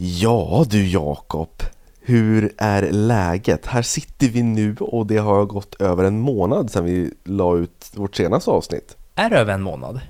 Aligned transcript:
Ja 0.00 0.64
du 0.70 0.88
Jakob, 0.88 1.62
hur 2.00 2.52
är 2.58 2.90
läget? 2.92 3.66
Här 3.66 3.82
sitter 3.82 4.28
vi 4.28 4.42
nu 4.42 4.76
och 4.80 5.06
det 5.06 5.16
har 5.16 5.44
gått 5.44 5.74
över 5.80 6.04
en 6.04 6.20
månad 6.20 6.70
sedan 6.70 6.84
vi 6.84 7.10
la 7.24 7.56
ut 7.56 7.90
vårt 7.94 8.16
senaste 8.16 8.50
avsnitt. 8.50 8.96
Är 9.14 9.30
det 9.30 9.36
över 9.38 9.54
en 9.54 9.62
månad? 9.62 10.00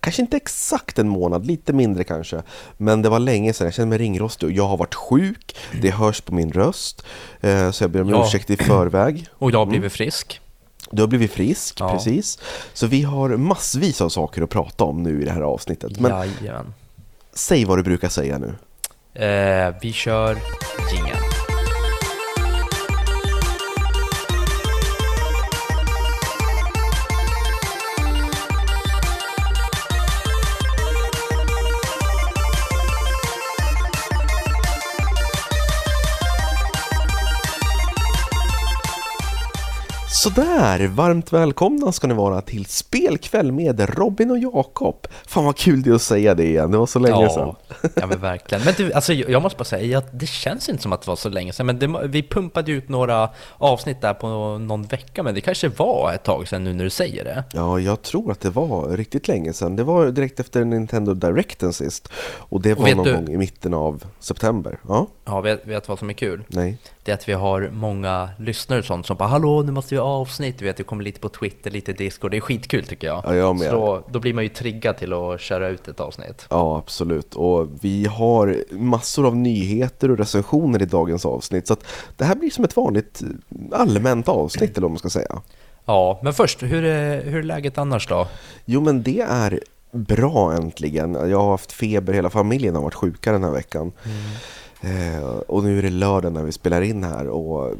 Kanske 0.00 0.22
inte 0.22 0.36
exakt 0.36 0.98
en 0.98 1.08
månad, 1.08 1.46
lite 1.46 1.72
mindre 1.72 2.04
kanske. 2.04 2.42
Men 2.76 3.02
det 3.02 3.08
var 3.08 3.18
länge 3.18 3.52
sedan, 3.52 3.64
jag 3.64 3.74
känner 3.74 3.88
mig 3.88 3.98
ringrostig 3.98 4.46
och 4.48 4.52
jag 4.52 4.68
har 4.68 4.76
varit 4.76 4.94
sjuk. 4.94 5.56
Det 5.82 5.90
hörs 5.90 6.20
på 6.20 6.34
min 6.34 6.52
röst. 6.52 7.04
eh, 7.40 7.70
Så 7.70 7.84
jag 7.84 7.90
ber 7.90 8.02
om 8.02 8.08
Ja. 8.08 8.24
ursäkt 8.26 8.50
i 8.50 8.56
förväg. 8.56 9.26
Och 9.32 9.50
jag 9.50 9.58
har 9.58 9.66
blivit 9.66 9.92
frisk. 9.92 10.40
Du 10.90 11.02
har 11.02 11.06
blivit 11.08 11.32
frisk, 11.32 11.80
Ja. 11.80 11.92
precis. 11.92 12.38
Så 12.72 12.86
vi 12.86 13.02
har 13.02 13.28
massvis 13.28 14.00
av 14.00 14.08
saker 14.08 14.42
att 14.42 14.50
prata 14.50 14.84
om 14.84 15.02
nu 15.02 15.22
i 15.22 15.24
det 15.24 15.32
här 15.32 15.40
avsnittet. 15.42 16.00
Men 16.00 16.10
Jajamän. 16.40 16.74
säg 17.34 17.64
vad 17.64 17.78
du 17.78 17.82
brukar 17.82 18.08
säga 18.08 18.38
nu. 18.38 18.54
Eh, 19.14 19.74
vi 19.82 19.92
kör 19.92 20.36
jingeln. 20.92 21.31
Sådär, 40.22 40.86
varmt 40.88 41.32
välkomna 41.32 41.92
ska 41.92 42.06
ni 42.06 42.14
vara 42.14 42.40
till 42.40 42.66
spelkväll 42.66 43.52
med 43.52 43.96
Robin 43.98 44.30
och 44.30 44.38
Jakob. 44.38 45.06
Fan 45.26 45.44
vad 45.44 45.56
kul 45.56 45.82
det 45.82 45.90
är 45.90 45.94
att 45.94 46.02
säga 46.02 46.34
det 46.34 46.44
igen, 46.44 46.70
det 46.70 46.78
var 46.78 46.86
så 46.86 46.98
länge 46.98 47.28
sedan. 47.30 47.54
Ja, 47.82 47.88
ja 47.94 48.06
men 48.06 48.20
verkligen. 48.20 48.64
Men 48.64 48.74
du, 48.76 48.92
alltså, 48.92 49.12
jag 49.12 49.42
måste 49.42 49.58
bara 49.58 49.64
säga 49.64 49.98
att 49.98 50.18
det 50.20 50.26
känns 50.26 50.68
inte 50.68 50.82
som 50.82 50.92
att 50.92 51.02
det 51.02 51.08
var 51.08 51.16
så 51.16 51.28
länge 51.28 51.52
sedan. 51.52 51.66
Men 51.66 51.78
det, 51.78 52.08
vi 52.08 52.22
pumpade 52.22 52.72
ut 52.72 52.88
några 52.88 53.28
avsnitt 53.58 54.00
där 54.00 54.14
på 54.14 54.28
någon 54.58 54.82
vecka, 54.82 55.22
men 55.22 55.34
det 55.34 55.40
kanske 55.40 55.68
var 55.68 56.12
ett 56.14 56.24
tag 56.24 56.48
sedan 56.48 56.64
nu 56.64 56.72
när 56.72 56.84
du 56.84 56.90
säger 56.90 57.24
det. 57.24 57.44
Ja, 57.52 57.78
jag 57.80 58.02
tror 58.02 58.32
att 58.32 58.40
det 58.40 58.50
var 58.50 58.88
riktigt 58.96 59.28
länge 59.28 59.52
sedan. 59.52 59.76
Det 59.76 59.84
var 59.84 60.06
direkt 60.06 60.40
efter 60.40 60.64
Nintendo 60.64 61.14
Directen 61.14 61.72
sist. 61.72 62.08
Och 62.38 62.60
det 62.60 62.74
var 62.74 62.84
vet 62.84 62.96
någon 62.96 63.06
du- 63.06 63.14
gång 63.14 63.28
i 63.28 63.36
mitten 63.36 63.74
av 63.74 64.04
september. 64.20 64.78
Ja, 64.88 65.06
Ja, 65.24 65.40
vet, 65.40 65.66
vet 65.66 65.88
vad 65.88 65.98
som 65.98 66.10
är 66.10 66.14
kul? 66.14 66.44
nej. 66.48 66.78
Det 67.04 67.10
är 67.10 67.14
att 67.14 67.28
vi 67.28 67.32
har 67.32 67.70
många 67.72 68.28
lyssnare 68.38 68.78
och 68.78 68.84
sånt 68.84 69.06
som 69.06 69.16
bara 69.16 69.28
Hallå, 69.28 69.62
nu 69.62 69.72
måste 69.72 69.94
vi 69.94 69.98
avsnitt. 70.12 70.58
Du 70.58 70.64
vet, 70.64 70.76
det 70.76 70.82
kommer 70.82 71.04
lite 71.04 71.20
på 71.20 71.28
Twitter, 71.28 71.70
lite 71.70 71.92
Discord. 71.92 72.30
Det 72.30 72.36
är 72.36 72.40
skitkul 72.40 72.84
tycker 72.84 73.06
jag. 73.06 73.22
Ja, 73.26 73.34
jag 73.34 73.56
med. 73.56 73.70
Så 73.70 73.76
då, 73.76 74.02
då 74.10 74.20
blir 74.20 74.34
man 74.34 74.44
ju 74.44 74.48
triggad 74.48 74.96
till 74.96 75.12
att 75.12 75.40
köra 75.40 75.68
ut 75.68 75.88
ett 75.88 76.00
avsnitt. 76.00 76.46
Ja, 76.50 76.78
absolut. 76.78 77.34
Och 77.34 77.68
vi 77.80 78.06
har 78.06 78.64
massor 78.70 79.26
av 79.26 79.36
nyheter 79.36 80.10
och 80.10 80.18
recensioner 80.18 80.82
i 80.82 80.84
dagens 80.84 81.26
avsnitt. 81.26 81.66
Så 81.66 81.72
att 81.72 81.84
det 82.16 82.24
här 82.24 82.34
blir 82.34 82.50
som 82.50 82.64
ett 82.64 82.76
vanligt 82.76 83.22
allmänt 83.72 84.28
avsnitt, 84.28 84.70
eller 84.70 84.82
vad 84.82 84.90
man 84.90 84.98
ska 84.98 85.10
säga. 85.10 85.42
Ja, 85.84 86.20
men 86.22 86.34
först, 86.34 86.62
hur 86.62 86.84
är, 86.84 87.24
hur 87.24 87.38
är 87.38 87.42
läget 87.42 87.78
annars 87.78 88.08
då? 88.08 88.28
Jo, 88.64 88.80
men 88.80 89.02
det 89.02 89.20
är 89.20 89.60
bra 89.92 90.52
äntligen. 90.52 91.14
Jag 91.14 91.38
har 91.38 91.50
haft 91.50 91.72
feber, 91.72 92.12
hela 92.12 92.30
familjen 92.30 92.74
har 92.74 92.82
varit 92.82 92.94
sjuka 92.94 93.32
den 93.32 93.44
här 93.44 93.50
veckan. 93.50 93.92
Eh, 94.80 95.24
och 95.24 95.64
nu 95.64 95.78
är 95.78 95.82
det 95.82 95.90
lördag 95.90 96.32
när 96.32 96.42
vi 96.42 96.52
spelar 96.52 96.82
in 96.82 97.04
här 97.04 97.28
och 97.28 97.74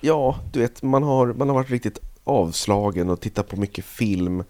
ja, 0.00 0.36
du 0.52 0.60
vet, 0.60 0.82
man 0.82 1.02
har, 1.02 1.26
man 1.26 1.48
har 1.48 1.54
varit 1.54 1.70
riktigt 1.70 1.98
avslagen 2.24 3.10
och 3.10 3.20
tittat 3.20 3.48
på 3.48 3.56
mycket 3.56 3.84
film. 3.84 4.44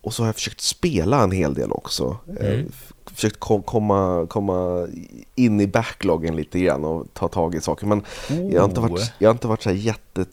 Och 0.00 0.14
så 0.14 0.22
har 0.22 0.28
jag 0.28 0.34
försökt 0.34 0.60
spela 0.60 1.22
en 1.22 1.30
hel 1.30 1.54
del 1.54 1.72
också. 1.72 2.16
Eh, 2.40 2.46
Mm. 2.54 2.72
försökt 3.06 3.40
kom, 3.40 3.62
komma, 3.62 4.26
komma 4.30 4.88
in 5.34 5.60
i 5.60 5.66
backloggen 5.66 6.36
lite 6.36 6.58
grann 6.60 6.84
och 6.84 7.06
ta 7.14 7.28
tag 7.28 7.54
i 7.54 7.60
saker. 7.60 7.86
Men 7.86 8.02
jag 8.52 8.60
har 8.62 8.68
inte 8.68 8.80
Oh. 8.80 8.88
varit, 8.88 9.12
jag 9.18 9.28
har 9.28 9.32
inte 9.34 9.46
varit 9.48 9.62
så 9.62 9.68
här 9.68 9.76
jätte, 9.76 10.24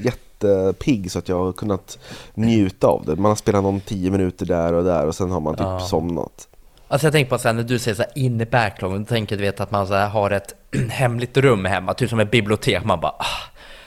jättepigg 0.00 1.10
så 1.12 1.18
att 1.18 1.28
jag 1.28 1.38
har 1.44 1.52
kunnat 1.52 1.98
njuta 2.34 2.86
av 2.86 3.04
det. 3.06 3.16
Man 3.16 3.30
har 3.30 3.36
spelat 3.36 3.62
någon 3.62 3.80
tio 3.80 4.10
minuter 4.10 4.46
där 4.46 4.72
och 4.72 4.84
där 4.84 5.06
och 5.06 5.14
sen 5.14 5.30
har 5.30 5.40
man 5.40 5.54
typ 5.54 5.60
Ja. 5.64 5.80
somnat. 5.80 6.48
Alltså 6.90 7.06
jag 7.06 7.12
tänker 7.12 7.30
på 7.30 7.38
sen 7.38 7.56
när 7.56 7.62
du 7.62 7.78
säger 7.78 7.94
så 7.94 8.02
här 8.02 8.12
in 8.14 8.40
i 8.40 8.46
backloggen, 8.46 9.04
då 9.04 9.08
tänker 9.08 9.36
du 9.36 9.42
vet 9.42 9.60
att 9.60 9.70
man 9.70 9.86
så 9.86 9.94
här 9.94 10.08
har 10.08 10.30
ett 10.30 10.54
hemligt 10.88 11.36
rum 11.36 11.64
hemma, 11.64 11.94
typ 11.94 12.10
som 12.10 12.20
ett 12.20 12.30
bibliotek, 12.30 12.84
man 12.84 13.00
bara 13.00 13.12
ah, 13.12 13.24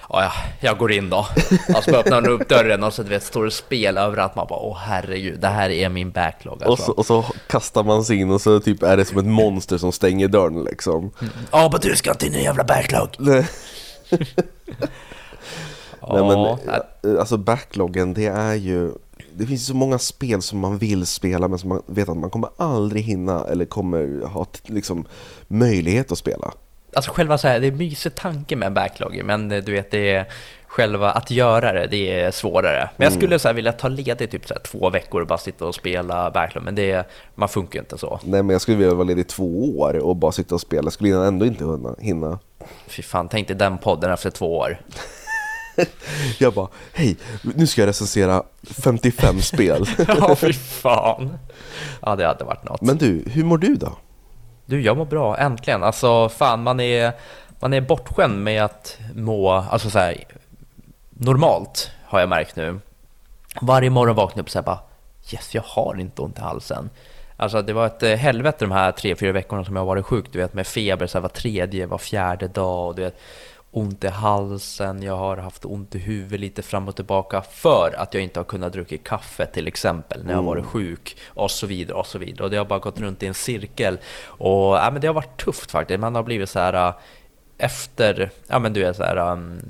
ja, 0.09 0.23
ja, 0.23 0.31
jag 0.59 0.77
går 0.77 0.91
in 0.91 1.09
då. 1.09 1.27
Och 1.75 1.83
så 1.83 1.95
öppnar 1.95 2.21
man 2.21 2.31
upp 2.31 2.49
dörren 2.49 2.83
och 2.83 2.93
så 2.93 3.03
du 3.03 3.09
vet, 3.09 3.23
står 3.23 3.45
det 3.45 3.51
spel 3.51 3.97
överallt, 3.97 4.35
man 4.35 4.47
bara 4.47 4.59
åh 4.59 4.77
herregud, 4.77 5.39
det 5.39 5.47
här 5.47 5.69
är 5.69 5.89
min 5.89 6.11
backlog 6.11 6.61
Och, 6.61 6.67
alltså. 6.67 6.85
så, 6.85 6.91
och 6.91 7.05
så 7.05 7.25
kastar 7.47 7.83
man 7.83 8.03
sig 8.03 8.17
in 8.17 8.31
och 8.31 8.41
så 8.41 8.59
typ 8.59 8.83
är 8.83 8.97
det 8.97 9.05
som 9.05 9.17
ett 9.17 9.25
monster 9.25 9.77
som 9.77 9.91
stänger 9.91 10.27
dörren 10.27 10.63
liksom. 10.63 11.11
Ja, 11.51 11.69
men 11.71 11.81
du 11.81 11.95
ska 11.95 12.11
inte 12.11 12.27
in 12.27 12.35
i 12.35 12.43
jävla 12.43 12.63
backlog! 12.63 13.09
Nej. 13.17 13.47
Nej 16.09 16.23
men 16.23 16.39
eh, 16.39 17.19
alltså 17.19 17.37
backloggen 17.37 18.13
det 18.13 18.25
är 18.25 18.53
ju 18.53 18.91
Det 19.33 19.45
finns 19.45 19.67
så 19.67 19.75
många 19.75 19.99
spel 19.99 20.41
som 20.41 20.59
man 20.59 20.77
vill 20.77 21.05
spela 21.05 21.47
men 21.47 21.59
som 21.59 21.69
man 21.69 21.81
vet 21.85 22.09
att 22.09 22.17
man 22.17 22.29
kommer 22.29 22.49
aldrig 22.57 23.03
hinna 23.03 23.45
eller 23.45 23.65
kommer 23.65 24.25
ha 24.25 24.45
liksom 24.65 25.05
möjlighet 25.47 26.11
att 26.11 26.17
spela. 26.17 26.53
Alltså 26.95 27.11
själva 27.11 27.37
så 27.37 27.47
här, 27.47 27.59
det 27.59 27.67
är 27.67 27.71
mysig 27.71 28.15
tanke 28.15 28.55
med 28.55 28.73
backlog, 28.73 29.21
men 29.25 29.51
eh, 29.51 29.63
du 29.63 29.71
vet 29.71 29.91
det 29.91 30.11
är 30.11 30.25
själva 30.67 31.11
att 31.11 31.31
göra 31.31 31.73
det, 31.73 31.87
det 31.87 32.19
är 32.19 32.31
svårare. 32.31 32.89
Men 32.97 33.05
jag 33.05 33.13
skulle 33.13 33.39
så 33.39 33.47
här 33.47 33.55
vilja 33.55 33.71
ta 33.71 33.87
ledigt 33.87 34.31
typ 34.31 34.47
så 34.47 34.53
här 34.53 34.61
två 34.61 34.89
veckor 34.89 35.21
och 35.21 35.27
bara 35.27 35.37
sitta 35.37 35.65
och 35.65 35.75
spela 35.75 36.31
backlog, 36.31 36.63
men 36.63 36.75
det, 36.75 37.07
man 37.35 37.49
funkar 37.49 37.79
inte 37.79 37.97
så. 37.97 38.19
Nej 38.23 38.43
men 38.43 38.49
jag 38.49 38.61
skulle 38.61 38.77
vilja 38.77 38.93
vara 38.93 39.07
ledig 39.07 39.27
två 39.27 39.79
år 39.79 39.97
och 39.97 40.15
bara 40.15 40.31
sitta 40.31 40.55
och 40.55 40.61
spela, 40.61 40.83
jag 40.83 40.93
skulle 40.93 41.27
ändå 41.27 41.45
inte 41.45 41.79
hinna. 41.99 42.39
Fy 42.87 43.01
fan, 43.01 43.29
tänk 43.29 43.47
dig 43.47 43.57
den 43.57 43.77
podden 43.77 44.11
efter 44.11 44.29
två 44.29 44.57
år. 44.57 44.77
Jag 46.39 46.53
bara, 46.53 46.67
hej, 46.93 47.17
nu 47.41 47.67
ska 47.67 47.81
jag 47.81 47.87
recensera 47.87 48.43
55 48.83 49.41
spel. 49.41 49.85
Ja, 50.07 50.35
fy 50.35 50.53
fan. 50.53 51.37
Ja, 52.01 52.15
det 52.15 52.27
hade 52.27 52.43
varit 52.43 52.63
något. 52.63 52.81
Men 52.81 52.97
du, 52.97 53.23
hur 53.27 53.43
mår 53.43 53.57
du 53.57 53.75
då? 53.75 53.97
Du, 54.65 54.81
jag 54.81 54.97
mår 54.97 55.05
bra, 55.05 55.37
äntligen. 55.37 55.83
Alltså, 55.83 56.29
fan, 56.29 56.63
man 56.63 56.79
är, 56.79 57.11
man 57.59 57.73
är 57.73 57.81
bortskämd 57.81 58.43
med 58.43 58.63
att 58.63 58.97
må, 59.15 59.51
alltså 59.51 59.89
så 59.89 59.99
här, 59.99 60.23
normalt 61.09 61.91
har 62.05 62.19
jag 62.19 62.29
märkt 62.29 62.55
nu. 62.55 62.79
Varje 63.61 63.89
morgon 63.89 64.15
vaknar 64.15 64.37
jag 64.37 64.43
upp 64.43 64.47
och 64.47 64.51
säger 64.51 64.63
bara, 64.63 64.79
yes, 65.31 65.55
jag 65.55 65.63
har 65.65 65.99
inte 65.99 66.21
ont 66.21 66.37
i 66.37 66.41
halsen. 66.41 66.89
Alltså 67.37 67.61
det 67.61 67.73
var 67.73 67.85
ett 67.85 68.03
eh, 68.03 68.15
helvete 68.15 68.65
de 68.65 68.71
här 68.71 68.91
tre, 68.91 69.15
fyra 69.15 69.31
veckorna 69.31 69.65
som 69.65 69.75
jag 69.75 69.81
har 69.81 69.87
varit 69.87 70.05
sjuk, 70.05 70.25
du 70.31 70.39
vet 70.39 70.53
med 70.53 70.67
feber 70.67 71.07
så 71.07 71.17
här, 71.17 71.21
var 71.21 71.29
tredje, 71.29 71.85
var 71.85 71.97
fjärde 71.97 72.47
dag 72.47 72.87
och 72.87 72.95
du 72.95 73.01
vet 73.01 73.19
ont 73.75 74.03
i 74.03 74.07
halsen, 74.07 75.03
jag 75.03 75.17
har 75.17 75.37
haft 75.37 75.65
ont 75.65 75.95
i 75.95 75.99
huvudet 75.99 76.39
lite 76.39 76.61
fram 76.61 76.87
och 76.87 76.95
tillbaka 76.95 77.41
för 77.41 77.95
att 77.97 78.13
jag 78.13 78.23
inte 78.23 78.39
har 78.39 78.45
kunnat 78.45 78.73
dricka 78.73 78.97
kaffe 78.97 79.45
till 79.45 79.67
exempel 79.67 80.23
när 80.23 80.31
jag 80.31 80.37
har 80.37 80.43
varit 80.43 80.65
sjuk 80.65 81.17
och 81.27 81.51
så 81.51 81.67
vidare 81.67 81.97
och 81.97 82.07
så 82.07 82.17
vidare. 82.17 82.43
Och 82.43 82.51
det 82.51 82.57
har 82.57 82.65
bara 82.65 82.79
gått 82.79 82.99
runt 82.99 83.23
i 83.23 83.27
en 83.27 83.33
cirkel. 83.33 83.97
Och 84.25 84.75
ja, 84.75 84.89
men 84.91 85.01
det 85.01 85.07
har 85.07 85.13
varit 85.13 85.45
tufft 85.45 85.71
faktiskt, 85.71 85.99
man 85.99 86.15
har 86.15 86.23
blivit 86.23 86.49
så 86.49 86.59
här 86.59 86.87
äh, 86.87 86.93
efter, 87.57 88.31
ja 88.47 88.59
men 88.59 88.73
du 88.73 88.85
är 88.85 88.93
så 88.93 89.03
här 89.03 89.17
um, 89.17 89.61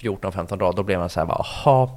14-15 0.00 0.56
dagar, 0.56 0.72
då 0.72 0.82
blev 0.82 0.98
man 0.98 1.08
så 1.08 1.20
här 1.20 1.26
jaha, 1.26 1.88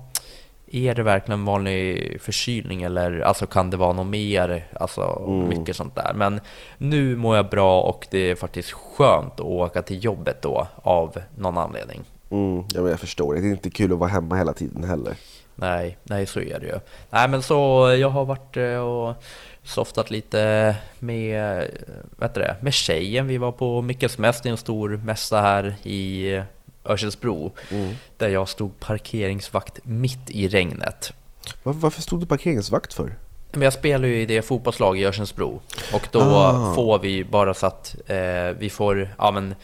är 0.72 0.96
det 0.96 1.04
verkligen 1.04 1.40
en 1.40 1.46
vanlig 1.46 2.18
förkylning 2.22 2.84
eller 2.84 3.20
alltså 3.20 3.46
kan 3.46 3.70
det 3.70 3.78
vara 3.78 3.94
något 3.94 4.08
mer? 4.08 4.68
Alltså 4.74 5.22
mycket 5.50 5.76
sånt 5.76 5.96
där. 5.96 6.14
Men 6.14 6.40
nu 6.78 7.16
mår 7.16 7.36
jag 7.36 7.50
bra 7.50 7.82
och 7.82 8.08
det 8.12 8.32
är 8.32 8.36
faktiskt 8.36 8.72
skönt 8.72 9.34
att 9.34 9.40
åka 9.40 9.82
till 9.82 10.04
jobbet 10.04 10.42
då 10.42 10.68
av 10.76 11.18
någon 11.38 11.58
anledning. 11.58 12.02
Mm, 12.30 12.64
ja, 12.74 12.82
men 12.82 12.92
jag 12.92 13.00
förstår, 13.00 13.34
det 13.36 13.40
är 13.40 13.44
inte 13.44 13.70
kul 13.70 13.94
att 13.94 14.00
vara 14.00 14.10
hemma 14.10 14.36
hela 14.36 14.54
tiden 14.54 14.84
heller. 14.84 15.16
Nej, 15.56 15.98
nej 16.04 16.26
så 16.26 16.40
är 16.40 16.60
det 16.60 16.66
ju. 16.66 16.80
Nej 17.10 17.28
men 17.28 17.42
så 17.42 17.56
jag 18.00 18.10
har 18.10 18.26
varit 18.26 18.58
eh, 18.58 18.78
och 18.78 19.16
softat 19.64 20.12
lite 20.12 20.76
med, 21.00 21.60
eh, 21.60 21.68
heter 22.22 22.42
det, 22.42 22.56
med 22.62 22.74
tjejen. 22.74 23.28
Vi 23.28 23.38
var 23.38 23.52
på 23.52 23.82
Mickels 23.82 24.18
Mäss, 24.18 24.42
det 24.42 24.50
är 24.50 24.52
en 24.52 24.58
stor 24.58 25.02
mässa 25.06 25.42
här 25.42 25.76
i 25.84 26.42
Örsundsbro. 26.86 27.52
Där 28.18 28.30
jag 28.30 28.50
stod 28.50 28.80
parkeringsvakt 28.80 29.80
mitt 29.84 30.30
i 30.30 30.48
regnet. 30.48 31.14
Var, 31.64 31.74
varför 31.74 32.02
stod 32.02 32.20
du 32.20 32.26
parkeringsvakt 32.26 32.94
för? 32.94 33.16
Men 33.52 33.62
jag 33.62 33.74
spelar 33.74 34.08
ju 34.08 34.22
i 34.22 34.26
det 34.26 34.42
fotbollslag 34.42 35.00
i 35.00 35.06
Örsundsbro 35.06 35.62
och 35.94 36.08
då 36.12 36.20
Ah. 36.22 36.74
får 36.76 37.00
vi 37.00 37.24
bara 37.24 37.54
så 37.54 37.66
att 37.68 37.96
eh, 38.08 38.18
vi 38.60 38.70
får, 38.70 39.10
ja 39.18 39.32
men 39.32 39.56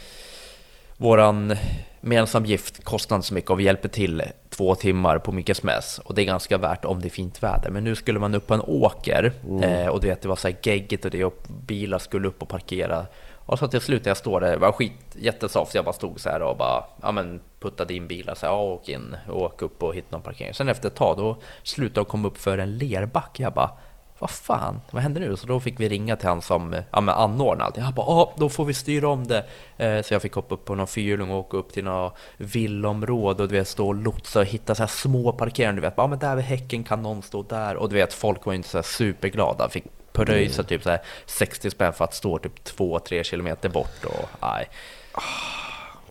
våran 0.97 1.55
medlemsavgift 2.01 2.83
kostar 2.83 3.15
inte 3.15 3.27
så 3.27 3.33
mycket 3.33 3.49
och 3.51 3.59
vi 3.59 3.63
hjälper 3.63 3.89
till 3.89 4.23
två 4.49 4.75
timmar 4.75 5.19
på 5.19 5.31
Mickes 5.31 5.63
Mäss 5.63 5.99
och 6.03 6.15
det 6.15 6.21
är 6.21 6.25
ganska 6.25 6.57
värt 6.57 6.85
om 6.85 7.01
det 7.01 7.07
är 7.07 7.09
fint 7.09 7.43
väder. 7.43 7.69
Men 7.69 7.83
nu 7.83 7.95
skulle 7.95 8.19
man 8.19 8.35
upp 8.35 8.47
på 8.47 8.53
en 8.53 8.61
åker 8.61 9.33
eh, 9.61 9.87
och 9.87 10.01
du 10.01 10.07
vet 10.07 10.21
det 10.21 10.27
var 10.27 10.35
så 10.35 10.47
här 10.47 10.55
geggigt 10.63 11.05
och 11.05 11.11
det 11.11 11.25
och 11.25 11.43
bilar 11.47 11.99
skulle 11.99 12.27
upp 12.27 12.41
och 12.41 12.49
parkera. 12.49 13.05
Och 13.47 13.59
så 13.59 13.67
till 13.67 13.81
slut 13.81 14.05
när 14.05 14.09
jag 14.09 14.17
står 14.17 14.41
där, 14.41 14.51
det 14.51 14.57
var 14.57 14.71
skit 14.71 15.15
jättesoft, 15.15 15.75
jag 15.75 15.85
bara 15.85 15.93
stod 15.93 16.19
så 16.19 16.29
här 16.29 16.41
och 16.41 16.57
bara 16.57 16.83
ja, 17.01 17.11
men 17.11 17.39
puttade 17.59 17.93
in 17.93 18.07
bilar 18.07 18.35
så 18.35 18.45
här, 18.45 18.53
ja, 18.53 18.61
åk 18.61 18.89
in, 18.89 19.17
åk 19.29 19.61
upp 19.61 19.83
och 19.83 19.95
hitta 19.95 20.07
någon 20.09 20.21
parkering. 20.21 20.53
Sen 20.53 20.69
efter 20.69 20.87
ett 20.87 20.95
tag 20.95 21.17
då 21.17 21.37
slutade 21.63 21.99
jag 21.99 22.07
komma 22.07 22.27
upp 22.27 22.37
för 22.37 22.57
en 22.57 22.77
lerback. 22.77 23.39
Jag 23.39 23.53
bara 23.53 23.71
vad 24.19 24.29
fan, 24.29 24.81
vad 24.91 25.03
händer 25.03 25.21
nu? 25.21 25.37
Så 25.37 25.47
då 25.47 25.59
fick 25.59 25.79
vi 25.79 25.89
ringa 25.89 26.15
till 26.15 26.27
han 26.27 26.41
som 26.41 26.75
ja, 26.91 27.01
men 27.01 27.15
anordnade 27.15 27.63
allt. 27.63 27.77
Jag 27.77 27.93
bara, 27.93 28.05
ja, 28.05 28.33
då 28.37 28.49
får 28.49 28.65
vi 28.65 28.73
styra 28.73 29.09
om 29.09 29.27
det. 29.27 29.45
Eh, 29.77 30.01
så 30.01 30.13
jag 30.13 30.21
fick 30.21 30.33
hoppa 30.33 30.55
upp 30.55 30.65
på 30.65 30.75
någon 30.75 30.87
fyrhjuling 30.87 31.31
och 31.31 31.39
åka 31.39 31.57
upp 31.57 31.73
till 31.73 31.83
något 31.83 32.17
villområde 32.37 33.43
och 33.43 33.49
du 33.49 33.55
vet, 33.55 33.67
stå 33.67 33.87
och 33.87 33.95
lotsa 33.95 34.39
och 34.39 34.45
hitta 34.45 34.75
så 34.75 34.83
här 34.83 34.87
små 34.87 35.31
parkeringar. 35.31 35.73
Du 35.73 35.81
vet, 35.81 35.93
ja 35.97 36.07
men 36.07 36.19
där 36.19 36.35
vid 36.35 36.45
häcken 36.45 36.83
kan 36.83 37.01
någon 37.01 37.21
stå 37.21 37.43
där. 37.43 37.75
Och 37.75 37.89
du 37.89 37.95
vet, 37.95 38.13
folk 38.13 38.45
var 38.45 38.53
inte 38.53 38.69
så 38.69 38.77
här 38.77 38.83
superglada. 38.83 39.69
Fick 39.69 39.85
pröjsa 40.25 40.63
typ 40.63 40.83
så 40.83 40.89
här 40.89 41.01
60 41.25 41.69
spänn 41.69 41.93
för 41.93 42.03
att 42.05 42.13
stå 42.13 42.37
typ 42.37 42.53
2-3 42.77 43.23
kilometer 43.23 43.69
bort. 43.69 44.05
Och, 44.05 44.29
nej. 44.41 44.69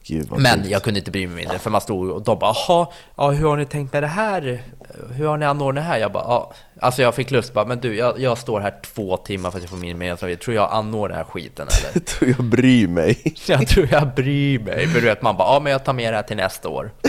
Gud, 0.09 0.29
Men 0.39 0.69
jag 0.69 0.83
kunde 0.83 1.01
inte 1.01 1.11
bry 1.11 1.27
mig 1.27 1.37
mindre 1.37 1.59
för 1.59 1.71
man 1.71 1.81
stod 1.81 2.11
och 2.11 2.23
de 2.23 2.39
bara 2.39 2.55
jaha, 2.69 2.87
ja, 3.17 3.31
hur 3.31 3.49
har 3.49 3.57
ni 3.57 3.67
tänkt 3.67 3.93
med 3.93 4.03
det 4.03 4.07
här? 4.07 4.63
Hur 5.11 5.27
har 5.27 5.37
ni 5.37 5.47
anordnat 5.47 5.85
det 5.85 5.89
här? 5.89 5.99
Jag 5.99 6.13
bara 6.13 6.25
ja, 6.25 6.53
alltså 6.81 7.03
jag 7.03 7.15
fick 7.15 7.31
lust 7.31 7.53
bara, 7.53 7.65
men 7.65 7.81
du 7.81 7.97
jag, 7.97 8.21
jag 8.21 8.39
står 8.39 8.61
här 8.61 8.75
två 8.95 9.17
timmar 9.17 9.51
för 9.51 9.59
att 9.59 9.63
jag 9.63 9.71
får 9.71 9.77
min 9.77 9.99
medlemsavgift, 9.99 10.43
tror 10.43 10.57
jag 10.57 10.73
anordnar 10.73 11.09
den 11.09 11.17
här 11.17 11.25
skiten 11.25 11.69
eller? 11.69 11.95
Jag 11.95 12.07
tror 12.07 12.31
jag 12.31 12.45
bryr 12.45 12.89
mig. 12.89 13.35
Jag 13.47 13.69
tror 13.69 13.89
jag 13.91 14.15
bryr 14.15 14.59
mig, 14.59 14.87
för 14.87 15.01
du 15.01 15.07
vet 15.07 15.23
man 15.23 15.37
bara 15.37 15.55
ja 15.55 15.61
men 15.61 15.73
jag 15.73 15.85
tar 15.85 15.93
med 15.93 16.13
det 16.13 16.17
här 16.17 16.23
till 16.23 16.37
nästa 16.37 16.69
år. 16.69 16.91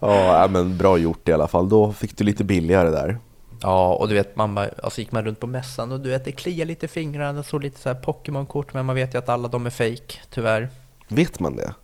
Ja, 0.00 0.46
men 0.50 0.78
bra 0.78 0.98
gjort 0.98 1.28
i 1.28 1.32
alla 1.32 1.48
fall. 1.48 1.68
Då 1.68 1.92
fick 1.92 2.18
du 2.18 2.24
lite 2.24 2.44
billigare 2.44 2.90
där. 2.90 3.18
Ja, 3.64 3.94
och 3.94 4.08
du 4.08 4.14
vet, 4.14 4.36
man 4.36 4.54
bara, 4.54 4.70
alltså 4.82 5.00
gick 5.00 5.12
man 5.12 5.24
runt 5.24 5.40
på 5.40 5.46
mässan 5.46 5.92
och 5.92 6.00
du 6.00 6.10
vet, 6.10 6.24
det 6.24 6.32
kliar 6.32 6.66
lite 6.66 6.86
i 6.86 6.88
fingrarna, 6.88 7.42
så 7.42 7.58
lite 7.58 7.80
så 7.80 7.88
här 7.88 7.96
Pokémon-kort, 7.96 8.74
men 8.74 8.86
man 8.86 8.94
vet 8.94 9.14
ju 9.14 9.18
att 9.18 9.28
alla 9.28 9.48
de 9.48 9.66
är 9.66 9.70
fake, 9.70 10.18
tyvärr. 10.30 10.68
Vet 11.08 11.40
man 11.40 11.56
det? 11.56 11.74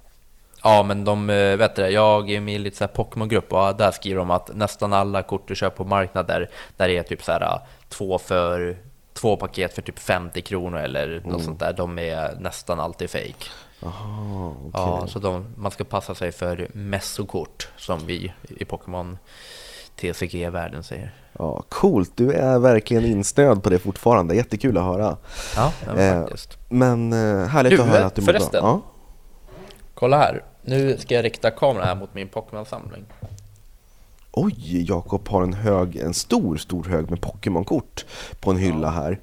Ja, 0.62 0.82
men 0.82 1.04
de, 1.04 1.30
eh, 1.30 1.56
vet 1.56 1.76
du, 1.76 1.82
jag 1.82 2.30
är 2.30 2.40
med 2.40 2.54
i 2.54 2.58
lite 2.58 2.76
så 2.76 2.84
här 2.84 2.88
Pokémon-grupp 2.88 3.52
och 3.52 3.76
där 3.76 3.90
skriver 3.90 4.18
de 4.18 4.30
att 4.30 4.56
nästan 4.56 4.92
alla 4.92 5.22
kort 5.22 5.48
du 5.48 5.54
köper 5.54 5.76
på 5.76 5.84
marknader, 5.84 6.50
där 6.76 6.88
är 6.88 7.02
typ 7.02 7.22
så 7.22 7.32
här 7.32 7.60
två 7.88 8.18
för 8.18 8.76
två 9.12 9.36
paket 9.36 9.74
för 9.74 9.82
typ 9.82 9.98
50 9.98 10.42
kronor 10.42 10.78
eller 10.78 11.22
något 11.24 11.44
sånt 11.44 11.60
där, 11.60 11.72
de 11.72 11.98
är 11.98 12.36
nästan 12.40 12.80
alltid 12.80 13.10
fake. 13.10 13.46
Jaha, 13.80 14.54
okej. 14.58 14.70
Ja, 14.72 15.06
så 15.06 15.18
de, 15.18 15.54
man 15.56 15.70
ska 15.70 15.84
passa 15.84 16.14
sig 16.14 16.32
för 16.32 16.68
mässokort, 16.72 17.68
som 17.76 18.06
vi 18.06 18.32
i 18.48 18.64
Pokémon 18.64 19.18
TCG-världen 19.96 20.82
säger. 20.82 21.12
Ja, 21.38 21.62
coolt. 21.68 22.12
Du 22.14 22.32
är 22.32 22.58
verkligen 22.58 23.04
insnöad 23.04 23.62
på 23.62 23.70
det 23.70 23.78
fortfarande. 23.78 24.34
Jättekul 24.34 24.78
att 24.78 24.84
höra. 24.84 25.16
Ja, 25.56 25.72
men 25.86 25.98
Eh, 25.98 26.22
faktiskt. 26.22 26.58
Men 26.68 27.12
eh, 27.12 27.46
härligt 27.46 27.70
Du, 27.72 27.82
att 27.82 27.88
höra 27.88 28.06
att 28.06 28.14
du 28.14 28.22
mår 28.22 28.32
bra. 28.32 28.48
Ja. 28.52 28.80
Kolla 29.94 30.18
här, 30.18 30.44
nu 30.62 30.96
ska 30.98 31.14
jag 31.14 31.24
rikta 31.24 31.50
kameran 31.50 31.86
här 31.86 31.94
mot 31.94 32.14
min 32.14 32.28
Pokémon-samling. 32.28 33.04
Oj, 34.32 34.84
Jakob 34.88 35.28
har 35.28 35.42
en 35.42 35.52
hög, 35.52 35.96
en 35.96 36.14
stor, 36.14 36.56
stor 36.56 36.84
hög 36.84 37.10
med 37.10 37.20
Pokémon-kort 37.20 38.04
på 38.40 38.50
en 38.50 38.56
hylla 38.56 38.90
här. 38.90 39.18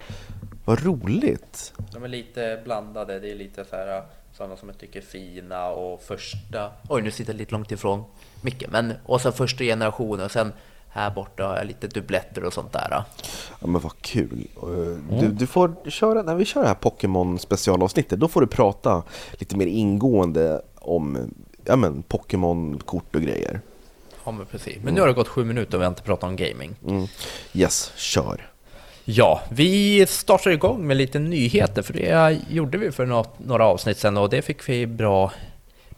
Vad 0.65 0.83
roligt! 0.83 1.73
De 1.91 2.03
är 2.03 2.07
lite 2.07 2.61
blandade, 2.63 3.19
det 3.19 3.31
är 3.31 3.35
lite 3.35 3.65
så 3.65 3.75
här 3.75 4.03
sådana 4.33 4.57
som 4.57 4.69
jag 4.69 4.77
tycker 4.77 4.99
är 4.99 5.03
fina 5.03 5.67
och 5.69 6.01
första... 6.01 6.71
Oj, 6.89 7.01
nu 7.01 7.11
sitter 7.11 7.33
jag 7.33 7.37
lite 7.37 7.51
långt 7.51 7.71
ifrån 7.71 8.03
mycket, 8.41 8.71
men 8.71 8.93
och 9.05 9.21
sen 9.21 9.33
första 9.33 9.63
generationen 9.63 10.25
och 10.25 10.31
sen 10.31 10.53
här 10.97 11.11
borta 11.11 11.47
har 11.47 11.57
jag 11.57 11.65
lite 11.67 11.87
dubbletter 11.87 12.43
och 12.43 12.53
sånt 12.53 12.73
där. 12.73 12.87
Ja 13.59 13.67
men 13.67 13.81
vad 13.81 14.01
kul. 14.01 14.47
Eh, 14.55 15.19
Du, 15.19 15.27
du 15.27 15.47
får 15.47 15.89
köra, 15.89 16.21
när 16.21 16.35
vi 16.35 16.45
kör 16.45 16.61
det 16.61 16.67
här 16.67 16.75
Pokémon 16.75 17.39
specialavsnittet, 17.39 18.19
då 18.19 18.27
får 18.27 18.41
du 18.41 18.47
prata 18.47 19.03
lite 19.33 19.55
mer 19.57 19.67
ingående 19.67 20.61
om 20.75 21.31
ja, 21.65 21.75
men, 21.75 22.03
Pokémon-kort 22.03 23.15
och 23.15 23.21
grejer. 23.21 23.61
Ja, 24.25 24.31
men 24.31 24.45
precis. 24.45 24.77
Men 24.83 24.93
nu 24.93 24.99
har 24.99 25.07
det 25.07 25.13
gått 25.13 25.27
sju 25.27 25.45
minuter 25.45 25.77
och 25.77 25.81
vi 25.81 25.85
har 25.85 25.91
inte 25.91 26.01
pratat 26.01 26.29
om 26.29 26.35
gaming. 26.35 26.75
Mm. 26.87 27.07
Yes, 27.53 27.91
kör. 27.95 28.49
Ja, 29.05 29.41
vi 29.49 30.05
startar 30.07 30.51
igång 30.51 30.87
med 30.87 30.97
lite 30.97 31.19
nyheter, 31.19 31.81
för 31.81 31.93
det 31.93 32.39
gjorde 32.49 32.77
vi 32.77 32.91
för 32.91 33.05
något, 33.05 33.39
några 33.39 33.65
avsnitt 33.65 33.97
sedan 33.97 34.17
och 34.17 34.29
det 34.29 34.41
fick 34.41 34.69
vi 34.69 34.87
bra 34.87 35.31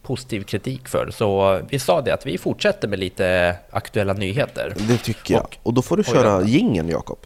positiv 0.09 0.43
kritik 0.43 0.87
för. 0.87 1.11
Så 1.11 1.61
vi 1.69 1.79
sa 1.79 2.01
det 2.01 2.11
att 2.13 2.25
vi 2.25 2.37
fortsätter 2.37 2.87
med 2.87 2.99
lite 2.99 3.55
aktuella 3.71 4.13
nyheter. 4.13 4.73
Det 4.77 4.97
tycker 4.97 5.33
jag. 5.33 5.43
Och- 5.43 5.57
Och 5.63 5.73
då 5.73 5.81
får 5.81 5.97
du 5.97 6.03
köra 6.03 6.41
jingeln 6.43 6.89
Jakob. 6.89 7.17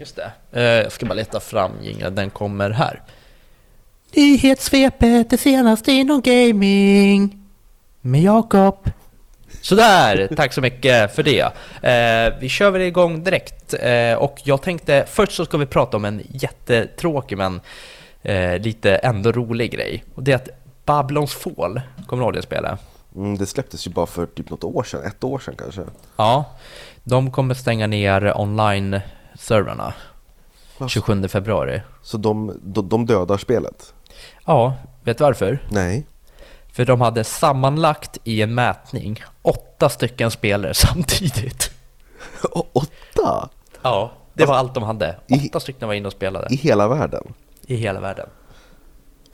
Just 0.00 0.16
det. 0.16 0.30
Eh, 0.52 0.62
Jag 0.62 0.92
ska 0.92 1.06
bara 1.06 1.14
leta 1.14 1.40
fram 1.40 1.70
jingeln, 1.82 2.14
den 2.14 2.30
kommer 2.30 2.70
här. 2.70 3.02
Nyhetssvepet, 4.14 5.30
det 5.30 5.38
senaste 5.38 5.92
inom 5.92 6.20
gaming. 6.20 7.38
Med 8.00 8.22
Jakob. 8.22 8.90
Sådär, 9.60 10.28
tack 10.36 10.52
så 10.52 10.60
mycket 10.60 11.14
för 11.14 11.22
det. 11.22 11.40
Eh, 11.82 12.40
vi 12.40 12.48
kör 12.48 12.70
väl 12.70 12.82
igång 12.82 13.24
direkt. 13.24 13.74
Eh, 13.80 14.14
och 14.14 14.40
jag 14.44 14.62
tänkte, 14.62 15.04
först 15.08 15.32
så 15.32 15.44
ska 15.44 15.56
vi 15.58 15.66
prata 15.66 15.96
om 15.96 16.04
en 16.04 16.22
jättetråkig 16.30 17.38
men 17.38 17.60
eh, 18.22 18.58
lite 18.58 18.94
ändå 18.96 19.32
rolig 19.32 19.70
grej. 19.72 20.04
Och 20.14 20.22
det 20.22 20.32
är 20.32 20.36
att 20.36 20.48
Babylons 20.84 21.34
Fall, 21.34 21.80
kommer 22.06 22.22
du 22.22 22.26
ihåg 22.26 22.32
det 22.34 22.42
spelet? 22.42 22.80
Mm, 23.16 23.38
det 23.38 23.46
släpptes 23.46 23.86
ju 23.86 23.90
bara 23.90 24.06
för 24.06 24.26
typ 24.26 24.50
något 24.50 24.64
år 24.64 24.82
sedan, 24.82 25.02
ett 25.04 25.24
år 25.24 25.38
sedan 25.38 25.54
kanske. 25.58 25.82
Ja, 26.16 26.44
de 27.04 27.30
kommer 27.30 27.54
stänga 27.54 27.86
ner 27.86 28.32
online-servrarna 28.40 29.94
Vad- 30.78 30.90
27 30.90 31.28
februari. 31.28 31.82
Så 32.02 32.16
de, 32.18 32.58
de, 32.62 32.88
de 32.88 33.06
dödar 33.06 33.38
spelet? 33.38 33.94
Ja, 34.46 34.74
vet 35.04 35.18
du 35.18 35.24
varför? 35.24 35.58
Nej. 35.70 36.06
För 36.72 36.84
de 36.84 37.00
hade 37.00 37.24
sammanlagt 37.24 38.18
i 38.24 38.42
en 38.42 38.54
mätning 38.54 39.22
åtta 39.42 39.88
stycken 39.88 40.30
spelare 40.30 40.74
samtidigt. 40.74 41.70
Åtta? 42.72 43.48
Ja, 43.82 44.12
det 44.34 44.44
var 44.46 44.54
allt 44.54 44.74
de 44.74 44.82
hade. 44.82 45.16
I- 45.26 45.48
Åtta 45.48 45.60
stycken 45.60 45.88
var 45.88 45.94
inne 45.94 46.06
och 46.06 46.12
spelade 46.12 46.46
I 46.54 46.56
hela 46.56 46.88
världen? 46.88 47.34
i 47.66 47.76
hela 47.76 48.00
världen. 48.00 48.28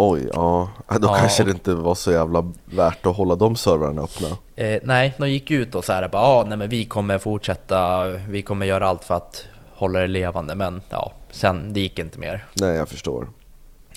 Oj, 0.01 0.29
ja. 0.33 0.69
Då 0.89 0.97
Ja, 1.09 1.15
kanske 1.19 1.43
och- 1.43 1.47
det 1.49 1.53
inte 1.53 1.75
var 1.75 1.95
så 1.95 2.13
jävla 2.13 2.53
värt 2.65 3.07
att 3.07 3.17
hålla 3.17 3.35
de 3.35 3.57
servrarna 3.57 4.03
öppna. 4.03 4.29
Eh, 4.57 4.81
nej, 4.85 5.15
de 5.19 5.31
gick 5.31 5.51
ut 5.51 5.75
och 5.75 5.85
så 5.85 5.93
här 5.93 6.09
bara, 6.09 6.23
ah, 6.23 6.45
nej 6.45 6.59
men 6.59 6.69
vi 6.69 6.85
kommer 6.85 7.19
fortsätta, 7.19 8.05
vi 8.09 8.43
kommer 8.43 8.67
göra 8.67 8.89
allt 8.89 9.05
för 9.05 9.15
att 9.15 9.45
hålla 9.75 10.01
det 10.01 10.07
levande, 10.07 10.55
men 10.55 10.83
ja, 10.91 11.13
sen 11.31 11.73
det 11.73 11.81
gick 11.81 11.99
inte 11.99 12.19
mer. 12.19 12.45
Nej, 12.55 12.77
jag 12.77 12.89
förstår. 12.89 13.29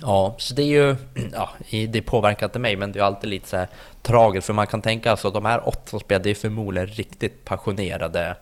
Ja, 0.02 0.36
så 0.38 0.54
det 0.54 0.62
är 0.62 0.66
ju, 0.66 0.96
ja, 1.34 1.50
det 1.90 2.02
påverkar 2.02 2.46
inte 2.46 2.60
mig, 2.60 2.76
men 2.76 2.92
det 2.92 3.00
är 3.00 3.04
alltid 3.04 3.30
lite 3.30 3.50
så 3.50 3.58
här 3.58 3.68
tragiskt, 4.02 4.48
för 4.48 4.54
man 4.54 4.68
kan 4.68 4.82
tänka 4.82 5.12
alltså 5.12 5.30
de 5.32 5.46
här 5.46 5.68
åtta 5.68 5.90
som 5.90 6.00
det 6.08 6.26
är 6.30 6.36
förmodligen 6.36 6.88
riktigt 6.88 7.46
passionerade 7.46 8.36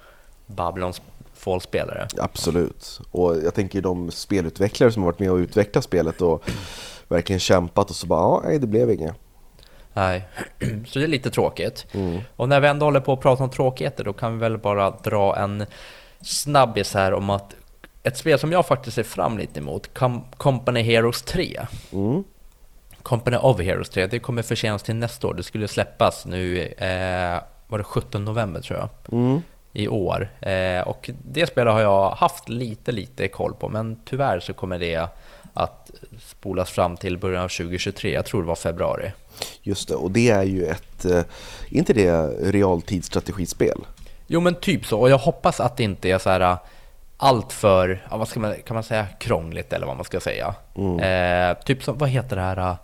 Babylons 0.47 1.01
Fall-spelare. 1.33 2.07
Absolut. 2.17 3.00
Och 3.11 3.38
jag 3.38 3.53
tänker 3.53 3.81
de 3.81 4.11
spelutvecklare 4.11 4.91
som 4.91 5.03
har 5.03 5.11
varit 5.11 5.19
med 5.19 5.31
och 5.31 5.37
utvecklat 5.37 5.83
spelet 5.83 6.21
och 6.21 6.44
verkligen 7.09 7.39
kämpat 7.39 7.89
och 7.89 7.95
så 7.95 8.07
bara, 8.07 8.21
ja, 8.21 8.42
nej 8.45 8.59
det 8.59 8.68
blev 8.68 8.92
inget. 8.92 9.13
Nej, 9.94 10.28
så 10.87 10.99
det 10.99 11.06
är 11.06 11.07
lite 11.07 11.30
tråkigt. 11.31 11.85
Och 12.35 12.49
när 12.49 12.59
vi 12.59 12.68
ändå 12.68 12.85
håller 12.85 12.99
på 12.99 13.13
att 13.13 13.21
prata 13.21 13.44
om 13.44 13.49
tråkigheter, 13.49 14.04
då 14.04 14.13
kan 14.13 14.33
vi 14.33 14.39
väl 14.39 14.57
bara 14.57 14.92
dra 14.92 15.35
en 15.37 15.66
snabbis 16.21 16.94
här 16.94 17.13
om 17.13 17.30
att 17.30 17.56
ett 18.04 18.18
spel 18.18 18.39
som 18.39 18.51
jag 18.51 18.66
faktiskt 18.66 18.95
ser 18.95 19.04
fram 19.04 19.37
lite 19.37 19.59
emot, 19.59 19.89
Com- 19.94 20.21
Company 20.37 20.81
Heroes 20.81 21.21
3. 21.21 21.59
Mm. 21.94 22.23
Company 23.04 23.37
of 23.37 23.59
Heroes 23.61 23.89
3, 23.89 24.07
det 24.07 24.19
kommer 24.19 24.42
försenas 24.42 24.83
till 24.83 24.95
nästa 24.95 25.28
år. 25.28 25.33
Det 25.33 25.44
skulle 25.44 25.68
släppas 25.68 26.25
nu, 26.25 26.61
eh, 26.61 27.42
var 27.68 27.78
det 27.78 27.83
17 27.83 28.25
november 28.25 28.61
tror 28.61 28.80
jag, 28.80 28.89
Mm. 29.19 29.42
i 29.73 29.87
år. 29.87 30.30
Eh, 30.42 30.87
och 30.87 31.09
det 31.25 31.47
spelet 31.47 31.73
har 31.73 31.81
jag 31.81 32.09
haft 32.11 32.49
lite, 32.49 32.92
lite 32.92 33.28
koll 33.28 33.54
på, 33.54 33.69
men 33.69 33.99
tyvärr 34.06 34.39
så 34.39 34.54
kommer 34.54 34.80
det 34.80 35.07
att 35.53 35.91
spolas 36.25 36.69
fram 36.69 36.97
till 36.97 37.18
början 37.18 37.44
av 37.44 37.47
2023. 37.49 38.13
Jag 38.13 38.25
tror 38.25 38.41
det 38.41 38.47
var 38.47 38.56
februari. 38.56 39.11
Just 39.61 39.87
det, 39.87 39.95
och 39.95 40.11
det 40.11 40.29
är 40.29 40.44
ju 40.44 40.65
ett, 40.65 41.06
eh, 41.06 41.18
är 41.18 41.25
inte 41.69 41.94
det 41.94 42.27
realtidsstrategispel? 42.51 43.85
Jo 44.27 44.39
men 44.39 44.56
typ 44.56 44.85
så, 44.85 44.99
och 44.99 45.09
jag 45.09 45.18
hoppas 45.18 45.59
att 45.59 45.77
det 45.77 45.83
inte 45.83 46.09
är 46.09 46.18
så 46.18 46.29
här 46.29 46.57
allt 47.18 47.53
för, 47.53 48.06
ja, 48.11 48.18
vad 48.18 48.27
ska 48.27 48.39
man, 48.39 48.56
kan 48.65 48.73
man 48.73 48.83
säga, 48.83 49.07
krångligt 49.19 49.73
eller 49.73 49.87
vad 49.87 49.95
man 49.95 50.06
ska 50.06 50.19
säga. 50.19 50.56
Eh, 51.01 51.57
typ 51.63 51.83
som, 51.83 51.97
vad 51.97 52.09
heter 52.09 52.35
det 52.35 52.41
här? 52.41 52.57
eh, 52.57 52.75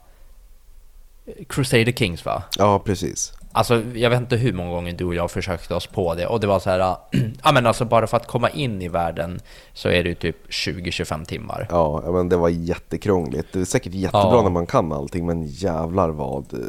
Crusader 1.49 1.91
Kings 1.91 2.25
va? 2.25 2.43
Ja, 2.57 2.79
precis. 2.79 3.33
Alltså 3.57 3.81
jag 3.93 4.09
vet 4.09 4.19
inte 4.19 4.35
hur 4.35 4.53
många 4.53 4.69
gånger 4.71 4.93
du 4.93 5.05
och 5.05 5.15
jag 5.15 5.31
försökte 5.31 5.75
oss 5.75 5.87
på 5.87 6.15
det 6.15 6.27
och 6.27 6.39
det 6.39 6.47
var 6.47 6.59
så 6.59 6.69
här, 6.69 6.79
ja 7.43 7.51
men 7.51 7.65
alltså 7.65 7.85
bara 7.85 8.07
för 8.07 8.17
att 8.17 8.27
komma 8.27 8.49
in 8.49 8.81
i 8.81 8.87
världen 8.87 9.39
så 9.73 9.89
är 9.89 10.03
det 10.03 10.09
ju 10.09 10.15
typ 10.15 10.49
20-25 10.49 11.25
timmar. 11.25 11.67
Ja, 11.69 12.03
men 12.11 12.29
det 12.29 12.37
var 12.37 12.49
jättekrångligt. 12.49 13.53
Det 13.53 13.59
är 13.59 13.65
säkert 13.65 13.93
jättebra 13.93 14.21
Ja. 14.35 14.41
när 14.41 14.49
man 14.49 14.65
kan 14.65 14.91
allting, 14.91 15.25
men 15.25 15.43
jävlar 15.45 16.09
vad 16.09 16.53
eh, 16.53 16.59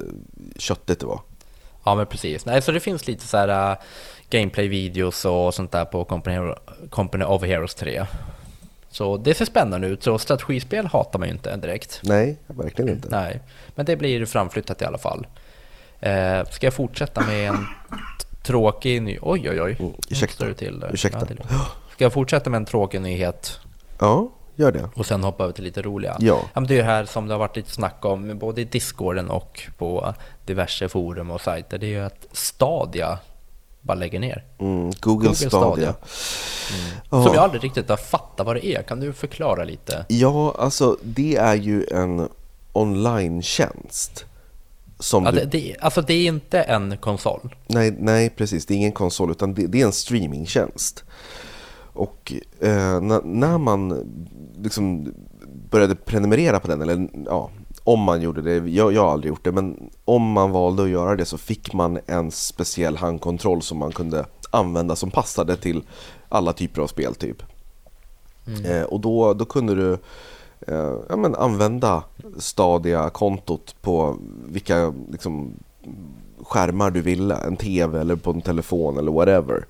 köttigt 0.59 1.01
det 1.01 1.07
var. 1.07 1.21
Ja 1.85 1.95
men 1.95 2.07
precis, 2.07 2.47
nej 2.47 2.63
så 2.63 2.73
det 2.73 2.81
finns 2.81 3.07
lite 3.07 3.27
så 3.27 3.37
här 3.37 3.71
uh, 3.73 3.77
gameplay-videos 4.31 5.25
och 5.25 5.55
sånt 5.55 5.73
där 5.73 5.85
på 5.85 6.05
Company, 6.05 6.37
Hero- 6.37 6.59
Company 6.91 7.25
of 7.25 7.43
Heroes 7.45 7.75
3. 7.75 8.07
Så 8.91 9.17
det 9.17 9.35
ser 9.35 9.45
spännande 9.45 9.87
ut, 9.87 10.03
så 10.03 10.19
strategispel 10.19 10.87
hatar 10.87 11.19
man 11.19 11.29
ju 11.29 11.35
inte 11.35 11.57
direkt. 11.57 12.01
Nej, 12.03 12.39
verkligen 12.47 12.91
inte. 12.91 13.09
Nej, 13.11 13.41
men 13.75 13.87
det 13.87 13.97
blir 13.97 14.27
framflyttat 14.27 14.83
i 14.83 14.85
alla 14.85 14.99
fall. 14.99 15.27
Eh, 16.07 16.45
ska 16.51 16.67
jag 16.67 16.75
fortsätta 16.75 17.21
med 17.21 17.49
en 17.49 17.67
tråkig 18.43 19.03
ny... 19.03 19.19
Oj, 19.23 19.51
oj, 19.51 19.63
oj. 19.63 19.77
Mm, 19.81 19.93
ursäkta. 20.11 20.55
till. 20.55 20.85
Ursäkta. 20.93 21.19
Ja, 21.21 21.27
till. 21.27 21.41
Ska 21.95 22.05
jag 22.05 22.13
fortsätta 22.13 22.51
med 22.51 22.57
en 22.59 22.65
tråkig 22.65 23.01
nyhet 23.01 23.61
Ja, 23.99 24.29
gör 24.57 24.73
det. 24.73 24.89
och 24.95 25.07
sen 25.07 25.25
hoppa 25.25 25.45
över 25.45 25.53
till 25.55 25.65
lite 25.65 25.83
roliga? 25.83 26.17
Ja. 26.21 26.41
men 26.55 26.67
det 26.67 26.79
är 26.79 26.83
här 26.83 27.05
som 27.05 27.27
det 27.29 27.35
har 27.35 27.39
varit 27.39 27.57
lite 27.57 27.71
snack 27.71 28.05
om 28.05 28.39
både 28.39 28.61
i 28.61 28.65
Discorden 28.65 29.31
och 29.31 29.63
på 29.79 30.15
diverse 30.47 30.89
forum 30.89 31.31
och 31.31 31.41
sajter. 31.41 31.79
Det 31.79 31.87
är 31.87 31.91
ju 31.91 32.05
att 32.05 32.27
Stadia 32.33 33.19
bara 33.81 33.95
lägger 33.95 34.21
ner. 34.21 34.45
Mm, 34.59 34.85
Google, 34.85 34.93
Google 35.01 35.35
Stadia. 35.35 35.49
Stadia. 35.51 35.95
Ja. 37.11 37.25
Som 37.25 37.35
jag 37.35 37.37
aldrig 37.45 37.65
riktigt 37.65 37.89
har 37.89 37.97
fattat 37.97 38.47
vad 38.47 38.57
det 38.57 38.67
är. 38.67 38.83
Kan 38.83 39.01
du 39.01 39.13
förklara 39.13 39.65
lite? 39.65 40.05
Ja, 40.09 40.55
alltså 40.59 40.97
det 41.03 41.37
är 41.37 41.55
ju 41.55 41.87
en 41.93 42.29
online-tjänst. 42.73 44.25
Som 44.99 45.25
Ja, 45.25 45.31
du... 45.33 45.39
det, 45.39 45.47
det, 45.47 45.77
alltså 45.81 46.03
det 46.03 46.15
är 46.15 46.27
inte 46.27 46.61
en 46.61 46.97
konsol. 46.97 47.55
nej, 47.67 47.97
nej, 47.99 48.31
precis. 48.31 48.67
Det 48.67 48.75
är 48.75 48.77
ingen 48.77 48.93
konsol, 48.93 49.31
utan 49.31 49.55
det, 49.55 49.67
det 49.67 49.81
är 49.81 49.87
en 49.87 49.93
streamingtjänst. 49.93 51.05
Och 51.93 52.33
eh, 52.61 53.01
när, 53.01 53.23
när 53.23 53.59
man 53.59 54.07
liksom 54.59 55.15
började 55.71 55.95
prenumerera 55.95 56.61
på 56.61 56.69
den, 56.69 56.83
eller 56.83 57.09
ja, 57.27 57.51
om 57.85 58.01
man 58.01 58.23
gjorde 58.23 58.43
det, 58.43 58.71
jag, 58.71 58.93
jag 58.93 59.03
har 59.03 59.13
aldrig 59.13 59.29
gjort 59.29 59.45
det, 59.45 59.53
men 59.53 59.91
om 60.05 60.33
man 60.33 60.51
valde 60.51 60.83
att 60.83 60.89
göra 60.89 61.17
det 61.17 61.25
så 61.25 61.39
fick 61.39 61.73
man 61.73 61.99
en 62.07 62.31
speciell 62.31 62.97
handkontroll 62.97 63.63
som 63.63 63.79
man 63.79 63.93
kunde 63.93 64.27
använda 64.51 64.97
som 64.97 65.11
passade 65.11 65.57
till 65.57 65.83
alla 66.29 66.53
typer 66.53 66.83
av 66.83 66.87
spel 66.87 67.15
typ. 67.15 67.43
Eh, 68.65 68.83
och 68.83 69.01
då, 69.01 69.35
då 69.35 69.45
kunde 69.45 69.75
du 69.75 69.99
ja, 71.09 71.17
men 71.17 71.35
använda 71.35 72.03
Stadia-kontot 72.39 73.75
på 73.81 74.19
vilka 74.47 74.95
liksom, 75.11 75.53
skärmar 76.43 76.91
du 76.91 77.01
ville. 77.01 77.35
En 77.35 77.57
TV 77.57 78.01
eller 78.01 78.17
på 78.17 78.31
en 78.31 78.43
telefon 78.43 78.99
eller 78.99 79.13
whatever. 79.13 79.67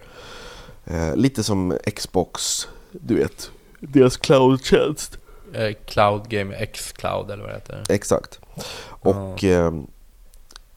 Eh, 0.84 1.16
lite 1.16 1.42
som 1.42 1.78
Xbox, 1.96 2.68
du 2.92 3.14
vet, 3.14 3.50
deras 3.80 4.16
cloud-tjänst. 4.16 5.18
Eh, 5.54 5.74
Cloud 5.84 6.28
Game 6.28 6.56
X 6.56 6.92
Cloud 6.92 7.30
eller 7.30 7.42
vad 7.42 7.52
det 7.52 7.54
heter. 7.54 7.82
Exakt. 7.88 8.40
Och 8.88 9.44
eh, 9.44 9.72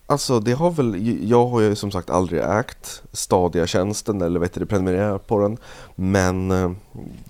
alltså 0.10 0.40
det 0.40 0.54
har 0.54 0.72
väl, 0.72 1.18
jag 1.30 1.48
har 1.48 1.62
ju 1.62 1.76
som 1.76 1.92
sagt 1.92 2.10
aldrig 2.10 2.42
ägt 2.42 3.04
Stadia-tjänsten 3.12 4.22
eller 4.22 4.40
vet 4.40 4.54
du, 4.54 4.66
prenumererat 4.66 5.28
på 5.28 5.40
den. 5.40 5.58
Men 5.96 6.52
eh, 6.52 6.72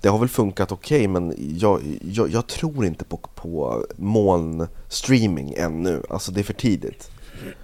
det 0.00 0.08
har 0.08 0.18
väl 0.18 0.28
funkat 0.28 0.72
okej 0.72 1.08
men 1.08 1.34
jag, 1.58 1.80
jag, 2.02 2.30
jag 2.30 2.46
tror 2.46 2.84
inte 2.84 3.04
på, 3.04 3.16
på 3.16 3.84
molnstreaming 3.96 5.54
ännu. 5.56 6.02
Alltså 6.10 6.32
det 6.32 6.40
är 6.40 6.44
för 6.44 6.52
tidigt. 6.52 7.10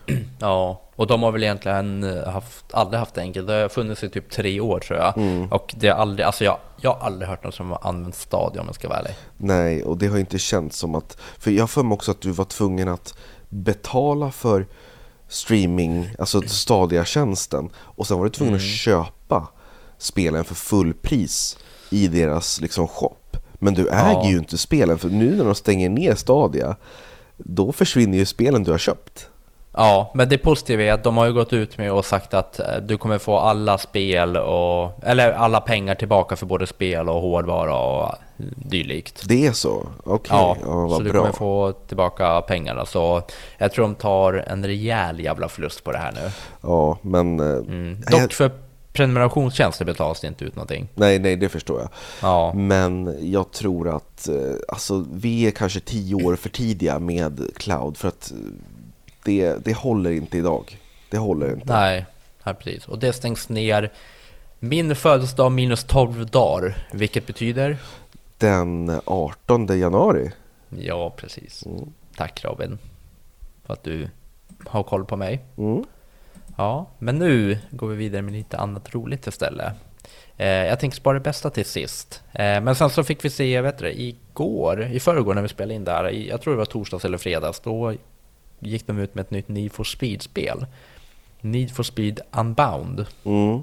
Ja, 0.41 0.83
och 0.97 1.07
de 1.07 1.23
har 1.23 1.33
väl 1.33 1.43
egentligen 1.43 2.03
haft, 2.27 2.75
aldrig 2.75 2.99
haft 2.99 3.15
det 3.15 3.21
enkelt. 3.21 3.47
Det 3.47 3.53
har 3.53 3.69
funnits 3.69 4.05
i 4.05 4.09
typ 4.09 4.31
tre 4.31 4.61
år 4.61 4.79
tror 4.79 4.99
jag. 4.99 5.19
Mm. 5.19 5.53
Och 5.53 5.75
det 5.79 5.89
har 5.89 5.97
aldrig, 5.97 6.27
alltså 6.27 6.45
jag, 6.45 6.59
jag 6.81 6.95
har 6.95 7.07
aldrig 7.07 7.29
hört 7.29 7.43
någon 7.43 7.53
som 7.53 7.71
har 7.71 7.81
använt 7.83 8.15
Stadia 8.15 8.61
om 8.61 8.67
jag 8.67 8.75
ska 8.75 8.89
vara 8.89 8.99
ärlig. 8.99 9.15
Nej, 9.37 9.85
och 9.85 9.99
det 9.99 10.07
har 10.07 10.19
inte 10.19 10.39
känts 10.39 10.79
som 10.79 10.95
att... 10.95 11.19
För 11.39 11.51
jag 11.51 11.63
har 11.63 11.69
för 11.69 11.83
mig 11.83 11.95
också 11.95 12.11
att 12.11 12.21
du 12.21 12.31
var 12.31 12.45
tvungen 12.45 12.89
att 12.89 13.15
betala 13.49 14.31
för 14.31 14.67
streaming, 15.29 16.09
alltså 16.19 16.43
Stadia-tjänsten 16.47 17.71
och 17.77 18.07
sen 18.07 18.17
var 18.19 18.25
du 18.25 18.31
tvungen 18.31 18.55
att 18.55 18.63
köpa 18.63 19.49
spelen 19.99 20.45
för 20.45 20.55
fullpris 20.55 21.59
i 21.91 22.09
deras 22.09 22.61
liksom 22.61 22.89
shop. 22.89 23.17
Men 23.55 23.75
du 23.75 23.89
äger 23.89 24.11
Ja. 24.13 24.29
ju 24.29 24.39
inte 24.39 24.59
spelen, 24.59 24.99
för 24.99 25.09
nu 25.09 25.37
när 25.37 25.45
de 25.45 25.55
stänger 25.55 25.89
ner 25.89 26.15
Stadia 26.15 26.77
då 27.37 27.73
försvinner 27.73 28.19
ju 28.19 28.27
spelen 28.27 28.65
du 28.65 28.71
har 28.71 28.79
köpt. 28.79 29.29
Ja, 29.79 30.11
men 30.15 30.29
det 30.29 30.39
positiva 30.39 30.83
är 30.83 30.93
att 30.93 31.05
de 31.05 31.17
har 31.17 31.27
ju 31.27 31.33
gått 31.33 31.53
ut 31.53 31.79
med 31.79 31.93
och 31.93 32.05
sagt 32.05 32.35
att 32.35 32.59
eh, 32.61 32.67
du 32.83 32.99
kommer 32.99 33.19
få 33.19 33.39
alla 33.39 33.79
spel 33.79 34.37
och, 34.37 35.05
eller 35.05 35.33
alla 35.33 35.61
pengar 35.61 35.95
tillbaka 35.95 36.37
för 36.37 36.47
både 36.47 36.67
spel 36.67 37.09
och 37.09 37.21
hårdvara 37.21 37.79
och 37.79 38.15
dylikt. 38.57 39.23
Det 39.29 39.47
är 39.47 39.53
så? 39.53 39.87
Okej, 40.05 40.37
Ja, 40.37 40.57
ja, 40.61 40.67
så 40.67 40.87
vad 40.87 41.05
du 41.05 41.11
bra. 41.11 41.21
kommer 41.21 41.33
få 41.33 41.73
tillbaka 41.73 42.41
pengarna. 42.41 42.87
Så 42.87 43.23
jag 43.59 43.73
tror 43.73 43.83
de 43.85 43.95
tar 43.95 44.33
en 44.49 44.67
rejäl 44.67 45.21
jävla 45.21 45.49
förlust 45.49 45.85
på 45.85 45.93
det 45.93 45.99
här 45.99 46.13
nu. 46.13 46.31
Ja, 46.63 46.99
men... 47.03 47.41
eh, 47.41 47.47
Mm. 47.57 48.01
jag- 48.11 48.23
Dock 48.23 48.33
för 48.33 48.51
prenumerationstjänster 48.93 49.85
betalas 49.85 50.21
det 50.21 50.27
inte 50.27 50.45
ut 50.45 50.57
någonting. 50.57 50.89
Nej, 50.95 51.19
nej, 51.19 51.37
det 51.37 51.49
förstår 51.49 51.81
jag. 51.81 51.89
Ja, 52.23 52.53
Men 52.55 53.17
jag 53.33 53.51
tror 53.53 53.97
att 53.97 54.29
eh, 54.29 54.35
alltså, 54.69 55.05
vi 55.13 55.47
är 55.47 55.51
kanske 55.51 55.81
tio 55.81 56.15
år 56.15 56.37
för 56.37 56.49
tidiga 56.49 56.99
med 56.99 57.41
cloud 57.57 57.97
för 57.97 58.09
att 58.09 58.31
eh, 58.31 58.37
det, 59.27 59.65
det 59.65 59.77
håller 59.77 60.11
inte 60.11 60.39
idag. 60.39 60.79
Det 61.11 61.19
håller 61.19 61.53
inte. 61.53 61.73
nej, 61.73 62.07
nej, 62.45 62.55
precis. 62.55 62.89
Och 62.89 62.99
det 62.99 63.13
stängs 63.13 63.49
ner 63.49 63.93
min 64.59 64.97
födelsedag 64.97 65.53
minus 65.53 65.85
12 65.85 66.27
dagar, 66.27 66.77
vilket 66.93 67.27
betyder? 67.27 67.77
Den 68.39 69.01
18 69.05 69.67
januari. 69.79 70.31
Ja, 70.69 71.11
precis. 71.17 71.67
Mm. 71.67 71.93
Tack 72.17 72.45
Robin, 72.45 72.79
för 73.67 73.73
att 73.73 73.83
du 73.83 74.09
har 74.67 74.83
koll 74.83 75.05
på 75.05 75.17
mig. 75.17 75.45
Mm. 75.59 75.85
Ja, 76.57 76.87
men 76.99 77.19
nu 77.19 77.59
går 77.71 77.89
vi 77.89 77.97
vidare 77.97 78.23
med 78.23 78.33
lite 78.33 78.59
annat 78.59 78.95
roligt 78.95 79.27
istället. 79.27 79.73
Eh, 80.37 80.47
jag 80.47 80.81
tänker 80.81 80.97
spara 80.97 81.15
det 81.15 81.21
bästa 81.21 81.51
till 81.51 81.65
sist. 81.65 82.23
Eh, 82.33 82.61
men 82.61 82.75
sen 82.75 82.91
så 82.91 83.05
fick 83.05 83.25
vi 83.25 83.31
se, 83.31 83.61
vet 83.61 83.79
du, 83.79 83.93
igår, 83.93 84.83
i 84.85 85.01
förrgår 85.01 85.35
när 85.35 85.43
vi 85.43 85.49
spelade 85.49 85.75
in 85.75 85.85
där, 85.85 86.05
jag 86.05 86.41
tror 86.41 86.55
det 86.55 86.59
var 86.59 86.65
torsdags 86.65 87.05
eller 87.05 87.19
fredags, 87.19 87.61
då 87.61 87.95
gick 88.59 88.87
de 88.87 88.99
ut 88.99 89.15
med 89.15 89.23
ett 89.23 89.31
nytt 89.31 89.49
Need 89.49 89.73
for 89.73 89.85
Speed-spel. 89.85 90.67
Need 91.41 91.71
for 91.71 91.83
Speed 91.83 92.21
Unbound. 92.33 93.07
Mm. 93.25 93.63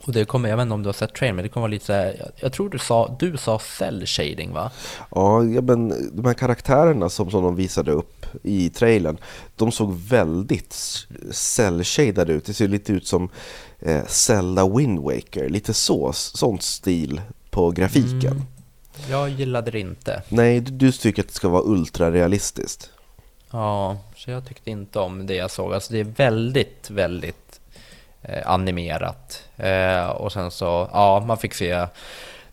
Och 0.00 0.12
det 0.12 0.24
kommer, 0.24 0.48
jag 0.48 0.56
vet 0.56 0.62
inte 0.62 0.74
om 0.74 0.82
du 0.82 0.88
har 0.88 0.92
sett 0.92 1.14
trailern, 1.14 1.36
men 1.36 1.42
det 1.42 1.48
kommer 1.48 1.62
vara 1.62 1.70
lite 1.70 1.84
så 1.84 1.92
här, 1.92 2.32
jag, 2.36 2.52
tror 2.52 2.68
du 2.68 2.78
sa, 2.78 3.16
du 3.18 3.36
sa 3.36 3.58
cell 3.58 4.06
shading 4.06 4.52
va? 4.52 4.70
Ja, 5.10 5.44
ja, 5.44 5.60
men 5.60 5.88
de 6.16 6.24
här 6.24 6.34
karaktärerna 6.34 7.08
som, 7.08 7.30
som 7.30 7.42
de 7.42 7.56
visade 7.56 7.92
upp 7.92 8.26
i 8.42 8.70
trailern, 8.70 9.18
de 9.56 9.72
såg 9.72 9.94
väldigt 9.94 10.72
cell-shadade 11.30 12.32
ut. 12.32 12.44
Det 12.44 12.54
ser 12.54 12.68
lite 12.68 12.92
ut 12.92 13.06
som 13.06 13.28
eh, 13.78 14.04
Zelda 14.06 14.68
Wind 14.68 14.98
Waker, 14.98 15.48
lite 15.48 15.74
så, 15.74 16.12
sånt 16.12 16.62
stil 16.62 17.20
på 17.50 17.70
grafiken. 17.70 18.32
Mm. 18.32 18.42
Jag 19.10 19.28
gillade 19.28 19.70
det 19.70 19.80
inte. 19.80 20.22
Nej, 20.28 20.60
du, 20.60 20.70
du 20.70 20.92
tycker 20.92 21.22
att 21.22 21.28
det 21.28 21.34
ska 21.34 21.48
vara 21.48 21.62
ultrarealistiskt. 21.64 22.90
Ja, 23.50 23.98
så 24.24 24.30
jag 24.30 24.44
tyckte 24.44 24.70
inte 24.70 24.98
om 24.98 25.26
det 25.26 25.34
jag 25.34 25.50
såg. 25.50 25.74
Alltså 25.74 25.92
det 25.92 26.00
är 26.00 26.04
väldigt, 26.04 26.90
väldigt 26.90 27.60
eh, 28.22 28.50
animerat. 28.50 29.48
Eh, 29.56 30.06
och 30.06 30.32
sen 30.32 30.50
så, 30.50 30.88
ja, 30.92 31.24
man 31.26 31.38
fick 31.38 31.54
se 31.54 31.86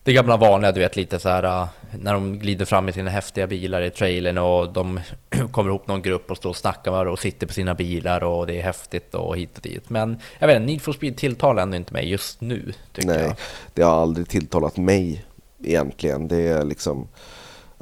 det 0.02 0.12
gamla 0.12 0.36
vanliga, 0.36 0.72
du 0.72 0.80
vet 0.80 0.96
lite 0.96 1.18
så 1.18 1.28
här 1.28 1.42
eh, 1.42 1.68
när 2.00 2.14
de 2.14 2.38
glider 2.38 2.64
fram 2.64 2.88
i 2.88 2.92
sina 2.92 3.10
häftiga 3.10 3.46
bilar 3.46 3.82
i 3.82 3.90
trailern 3.90 4.38
och 4.38 4.72
de 4.72 5.00
kommer 5.50 5.70
ihop 5.70 5.86
någon 5.86 6.02
grupp 6.02 6.30
och 6.30 6.36
står 6.36 6.50
och 6.50 6.56
snackar 6.56 6.90
med 6.90 6.92
varandra 6.92 7.12
och 7.12 7.18
sitter 7.18 7.46
på 7.46 7.52
sina 7.52 7.74
bilar 7.74 8.24
och 8.24 8.46
det 8.46 8.58
är 8.58 8.62
häftigt 8.62 9.14
och 9.14 9.36
hit 9.36 9.56
och 9.56 9.62
dit. 9.62 9.90
Men 9.90 10.18
jag 10.38 10.46
vet 10.46 10.56
inte, 10.56 10.66
Need 10.66 10.82
for 10.82 10.92
Speed 10.92 11.16
tilltalar 11.16 11.62
ändå 11.62 11.76
inte 11.76 11.92
mig 11.92 12.08
just 12.08 12.40
nu, 12.40 12.72
tycker 12.92 13.08
Nej, 13.08 13.22
jag. 13.22 13.36
det 13.74 13.82
har 13.82 14.02
aldrig 14.02 14.28
tilltalat 14.28 14.76
mig 14.76 15.24
egentligen. 15.64 16.28
Det 16.28 16.48
är 16.48 16.64
liksom... 16.64 17.08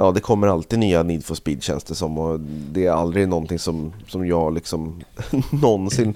Ja, 0.00 0.10
det 0.10 0.20
kommer 0.20 0.48
alltid 0.48 0.78
nya 0.78 1.02
Need 1.02 1.24
for 1.24 1.34
Speed 1.34 1.62
känns 1.62 1.84
det 1.84 1.94
som 1.94 2.18
och 2.18 2.40
det 2.40 2.86
är 2.86 2.90
aldrig 2.92 3.28
någonting 3.28 3.58
som, 3.58 3.92
som 4.08 4.26
jag 4.26 4.54
liksom 4.54 5.00
någonsin 5.62 6.14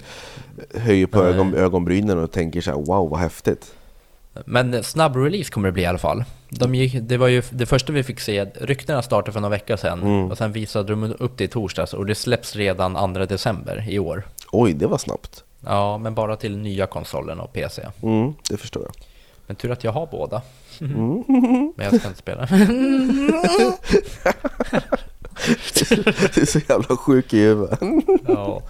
höjer 0.74 1.06
på 1.06 1.22
ögon, 1.22 1.54
ögonbrynen 1.54 2.18
och 2.18 2.30
tänker 2.32 2.60
så 2.60 2.70
här 2.70 2.78
wow 2.78 3.10
vad 3.10 3.20
häftigt. 3.20 3.74
Men 4.46 4.82
snabb 4.84 5.16
release 5.16 5.50
kommer 5.50 5.68
det 5.68 5.72
bli 5.72 5.82
i 5.82 5.86
alla 5.86 5.98
fall. 5.98 6.24
De 6.50 6.74
gick, 6.74 6.96
det 7.00 7.16
var 7.16 7.28
ju 7.28 7.42
det 7.50 7.66
första 7.66 7.92
vi 7.92 8.02
fick 8.02 8.20
se, 8.20 8.44
ryktena 8.44 9.02
startade 9.02 9.32
för 9.32 9.40
några 9.40 9.50
veckor 9.50 9.76
sedan 9.76 10.02
Mm. 10.02 10.30
och 10.30 10.38
sen 10.38 10.52
visade 10.52 10.88
de 10.92 11.04
upp 11.18 11.36
det 11.36 11.44
i 11.44 11.48
torsdags 11.48 11.94
och 11.94 12.06
det 12.06 12.14
släpps 12.14 12.56
redan 12.56 13.14
2 13.14 13.24
december 13.24 13.86
i 13.88 13.98
år. 13.98 14.22
Oj, 14.52 14.72
det 14.72 14.86
var 14.86 14.98
snabbt. 14.98 15.44
Ja, 15.66 15.98
men 15.98 16.14
bara 16.14 16.36
till 16.36 16.56
nya 16.58 16.86
konsolen 16.86 17.40
och 17.40 17.52
PC. 17.52 17.82
Mm, 18.02 18.32
det 18.50 18.56
förstår 18.56 18.82
jag. 18.82 18.92
Men 19.46 19.56
tur 19.56 19.70
att 19.70 19.84
jag 19.84 19.92
har 19.92 20.06
båda. 20.11 20.42
Mm. 20.80 21.25
Men 21.76 21.87
jag 21.87 21.99
ska 22.00 22.08
inte 22.08 22.18
spela. 22.18 22.46
Du 26.34 26.40
är 26.42 26.46
så 26.46 26.58
jävla 26.68 26.96
sjuk 26.96 27.32
i 27.34 27.40
huvudet. 27.40 27.78
ja. 28.28 28.62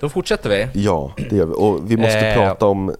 Då 0.00 0.08
fortsätter 0.08 0.50
vi. 0.50 0.68
Ja, 0.82 1.12
det 1.30 1.36
gör 1.36 1.46
vi. 1.46 1.52
Och 1.56 1.90
vi 1.90 1.96
måste 1.96 2.18
Eh. 2.18 2.34
prata 2.34 2.66
om 2.66 2.94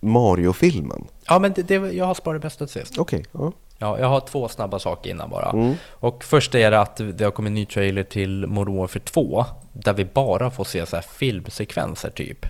Mario-filmen. 0.00 1.04
Ja, 1.28 1.38
men 1.38 1.52
det, 1.52 1.62
det, 1.62 1.74
jag 1.74 2.04
har 2.04 2.14
sparat 2.14 2.42
bästa 2.42 2.66
till 2.66 2.80
sist. 2.80 2.98
Okej, 2.98 3.24
ja. 3.32 3.52
Ja, 3.78 3.98
jag 3.98 4.06
har 4.06 4.20
två 4.20 4.48
snabba 4.48 4.78
saker 4.78 5.10
innan 5.10 5.30
bara. 5.30 5.50
Mm. 5.50 5.74
Och 5.90 6.24
först 6.24 6.54
är 6.54 6.70
det 6.70 6.80
att 6.80 7.00
det 7.14 7.24
har 7.24 7.30
kommit 7.30 7.50
en 7.50 7.54
ny 7.54 7.66
trailer 7.66 8.02
till 8.02 8.46
Modern 8.46 8.76
Warfare 8.76 9.02
2 9.04 9.44
där 9.72 9.92
vi 9.92 10.04
bara 10.04 10.50
får 10.50 10.64
se 10.64 10.86
så 10.86 10.96
här 10.96 11.02
filmsekvenser 11.02 12.10
typ. 12.10 12.46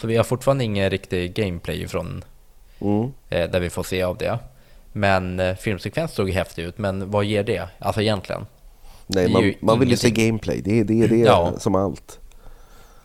Så 0.00 0.06
vi 0.06 0.16
har 0.16 0.24
fortfarande 0.24 0.64
ingen 0.64 0.90
riktig 0.90 1.34
gameplay 1.34 1.88
från 1.88 2.24
Mm. 2.80 3.12
eh, 3.28 3.50
där 3.50 3.60
vi 3.60 3.70
får 3.70 3.82
se 3.82 4.02
av 4.02 4.16
det. 4.16 4.38
Men 4.92 5.40
eh, 5.40 5.56
filmsekvens 5.56 6.12
såg 6.12 6.30
häftig 6.30 6.62
ut, 6.62 6.78
men 6.78 7.10
vad 7.10 7.24
ger 7.24 7.42
det? 7.42 7.68
Alltså 7.78 8.00
egentligen? 8.02 8.46
Nej, 9.06 9.26
Det 9.26 9.32
man, 9.32 9.54
man 9.60 9.80
vill 9.80 9.90
ju 9.90 9.96
se 9.96 10.10
gameplay. 10.10 10.60
Det 10.60 10.80
är 10.80 10.84
det, 10.84 11.02
är 11.02 11.08
det 11.08 11.16
Ja. 11.16 11.52
som 11.58 11.74
allt. 11.74 12.18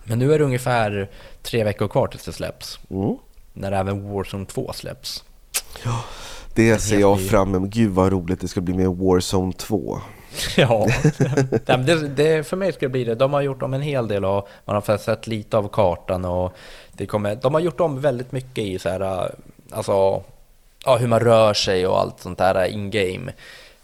Men 0.04 0.20
nu 0.20 0.34
är 0.34 0.40
det 0.40 0.46
ungefär 0.46 1.10
tre 1.42 1.64
veckor 1.64 1.88
kvar 1.88 2.08
tills 2.08 2.26
det 2.26 2.32
släpps. 2.34 2.80
Mm. 2.90 3.16
När 3.54 3.72
även 3.72 4.12
Warzone 4.14 4.46
2 4.46 4.74
släpps. 4.74 5.24
Det 6.56 6.78
ser 6.82 6.90
helt 6.90 7.02
jag 7.02 7.28
fram 7.28 7.56
emot. 7.56 7.70
Gud 7.70 7.92
vad 7.92 8.12
roligt 8.12 8.42
det 8.42 8.48
ska 8.48 8.62
bli 8.62 8.74
med 8.74 8.88
Warzone 8.90 9.54
2. 9.54 10.00
Ja, 10.58 10.88
det, 11.66 12.08
det, 12.08 12.48
för 12.48 12.58
mig 12.58 12.74
ska 12.74 12.86
det 12.86 12.90
bli 12.90 13.04
det. 13.04 13.16
De 13.16 13.34
har 13.34 13.42
gjort 13.42 13.62
om 13.62 13.74
en 13.74 13.82
hel 13.82 14.08
del 14.08 14.26
och 14.26 14.48
man 14.66 14.76
har 14.76 14.98
sett 14.98 15.28
lite 15.28 15.58
av 15.58 15.68
kartan 15.68 16.26
och 16.26 16.54
det 16.92 17.06
kommer, 17.06 17.36
de 17.36 17.54
har 17.54 17.62
gjort 17.62 17.80
om 17.80 18.02
väldigt 18.02 18.32
mycket 18.32 18.64
i 18.64 18.80
så 18.80 18.90
här, 18.90 19.36
alltså, 19.74 20.24
ja, 20.86 20.98
hur 20.98 21.08
man 21.08 21.20
rör 21.20 21.54
sig 21.54 21.88
och 21.88 22.00
allt 22.00 22.20
sånt 22.20 22.38
där 22.38 22.66
in 22.66 22.92
game. 22.92 23.34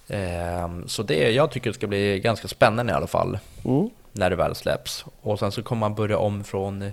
Ehm, 0.08 0.88
så 0.88 1.04
det, 1.04 1.32
jag 1.32 1.52
tycker 1.52 1.70
det 1.70 1.74
ska 1.74 1.88
bli 1.88 2.20
ganska 2.20 2.48
spännande 2.48 2.94
i 2.94 2.96
alla 2.96 3.08
fall 3.08 3.40
Mm. 3.66 3.90
när 4.12 4.30
det 4.30 4.36
väl 4.36 4.56
släpps. 4.56 5.06
Och 5.22 5.40
sen 5.40 5.52
så 5.52 5.64
kommer 5.64 5.80
man 5.80 5.96
börja 5.96 6.18
om 6.18 6.44
från 6.44 6.92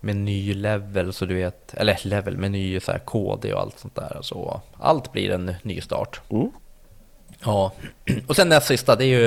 med 0.00 0.16
ny 0.16 0.54
level, 0.54 1.12
så 1.12 1.24
du 1.26 1.34
vet, 1.34 1.74
eller 1.74 1.98
level 2.02 2.36
med 2.36 2.50
ny 2.50 2.80
så 2.80 2.92
här, 2.92 2.98
KD 2.98 3.52
och 3.54 3.60
allt 3.60 3.78
sånt 3.78 3.94
där. 3.94 4.18
Så 4.22 4.60
allt 4.80 5.12
blir 5.12 5.30
en 5.30 5.54
ny 5.62 5.80
start. 5.80 6.20
Mm. 6.30 6.50
Ja, 7.44 7.72
och 8.26 8.36
sen 8.36 8.48
näst 8.48 8.66
sista, 8.66 8.96
det 8.96 9.04
är 9.04 9.06
ju 9.20 9.26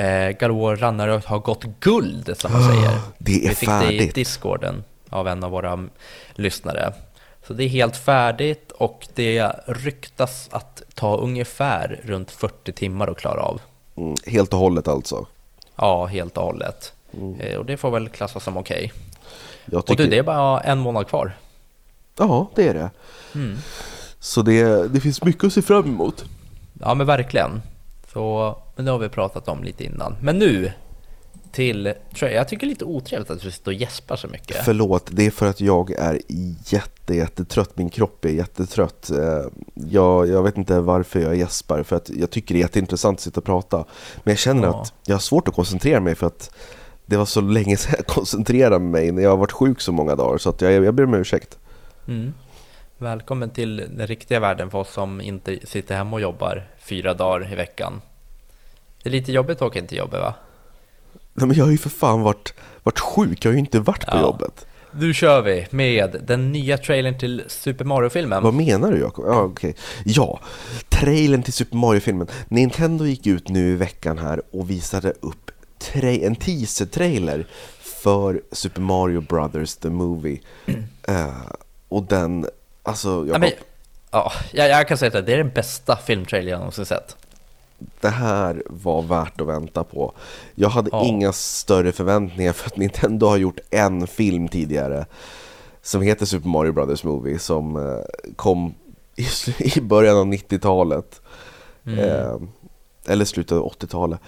eh, 0.00 0.30
Galore 0.30 0.76
Ragnarök 0.76 1.24
har 1.26 1.38
gått 1.38 1.64
guld 1.80 2.36
som 2.38 2.52
man 2.52 2.62
säger. 2.62 2.98
Det 3.18 3.44
är 3.44 3.48
Vi 3.48 3.54
fick 3.54 3.68
det 3.68 3.74
i 3.76 3.80
färdigt. 3.80 4.14
discorden 4.14 4.84
av 5.10 5.28
en 5.28 5.44
av 5.44 5.50
våra 5.50 5.88
lyssnare. 6.34 6.92
Så 7.48 7.54
det 7.54 7.64
är 7.64 7.68
helt 7.68 7.96
färdigt 7.96 8.72
och 8.72 9.08
det 9.14 9.52
ryktas 9.66 10.48
att 10.52 10.82
ta 10.94 11.16
ungefär 11.16 12.00
runt 12.04 12.30
40 12.30 12.72
timmar 12.72 13.08
att 13.08 13.16
klara 13.16 13.42
av. 13.42 13.60
Mm. 13.96 14.14
Helt 14.26 14.52
och 14.52 14.58
hållet 14.58 14.88
alltså. 14.88 15.26
Ja, 15.76 16.06
helt 16.06 16.36
och 16.36 16.44
hållet. 16.44 16.92
Eh, 17.38 17.58
och 17.58 17.66
det 17.66 17.76
får 17.76 17.90
väl 17.90 18.08
klassas 18.08 18.44
som 18.44 18.56
okej. 18.56 18.92
Och 19.72 19.86
tycker... 19.86 20.04
du, 20.04 20.10
det 20.10 20.18
är 20.18 20.22
bara 20.22 20.60
en 20.60 20.78
månad 20.78 21.08
kvar. 21.08 21.32
Ja, 22.18 22.50
det 22.54 22.68
är 22.68 22.74
det. 22.74 22.90
Mm. 23.34 23.58
Så 24.18 24.42
det, 24.42 24.88
det 24.88 25.00
finns 25.00 25.24
mycket 25.24 25.44
att 25.44 25.52
se 25.52 25.62
fram 25.62 25.84
emot. 25.84 26.24
Ja, 26.80 26.94
men 26.94 27.06
verkligen. 27.06 27.62
Så, 28.12 28.56
men 28.76 28.84
det 28.84 28.90
har 28.90 28.98
vi 28.98 29.08
pratat 29.08 29.48
om 29.48 29.64
lite 29.64 29.84
innan. 29.84 30.16
Men 30.20 30.38
nu 30.38 30.72
till, 31.52 31.92
jag, 32.20 32.32
jag 32.32 32.48
tycker 32.48 32.66
det 32.66 32.68
är 32.70 32.74
lite 32.74 32.84
otrevligt 32.84 33.30
att 33.30 33.40
du 33.40 33.50
sitter 33.50 33.70
och 33.70 33.74
gäspar 33.74 34.16
så 34.16 34.28
mycket. 34.28 34.56
Förlåt, 34.64 35.08
det 35.12 35.26
är 35.26 35.30
för 35.30 35.46
att 35.46 35.60
jag 35.60 35.90
är 35.90 36.20
jätte, 36.66 37.14
jättetrött. 37.14 37.76
Min 37.78 37.90
kropp 37.90 38.24
är 38.24 38.28
jättetrött. 38.28 39.10
Eh, 39.10 39.42
Jag, 39.74 40.28
jag 40.28 40.42
vet 40.42 40.56
inte 40.56 40.80
varför 40.80 41.20
jag 41.20 41.36
gäspar, 41.36 41.82
för 41.82 41.96
att 41.96 42.10
jag 42.10 42.30
tycker 42.30 42.54
det 42.54 42.58
är 42.58 42.62
jätteintressant 42.62 43.18
att 43.18 43.22
sitta 43.22 43.40
och 43.40 43.44
prata. 43.46 43.76
Men 44.24 44.32
jag 44.32 44.38
känner 44.38 44.68
Ja. 44.68 44.80
att 44.82 44.92
jag 45.06 45.14
har 45.14 45.20
svårt 45.20 45.48
att 45.48 45.54
koncentrera 45.54 46.00
mig 46.00 46.14
för 46.14 46.26
att 46.26 46.50
det 47.06 47.16
var 47.16 47.24
så 47.24 47.40
länge 47.40 47.76
sedan 47.76 47.94
jag 47.96 48.06
koncentrerade 48.14 48.78
mig 48.78 49.12
när 49.12 49.22
jag 49.22 49.30
har 49.30 49.36
varit 49.36 49.52
sjuk 49.52 49.80
så 49.80 49.92
många 49.92 50.14
dagar. 50.16 50.38
Så 50.38 50.50
att 50.50 50.60
jag, 50.60 50.72
jag 50.72 50.94
ber 50.94 51.04
om 51.04 51.14
ursäkt. 51.14 51.58
Mm. 52.08 52.34
Välkommen 52.98 53.50
till 53.50 53.76
den 53.76 54.06
riktiga 54.06 54.40
världen 54.40 54.70
för 54.70 54.78
oss 54.78 54.92
som 54.92 55.20
inte 55.20 55.58
sitter 55.66 55.96
hemma 55.96 56.16
och 56.16 56.20
jobbar 56.20 56.68
fyra 56.78 57.14
dagar 57.14 57.52
i 57.52 57.54
veckan. 57.54 58.00
Det 59.02 59.08
är 59.08 59.12
lite 59.12 59.32
jobbigt 59.32 59.56
att 59.56 59.62
åka 59.62 59.78
in 59.78 59.86
till 59.86 59.98
jobbet 59.98 60.20
va? 60.20 60.34
Nej, 61.38 61.46
men 61.48 61.56
jag 61.56 61.64
har 61.64 61.72
ju 61.72 61.78
för 61.78 61.90
fan 61.90 62.20
varit, 62.20 62.54
varit 62.82 62.98
sjuk, 62.98 63.44
jag 63.44 63.50
har 63.50 63.54
ju 63.54 63.58
inte 63.58 63.80
varit 63.80 64.06
på 64.06 64.16
Ja. 64.16 64.20
jobbet. 64.20 64.66
Nu 64.92 65.14
kör 65.14 65.42
vi 65.42 65.66
med 65.70 66.16
den 66.26 66.52
nya 66.52 66.78
trailern 66.78 67.18
till 67.18 67.42
Super 67.48 67.84
Mario-filmen. 67.84 68.42
Vad 68.42 68.54
menar 68.54 68.92
du 68.92 68.98
Jakob? 69.00 69.24
Ja, 69.28 69.40
okej. 69.42 69.74
Ja, 70.04 70.40
trailern 70.88 71.42
till 71.42 71.52
Super 71.52 71.76
Mario-filmen. 71.76 72.26
Nintendo 72.48 73.06
gick 73.06 73.26
ut 73.26 73.48
nu 73.48 73.72
i 73.72 73.74
veckan 73.74 74.18
här 74.18 74.42
och 74.50 74.70
visade 74.70 75.12
upp 75.20 75.50
en 75.94 76.36
teaser-trailer 76.36 77.46
för 77.80 78.40
Super 78.52 78.80
Mario 78.80 79.20
Brothers 79.20 79.76
The 79.76 79.90
Movie. 79.90 80.38
Eh, 81.08 81.28
och 81.88 82.02
den, 82.02 82.46
alltså 82.82 83.08
Ja, 83.08 83.24
Jakob, 83.26 83.40
men, 83.40 83.50
ja, 84.10 84.32
jag, 84.52 84.68
jag 84.68 84.88
kan 84.88 84.98
säga 84.98 85.18
att 85.18 85.26
det 85.26 85.32
är 85.32 85.36
den 85.38 85.50
bästa 85.54 85.96
filmtrailern 85.96 86.50
jag 86.50 86.58
någonsin 86.58 86.86
sett. 86.86 87.16
Det 88.00 88.08
här 88.08 88.62
var 88.66 89.02
värt 89.02 89.40
att 89.40 89.46
vänta 89.46 89.84
på. 89.84 90.12
Jag 90.54 90.68
hade 90.68 90.88
Ja. 90.92 91.04
inga 91.04 91.32
större 91.32 91.92
förväntningar 91.92 92.52
för 92.52 92.66
att 92.66 92.76
Nintendo 92.76 93.26
har 93.26 93.36
gjort 93.36 93.58
en 93.70 94.06
film 94.06 94.48
tidigare 94.48 95.06
som 95.82 96.02
heter 96.02 96.26
Super 96.26 96.48
Mario 96.48 96.72
Brothers 96.72 97.04
Movie 97.04 97.38
som 97.38 97.76
eh, 97.76 98.32
kom 98.36 98.74
i, 99.58 99.80
början 99.80 100.16
av 100.16 100.26
90-talet. 100.26 101.20
Mm. 101.86 101.98
Eh, 101.98 102.36
eller 103.06 103.24
slutet 103.24 103.58
av 103.58 103.72
80-talet. 103.72 104.20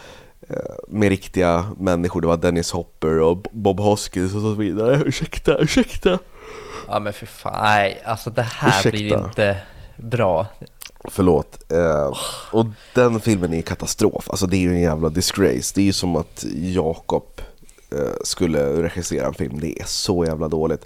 Eh, 0.48 0.56
med 0.88 1.08
riktiga 1.08 1.64
människor, 1.78 2.20
det 2.20 2.26
var 2.26 2.36
Dennis 2.36 2.72
Hopper 2.72 3.18
och 3.20 3.46
Bob 3.52 3.80
Hoskins 3.80 4.34
och 4.34 4.40
så 4.40 4.52
vidare. 4.52 5.02
Ursäkta, 5.06 5.58
ursäkta. 5.58 6.18
Ja 6.88 6.98
men 7.00 7.12
för 7.12 7.26
fan, 7.26 7.62
nej 7.62 8.02
alltså 8.04 8.30
det 8.30 8.42
här 8.42 8.90
blir 8.90 9.04
Ursäkta. 9.06 9.24
inte 9.26 9.56
bra. 10.02 10.46
Förlåt. 11.04 11.72
Eh, 11.72 12.12
och 12.52 12.66
den 12.94 13.20
filmen 13.20 13.54
är 13.54 13.62
katastrof. 13.62 14.30
Alltså 14.30 14.46
det 14.46 14.56
är 14.56 14.60
ju 14.60 14.72
en 14.74 14.80
jävla 14.80 15.08
disgrace. 15.08 15.72
Det 15.74 15.80
är 15.80 15.84
ju 15.84 15.92
som 15.92 16.16
att 16.16 16.44
Jakob 16.54 17.40
eh, 17.92 18.12
skulle 18.24 18.82
regissera 18.82 19.26
en 19.26 19.34
film. 19.34 19.60
Det 19.60 19.80
är 19.80 19.84
så 19.86 20.24
jävla 20.24 20.48
dåligt. 20.48 20.84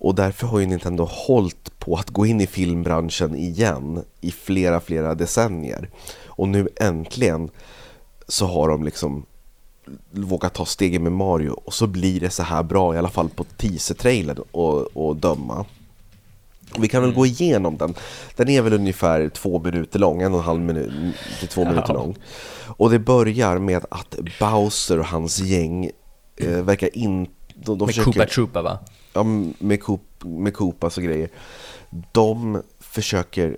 Och 0.00 0.14
därför 0.14 0.46
har 0.46 0.58
ju 0.58 0.66
Nintendo 0.66 1.04
hållit 1.10 1.78
på 1.78 1.96
att 1.96 2.10
gå 2.10 2.26
in 2.26 2.40
i 2.40 2.46
filmbranschen 2.46 3.36
igen 3.36 4.04
i 4.20 4.30
flera, 4.30 4.80
flera 4.80 5.14
decennier. 5.14 5.90
Och 6.26 6.48
nu 6.48 6.68
äntligen 6.76 7.50
så 8.28 8.46
har 8.46 8.68
de 8.68 8.84
liksom 8.84 9.26
vågat 10.10 10.54
ta 10.54 10.66
stegen 10.66 11.02
med 11.02 11.12
Mario 11.12 11.50
och 11.50 11.74
så 11.74 11.86
blir 11.86 12.20
det 12.20 12.30
så 12.30 12.42
här 12.42 12.62
bra 12.62 12.94
i 12.94 12.98
alla 12.98 13.08
fall 13.08 13.28
på 13.28 13.44
teaser-trailern 13.44 14.38
och, 14.50 14.96
och 14.96 15.16
döma. 15.16 15.66
Vi 16.78 16.88
kan 16.88 17.02
väl 17.02 17.12
gå 17.12 17.26
igenom 17.26 17.76
den. 17.76 17.94
Den 18.36 18.48
är 18.48 18.62
väl 18.62 18.72
ungefär 18.72 19.28
två 19.28 19.58
minuter 19.58 19.98
lång, 19.98 20.22
en 20.22 20.32
och 20.32 20.38
en 20.38 20.44
halv 20.44 20.60
minut 20.60 21.14
till 21.40 21.48
två 21.48 21.64
minuter 21.64 21.94
lång. 21.94 22.16
Och 22.66 22.90
det 22.90 22.98
börjar 22.98 23.58
med 23.58 23.84
att 23.90 24.16
Bowser 24.40 24.98
och 24.98 25.06
hans 25.06 25.38
gäng 25.38 25.90
eh, 26.36 26.62
verkar 26.62 26.98
in... 26.98 27.26
De, 27.54 27.78
de 27.78 27.78
Med 27.78 27.88
försöker, 27.88 28.12
Koopa 28.12 28.26
Troopa 28.26 28.62
va? 28.62 28.78
ja, 29.12 29.22
med, 29.58 29.82
Coop, 29.82 30.24
med 30.24 30.54
Koopas 30.54 30.96
och 30.96 31.04
grejer. 31.04 31.30
De 32.12 32.62
försöker 32.80 33.56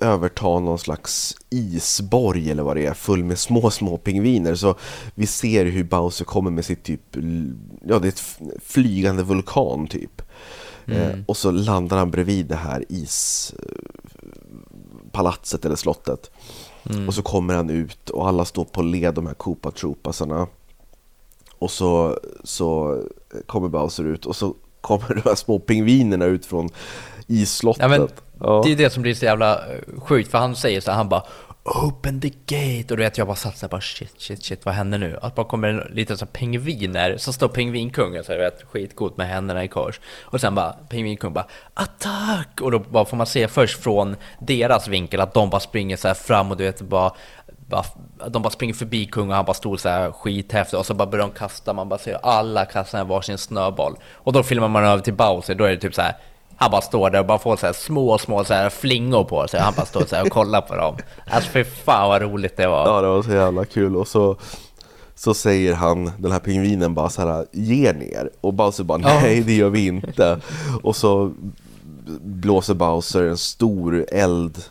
överta 0.00 0.58
någon 0.58 0.78
slags 0.78 1.36
isborg 1.50 2.50
eller 2.50 2.62
vad 2.62 2.76
det 2.76 2.86
är, 2.86 2.94
full 2.94 3.24
med 3.24 3.38
små, 3.38 3.70
små 3.70 3.96
pingviner. 3.96 4.54
Så 4.54 4.74
vi 5.14 5.26
ser 5.26 5.64
hur 5.64 5.84
Bowser 5.84 6.24
kommer 6.24 6.50
med 6.50 6.64
sitt 6.64 6.82
typ, 6.82 7.16
ja 7.84 7.98
det 7.98 8.08
är 8.08 8.12
ett 8.12 8.38
flygande 8.62 9.22
vulkan 9.22 9.86
typ. 9.86 10.22
Eh, 10.86 11.18
och 11.26 11.36
så 11.36 11.50
landar 11.50 11.96
han 11.96 12.10
bredvid 12.10 12.46
det 12.46 12.56
här 12.56 12.84
ispalatset 15.12 15.64
eller 15.64 15.76
slottet. 15.76 16.30
Och 17.08 17.14
så 17.14 17.22
kommer 17.22 17.54
han 17.54 17.70
ut 17.70 18.10
och 18.10 18.28
alla 18.28 18.44
står 18.44 18.64
på 18.64 18.82
led, 18.82 19.14
de 19.14 19.26
här 19.26 19.34
Koopa 19.34 19.70
Troopasarna. 19.70 20.46
Och 21.58 21.70
så, 21.70 22.18
så 22.44 23.02
kommer 23.46 23.68
Bowser 23.68 24.04
ut 24.04 24.26
och 24.26 24.36
så 24.36 24.54
kommer 24.80 25.08
de 25.14 25.20
här 25.24 25.34
små 25.34 25.58
pingvinerna 25.58 26.24
ut 26.24 26.46
från 26.46 26.68
isslottet. 27.26 27.82
Ja, 27.82 27.88
men 27.88 28.08
Ja. 28.40 28.62
Det 28.64 28.72
är 28.72 28.76
det 28.76 28.90
som 28.90 29.02
blir 29.02 29.14
så 29.14 29.24
jävla 29.24 29.54
eh, 29.54 29.80
sjukt 29.98 30.30
för 30.30 30.38
han 30.38 30.56
säger 30.56 30.80
så 30.80 30.90
här, 30.90 30.98
han 30.98 31.08
bara 31.08 31.22
Open 31.66 32.20
the 32.20 32.28
gate 32.28 32.94
och 32.94 32.96
du 32.96 33.02
vet 33.02 33.18
jag 33.18 33.26
bara 33.26 33.36
satt 33.36 33.56
såhär 33.56 33.70
bara 33.70 33.80
shit 33.80 34.20
shit 34.20 34.44
shit 34.44 34.64
vad 34.64 34.74
händer 34.74 34.98
nu? 34.98 35.18
Att 35.22 35.34
bara 35.34 35.46
kommer 35.46 35.68
en 35.68 35.94
liten 35.94 36.18
sån 36.18 36.28
här 36.28 36.32
pingviner 36.32 37.16
så 37.16 37.32
står 37.32 37.48
pingvinkungen 37.48 38.24
såhär 38.24 38.38
vet 38.38 38.62
skitcoolt 38.62 39.16
med 39.16 39.28
händerna 39.28 39.64
i 39.64 39.68
kors 39.68 40.00
och 40.22 40.40
sen 40.40 40.54
bara 40.54 40.72
pingvinkungen 40.72 41.34
bara 41.34 41.46
attack 41.74 42.60
och 42.60 42.70
då 42.70 42.78
bara 42.78 43.04
får 43.04 43.16
man 43.16 43.26
se 43.26 43.48
först 43.48 43.82
från 43.82 44.16
deras 44.40 44.88
vinkel 44.88 45.20
att 45.20 45.34
de 45.34 45.50
bara 45.50 45.60
springer 45.60 45.96
såhär 45.96 46.14
fram 46.14 46.50
och 46.50 46.56
du 46.56 46.64
vet 46.64 46.82
bara 46.82 47.12
bara, 47.68 47.84
de 48.28 48.42
bara 48.42 48.50
springer 48.50 48.74
förbi 48.74 49.06
kungen 49.06 49.30
och 49.30 49.36
han 49.36 49.44
bara 49.44 49.54
stod 49.54 49.80
så 49.80 49.88
här 49.88 50.74
och 50.74 50.86
så 50.86 50.94
bara 50.94 51.06
börjar 51.06 51.26
de 51.26 51.34
kasta, 51.34 51.72
man 51.72 51.88
bara 51.88 51.98
ser 51.98 52.18
alla 52.22 52.64
kasta 52.64 53.04
varsin 53.04 53.38
snöboll. 53.38 53.96
Och 54.12 54.32
då 54.32 54.42
filmar 54.42 54.68
man 54.68 54.84
över 54.84 55.02
till 55.02 55.14
Bowser, 55.14 55.54
då 55.54 55.64
är 55.64 55.70
det 55.70 55.76
typ 55.76 55.94
så 55.94 56.02
här 56.02 56.14
han 56.56 56.70
bara 56.70 56.80
står 56.80 57.10
där 57.10 57.20
och 57.20 57.26
bara 57.26 57.38
får 57.38 57.56
så 57.56 57.66
här 57.66 57.72
små, 57.72 58.18
små 58.18 58.44
så 58.44 58.54
här 58.54 58.70
flingor 58.70 59.24
på 59.24 59.48
sig. 59.48 59.60
Han 59.60 59.74
bara 59.76 59.86
står 59.86 60.04
så 60.04 60.16
här 60.16 60.22
och 60.22 60.30
kollar 60.30 60.60
på 60.60 60.76
dem. 60.76 60.96
Alltså 61.30 61.50
för 61.50 61.64
fan 61.64 62.08
vad 62.08 62.22
roligt 62.22 62.56
det 62.56 62.66
var. 62.66 62.86
Ja, 62.88 63.00
det 63.00 63.08
var 63.08 63.22
så 63.22 63.30
jävla 63.32 63.64
kul. 63.64 63.96
Och 63.96 64.08
så, 64.08 64.36
så 65.14 65.34
säger 65.34 65.74
han, 65.74 66.10
den 66.18 66.32
här 66.32 66.38
pingvinen 66.38 66.94
bara 66.94 67.08
så 67.10 67.22
här, 67.28 67.46
ge 67.52 67.92
ner. 67.92 68.30
Och 68.40 68.54
Bowser 68.54 68.84
bara, 68.84 68.98
nej 68.98 69.40
det 69.42 69.52
gör 69.54 69.70
vi 69.70 69.86
inte. 69.86 70.40
och 70.82 70.96
så 70.96 71.32
blåser 72.20 72.74
Bowser 72.74 73.24
en 73.24 73.36
stor 73.36 74.06
eld, 74.12 74.64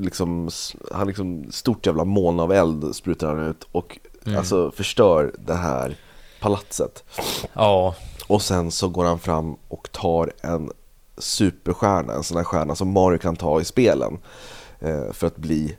liksom, 0.00 0.50
han 0.92 1.06
liksom, 1.06 1.44
stort 1.50 1.86
jävla 1.86 2.04
moln 2.04 2.40
av 2.40 2.52
eld 2.52 2.94
sprutar 2.94 3.28
han 3.28 3.38
ut 3.46 3.66
och 3.72 3.98
alltså 4.36 4.70
förstör 4.70 5.32
det 5.46 5.54
här 5.54 5.96
palatset. 6.40 7.04
Ja, 7.52 7.94
Och 8.26 8.42
sen 8.42 8.70
så 8.70 8.88
går 8.88 9.04
han 9.04 9.18
fram 9.18 9.56
och 9.68 9.88
tar 9.92 10.32
en 10.42 10.70
superstjärna, 11.22 12.14
en 12.14 12.22
sån 12.22 12.36
här 12.36 12.44
stjärna 12.44 12.74
som 12.74 12.92
Mario 12.92 13.18
kan 13.18 13.36
ta 13.36 13.60
i 13.60 13.64
spelen 13.64 14.18
eh, 14.80 15.12
för 15.12 15.26
att 15.26 15.36
bli 15.36 15.76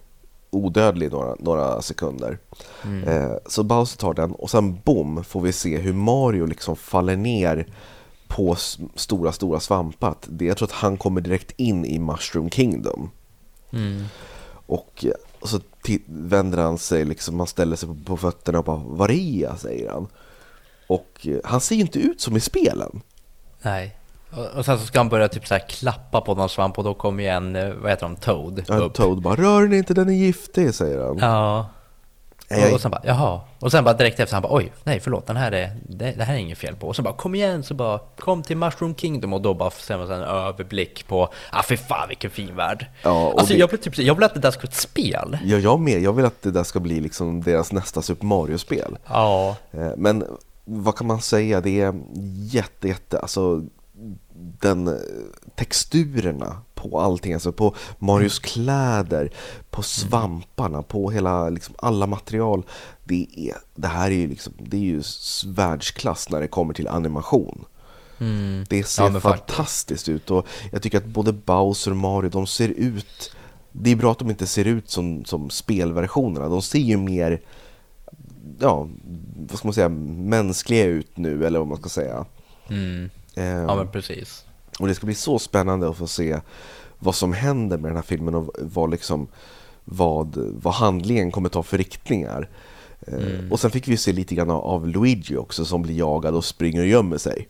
odödlig 0.49 1.11
några, 1.11 1.35
några 1.39 1.81
sekunder. 1.81 2.37
Eh, 3.07 3.31
så 3.45 3.63
Bowser 3.63 3.97
tar 3.97 4.13
den 4.13 4.31
och 4.31 4.49
sen 4.49 4.79
boom 4.83 5.23
får 5.23 5.41
vi 5.41 5.51
se 5.51 5.77
hur 5.77 5.93
Mario 5.93 6.45
liksom 6.45 6.75
faller 6.75 7.15
ner 7.15 7.67
på 8.27 8.55
stora, 8.95 9.31
stora 9.31 9.59
svampar. 9.59 10.09
Att 10.09 10.27
det, 10.29 10.45
jag 10.45 10.57
tror 10.57 10.67
att 10.67 10.73
han 10.73 10.97
kommer 10.97 11.21
direkt 11.21 11.51
in 11.57 11.85
i 11.85 11.99
Mushroom 11.99 12.49
Kingdom. 12.49 13.09
Mm. 13.71 14.03
Och, 14.65 15.05
eh, 15.05 15.11
och 15.39 15.49
så 15.49 15.59
vänder 16.05 16.57
han 16.57 16.77
sig, 16.77 17.05
liksom, 17.05 17.39
han 17.39 17.47
ställer 17.47 17.75
sig 17.75 17.89
på, 17.89 17.95
på 18.05 18.17
fötterna 18.17 18.59
och 18.59 18.65
bara 18.65 18.81
Var 18.85 19.11
är 19.11 19.41
jag? 19.41 19.59
säger 19.59 19.91
han. 19.91 20.07
Och 20.87 21.27
han 21.43 21.61
ser 21.61 21.75
ju 21.75 21.81
inte 21.81 21.99
ut 21.99 22.21
som 22.21 22.37
i 22.37 22.39
spelen. 22.39 23.01
Nej. 23.61 23.97
Och, 24.57 24.65
sen 24.65 24.79
så 24.79 24.85
ska 24.85 24.99
han 24.99 25.09
börja 25.09 25.27
typ 25.27 25.47
så 25.47 25.59
klappa 25.67 26.21
på 26.21 26.35
någon 26.35 26.49
svamp 26.49 26.77
och 26.77 26.83
då 26.83 26.93
kommer 26.93 27.23
ju 27.23 27.29
en, 27.29 27.55
eh, 27.55 27.69
vad 27.73 27.91
heter 27.91 28.05
de, 28.05 28.15
Toad 28.15 28.63
Ja, 28.67 28.75
upp. 28.75 28.93
Toad 28.93 29.21
bara 29.21 29.35
Rör 29.35 29.61
den 29.61 29.73
inte, 29.73 29.93
den 29.93 30.09
är 30.09 30.13
giftig, 30.13 30.73
säger 30.73 31.01
han. 31.05 31.17
Ja. 31.17 31.69
Och, 32.67 32.73
och 32.73 32.81
sen 32.81 32.91
bara, 32.91 33.01
jaha. 33.05 33.41
Och 33.59 33.71
sen 33.71 33.83
bara 33.83 33.93
direkt 33.93 34.19
efter 34.19 34.35
han 34.35 34.41
bara, 34.43 34.53
oj, 34.55 34.71
nej 34.83 34.99
förlåt, 34.99 35.27
den 35.27 35.35
här 35.37 35.51
är, 35.51 35.77
det, 35.89 36.11
det 36.17 36.23
här 36.23 36.33
är 36.33 36.37
inget 36.37 36.57
fel 36.57 36.75
på. 36.75 36.87
Och 36.87 36.95
så 36.95 37.01
bara, 37.01 37.13
kom 37.13 37.35
igen, 37.35 37.63
så 37.63 37.73
bara, 37.73 37.99
kom 38.19 38.43
till 38.43 38.57
Mushroom 38.57 38.95
Kingdom 38.95 39.33
och 39.33 39.41
då 39.41 39.53
bara 39.53 39.71
ser 39.71 39.97
man 39.97 40.11
en 40.11 40.21
överblick 40.21 41.07
på, 41.07 41.29
ah 41.51 41.63
fy 41.63 41.77
fan 41.77 42.07
vilken 42.07 42.31
fin 42.31 42.55
värld. 42.55 42.85
Ja, 43.03 43.27
och 43.27 43.39
alltså 43.39 43.53
det- 43.53 43.59
jag 43.59 43.69
blev 43.69 43.77
typ, 43.79 43.97
jag 43.97 44.15
vill 44.15 44.23
att 44.23 44.33
det 44.33 44.39
där 44.39 44.51
ska 44.51 44.59
vara 44.59 44.67
ett 44.69 44.73
spel. 44.75 45.37
Ja, 45.43 45.57
jag 45.57 45.79
med. 45.79 46.01
Jag 46.01 46.13
vill 46.13 46.25
att 46.25 46.41
det 46.41 46.51
där 46.51 46.63
ska 46.63 46.79
bli 46.79 46.99
liksom 46.99 47.41
deras 47.41 47.71
nästa 47.71 48.01
Super 48.01 48.25
Mario-spel. 48.25 48.97
Ja. 49.07 49.55
Eh, 49.71 49.91
Men 49.97 50.25
vad 50.65 50.95
kan 50.97 51.07
man 51.07 51.21
säga? 51.21 51.61
Det 51.61 51.81
är 51.81 51.93
jätte, 52.51 52.87
jätte, 52.87 53.19
alltså 53.19 53.61
den 54.63 54.87
eh, 54.87 54.93
texturerna 55.55 56.61
på 56.73 56.99
allting, 56.99 57.33
alltså 57.33 57.51
på 57.51 57.75
Marios 57.99 58.39
kläder, 58.39 59.31
på 59.69 59.81
svamparna, 59.81 60.83
på 60.83 61.11
hela, 61.11 61.49
liksom 61.49 61.75
alla 61.77 62.07
material. 62.07 62.63
Det, 63.03 63.27
är, 63.35 63.55
det 63.75 63.87
här 63.87 64.11
är 64.11 64.15
ju 64.15 64.27
liksom, 64.27 64.53
det 64.59 64.77
är 64.77 64.81
ju 64.81 65.03
världsklass 65.45 66.29
när 66.29 66.41
det 66.41 66.47
kommer 66.47 66.73
till 66.73 66.87
animation. 66.87 67.65
Mm. 68.19 68.65
Det 68.69 68.83
ser 68.83 69.03
Ja, 69.03 69.19
fantastiskt 69.19 70.09
ut 70.09 70.31
och 70.31 70.47
jag 70.71 70.81
tycker 70.81 70.97
att 70.97 71.05
både 71.05 71.33
Bowser 71.33 71.91
och 71.91 71.97
Mario, 71.97 72.29
de 72.29 72.47
ser 72.47 72.69
ut 72.69 73.35
Det 73.71 73.91
är 73.91 73.95
bra 73.95 74.11
att 74.11 74.19
de 74.19 74.29
inte 74.29 74.47
ser 74.47 74.65
ut 74.65 74.89
som, 74.89 75.25
som 75.25 75.49
spelversionerna, 75.49 76.49
de 76.49 76.61
ser 76.61 76.79
ju 76.79 76.97
mer 76.97 77.41
Ja, 78.59 78.89
vad 79.49 79.57
ska 79.57 79.67
man 79.67 79.73
säga, 79.73 79.89
mänskliga 79.89 80.85
ut 80.85 81.17
nu 81.17 81.45
eller 81.45 81.59
vad 81.59 81.67
man 81.67 81.77
ska 81.77 81.89
säga 81.89 82.25
Mm. 82.69 83.09
Ehm, 83.35 83.65
Ja 83.69 83.75
men 83.75 83.87
precis. 83.87 84.45
Och 84.79 84.87
det 84.87 84.95
ska 84.95 85.05
bli 85.05 85.15
så 85.15 85.39
spännande 85.39 85.89
att 85.89 85.97
få 85.97 86.07
se 86.07 86.39
vad 86.99 87.15
som 87.15 87.33
händer 87.33 87.77
med 87.77 87.89
den 87.89 87.95
här 87.95 88.03
filmen 88.03 88.35
och 88.35 88.49
vad 88.59 88.91
liksom 88.91 89.27
vad, 89.85 90.37
vad 90.37 90.73
handlingen 90.73 91.31
kommer 91.31 91.49
ta 91.49 91.63
för 91.63 91.77
riktningar. 91.77 92.49
Eh, 93.07 93.13
Mm. 93.13 93.51
Och 93.51 93.59
sen 93.59 93.71
fick 93.71 93.87
vi 93.87 93.97
se 93.97 94.11
lite 94.11 94.35
grann 94.35 94.49
av- 94.49 94.87
Luigi 94.87 95.37
också 95.37 95.65
som 95.65 95.81
blir 95.81 95.95
jagad 95.97 96.35
och 96.35 96.45
springer 96.45 96.81
och 96.81 96.87
gömmer 96.87 97.17
sig. 97.17 97.47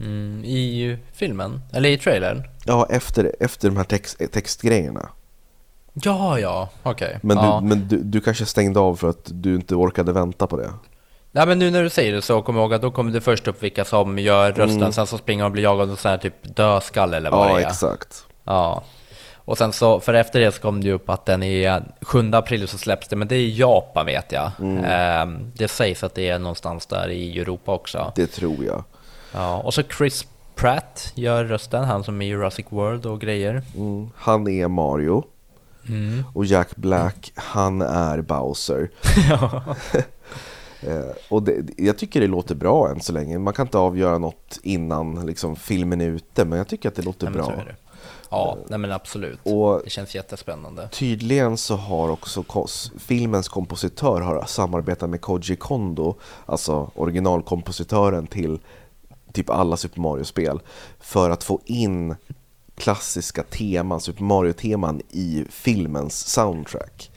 Mm. 0.00 0.44
I 0.44 0.98
filmen, 1.12 1.60
eller 1.72 1.88
i 1.88 1.98
trailern. 1.98 2.42
Ja, 2.64 2.86
efter, 2.90 3.36
efter 3.40 3.68
de 3.68 3.76
här 3.76 3.84
text, 3.84 4.20
textgrejerna. 4.32 5.08
Ja, 5.92 6.38
ja, 6.38 6.68
okej. 6.82 7.18
Men, 7.22 7.36
ja. 7.36 7.60
du, 7.62 7.68
men 7.68 7.88
du, 7.88 8.02
du 8.02 8.20
kanske 8.20 8.46
stängde 8.46 8.80
av 8.80 8.96
för 8.96 9.08
att 9.10 9.28
du 9.34 9.54
inte 9.54 9.74
orkade 9.74 10.12
vänta 10.12 10.46
på 10.46 10.56
det? 10.56 10.70
Nej 11.32 11.46
men 11.46 11.58
nu 11.58 11.70
när 11.70 11.82
du 11.82 11.90
säger 11.90 12.12
det 12.12 12.22
så 12.22 12.42
kommer 12.42 12.60
jag 12.60 12.64
ihåg 12.64 12.74
att 12.74 12.82
då 12.82 12.90
kommer 12.90 13.12
det 13.12 13.20
först 13.20 13.48
upp 13.48 13.62
vilka 13.62 13.84
som 13.84 14.18
gör 14.18 14.52
rösten, 14.52 14.92
sen 14.92 15.06
så 15.06 15.18
springer 15.18 15.42
de 15.42 15.46
och 15.46 15.52
blir 15.52 15.62
jagade 15.62 15.92
av 15.92 15.96
sån 15.96 16.10
här 16.10 16.18
typ 16.18 16.56
dödskalle 16.56 17.16
eller 17.16 17.30
vad 17.30 17.40
Mm. 17.40 17.52
Ja, 17.52 17.58
det 17.58 17.64
är. 17.64 17.68
exakt. 17.68 18.24
Ja. 18.44 18.82
Och 19.44 19.58
sen 19.58 19.72
så, 19.72 20.00
för 20.00 20.14
efter 20.14 20.40
det 20.40 20.52
så 20.52 20.60
kom 20.60 20.80
det 20.80 20.86
ju 20.86 20.92
upp 20.92 21.10
att 21.10 21.26
den 21.26 21.42
är 21.42 21.82
7 22.02 22.30
april 22.34 22.68
så 22.68 22.78
släpps 22.78 23.08
det, 23.08 23.16
men 23.16 23.28
det 23.28 23.34
är 23.34 23.38
i 23.40 23.56
Japan 23.58 24.06
vet 24.06 24.32
jag. 24.32 24.50
Mm. 24.60 24.84
Ehm, 24.84 25.52
det 25.54 25.68
sägs 25.68 26.04
att 26.04 26.14
det 26.14 26.28
är 26.28 26.38
någonstans 26.38 26.86
där 26.86 27.08
i 27.10 27.38
Europa 27.40 27.72
också. 27.72 28.12
Det 28.16 28.26
tror 28.26 28.64
jag. 28.64 28.84
Ja, 29.34 29.56
och 29.56 29.74
så 29.74 29.82
Chris 29.82 30.26
Pratt 30.54 31.12
gör 31.14 31.44
rösten, 31.44 31.84
han 31.84 32.04
som 32.04 32.22
är 32.22 32.26
i 32.26 32.28
Jurassic 32.28 32.66
World 32.68 33.06
och 33.06 33.20
grejer. 33.20 33.62
Mm. 33.76 34.10
Han 34.16 34.48
är 34.48 34.68
Mario 34.68 35.24
Mm. 35.88 36.24
och 36.34 36.44
Jack 36.44 36.76
Black, 36.76 37.32
han 37.34 37.82
är 37.82 38.20
Bowser. 38.22 38.90
Eh, 40.86 41.04
och 41.28 41.42
det, 41.42 41.64
jag 41.76 41.98
tycker 41.98 42.20
det 42.20 42.26
låter 42.26 42.54
bra 42.54 42.88
än 42.90 43.00
så 43.00 43.12
länge. 43.12 43.38
Man 43.38 43.54
kan 43.54 43.66
inte 43.66 43.78
avgöra 43.78 44.18
något 44.18 44.58
innan 44.62 45.26
liksom, 45.26 45.56
filmen 45.56 46.00
är 46.00 46.08
ute, 46.08 46.44
men 46.44 46.58
jag 46.58 46.68
tycker 46.68 46.88
att 46.88 46.94
det 46.94 47.02
låter 47.02 47.26
Nej, 47.30 47.34
bra. 47.34 47.62
Ja, 48.30 48.58
nej 48.68 48.78
men 48.78 48.92
absolut. 48.92 49.38
Och 49.42 49.80
Det 49.84 49.90
känns 49.90 50.14
jättespännande. 50.14 50.88
tydligen 50.92 51.56
så 51.56 51.76
har 51.76 52.08
också 52.10 52.42
kos- 52.42 52.92
filmens 52.98 53.48
kompositör 53.48 54.20
har 54.20 54.44
samarbetat 54.46 55.10
med 55.10 55.20
Koji 55.20 55.56
Kondo, 55.56 56.14
alltså 56.46 56.90
originalkompositören 56.94 58.26
till 58.26 58.58
typ 59.32 59.50
alla 59.50 59.76
Super 59.76 60.00
Mario-spel, 60.00 60.60
för 61.00 61.30
att 61.30 61.44
få 61.44 61.60
in 61.64 62.16
klassiska 62.76 63.42
teman, 63.42 64.00
Super 64.00 64.22
Mario-teman 64.24 65.00
i 65.10 65.44
filmens 65.50 66.26
soundtrack. 66.26 67.10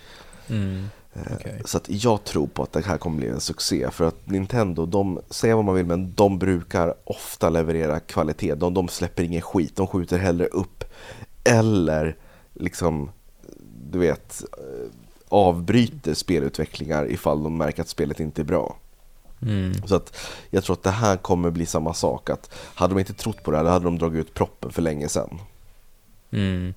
Mm. 0.49 0.87
Eh, 1.13 1.21
Okej. 1.35 1.61
Så 1.65 1.77
att 1.77 1.89
jag 1.89 2.23
tror 2.23 2.47
på 2.47 2.63
att 2.63 2.71
det 2.71 2.85
här 2.85 2.97
kommer 2.97 3.17
bli 3.17 3.27
en 3.27 3.39
succé 3.39 3.91
för 3.91 4.05
att 4.05 4.29
Nintendo, 4.29 4.85
de 4.85 5.21
säger 5.29 5.55
vad 5.55 5.65
man 5.65 5.75
vill 5.75 5.85
men 5.85 6.13
de 6.13 6.39
brukar 6.39 6.93
ofta 7.03 7.49
leverera 7.49 7.99
kvalitet. 7.99 8.55
De, 8.55 8.73
de 8.73 8.87
släpper 8.87 9.23
ingen 9.23 9.41
skit, 9.41 9.75
de 9.75 9.87
skjuter 9.87 10.17
hellre 10.17 10.45
upp 10.45 10.83
eller 11.43 12.15
liksom, 12.53 13.11
du 13.91 13.99
vet, 13.99 14.43
eh, 14.57 14.91
avbryter 15.29 16.13
spelutvecklingar 16.13 17.11
ifall 17.11 17.43
de 17.43 17.57
märker 17.57 17.81
att 17.81 17.87
spelet 17.87 18.19
inte 18.19 18.41
är 18.41 18.45
bra. 18.45 18.77
Mm. 19.41 19.73
Så 19.87 19.95
att 19.95 20.17
jag 20.49 20.63
tror 20.63 20.73
att 20.73 20.83
det 20.83 20.91
här 20.91 21.17
kommer 21.17 21.49
bli 21.49 21.65
samma 21.65 21.93
sak. 21.93 22.29
Att 22.29 22.53
hade 22.75 22.93
de 22.93 22.99
inte 22.99 23.13
trott 23.13 23.43
på 23.43 23.51
det 23.51 23.57
här, 23.57 23.63
då 23.63 23.69
hade 23.69 23.85
de 23.85 23.97
dragit 23.97 24.19
ut 24.19 24.33
proppen 24.33 24.71
för 24.71 24.81
länge 24.81 25.09
sedan. 25.09 25.39
Mm. 26.31 26.73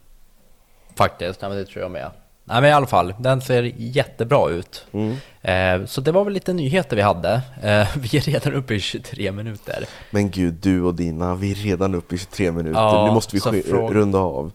Faktiskt, 0.94 1.40
nej, 1.40 1.50
men 1.50 1.58
det 1.58 1.64
tror 1.64 1.82
jag 1.82 1.90
med. 1.90 2.10
Nej 2.48 2.60
men 2.60 2.70
i 2.70 2.72
alla 2.72 2.86
fall, 2.86 3.14
den 3.18 3.40
ser 3.40 3.72
jättebra 3.76 4.50
ut. 4.50 4.86
Mm. 4.92 5.16
Eh, 5.42 5.86
så 5.86 6.00
det 6.00 6.12
var 6.12 6.24
väl 6.24 6.32
lite 6.32 6.52
nyheter 6.52 6.96
vi 6.96 7.02
hade. 7.02 7.32
Eh, 7.62 7.88
vi 7.96 8.16
är 8.16 8.20
redan 8.20 8.54
uppe 8.54 8.74
i 8.74 8.80
23 8.80 9.32
minuter. 9.32 9.84
Men 10.10 10.30
gud, 10.30 10.54
du 10.54 10.82
och 10.82 10.94
dina, 10.94 11.34
vi 11.34 11.50
är 11.50 11.54
redan 11.54 11.94
uppe 11.94 12.14
i 12.14 12.18
23 12.18 12.52
minuter. 12.52 12.80
Ja, 12.80 13.06
nu 13.06 13.12
måste 13.14 13.36
vi 13.50 13.62
fråga- 13.62 13.94
runda 13.94 14.18
av. 14.18 14.52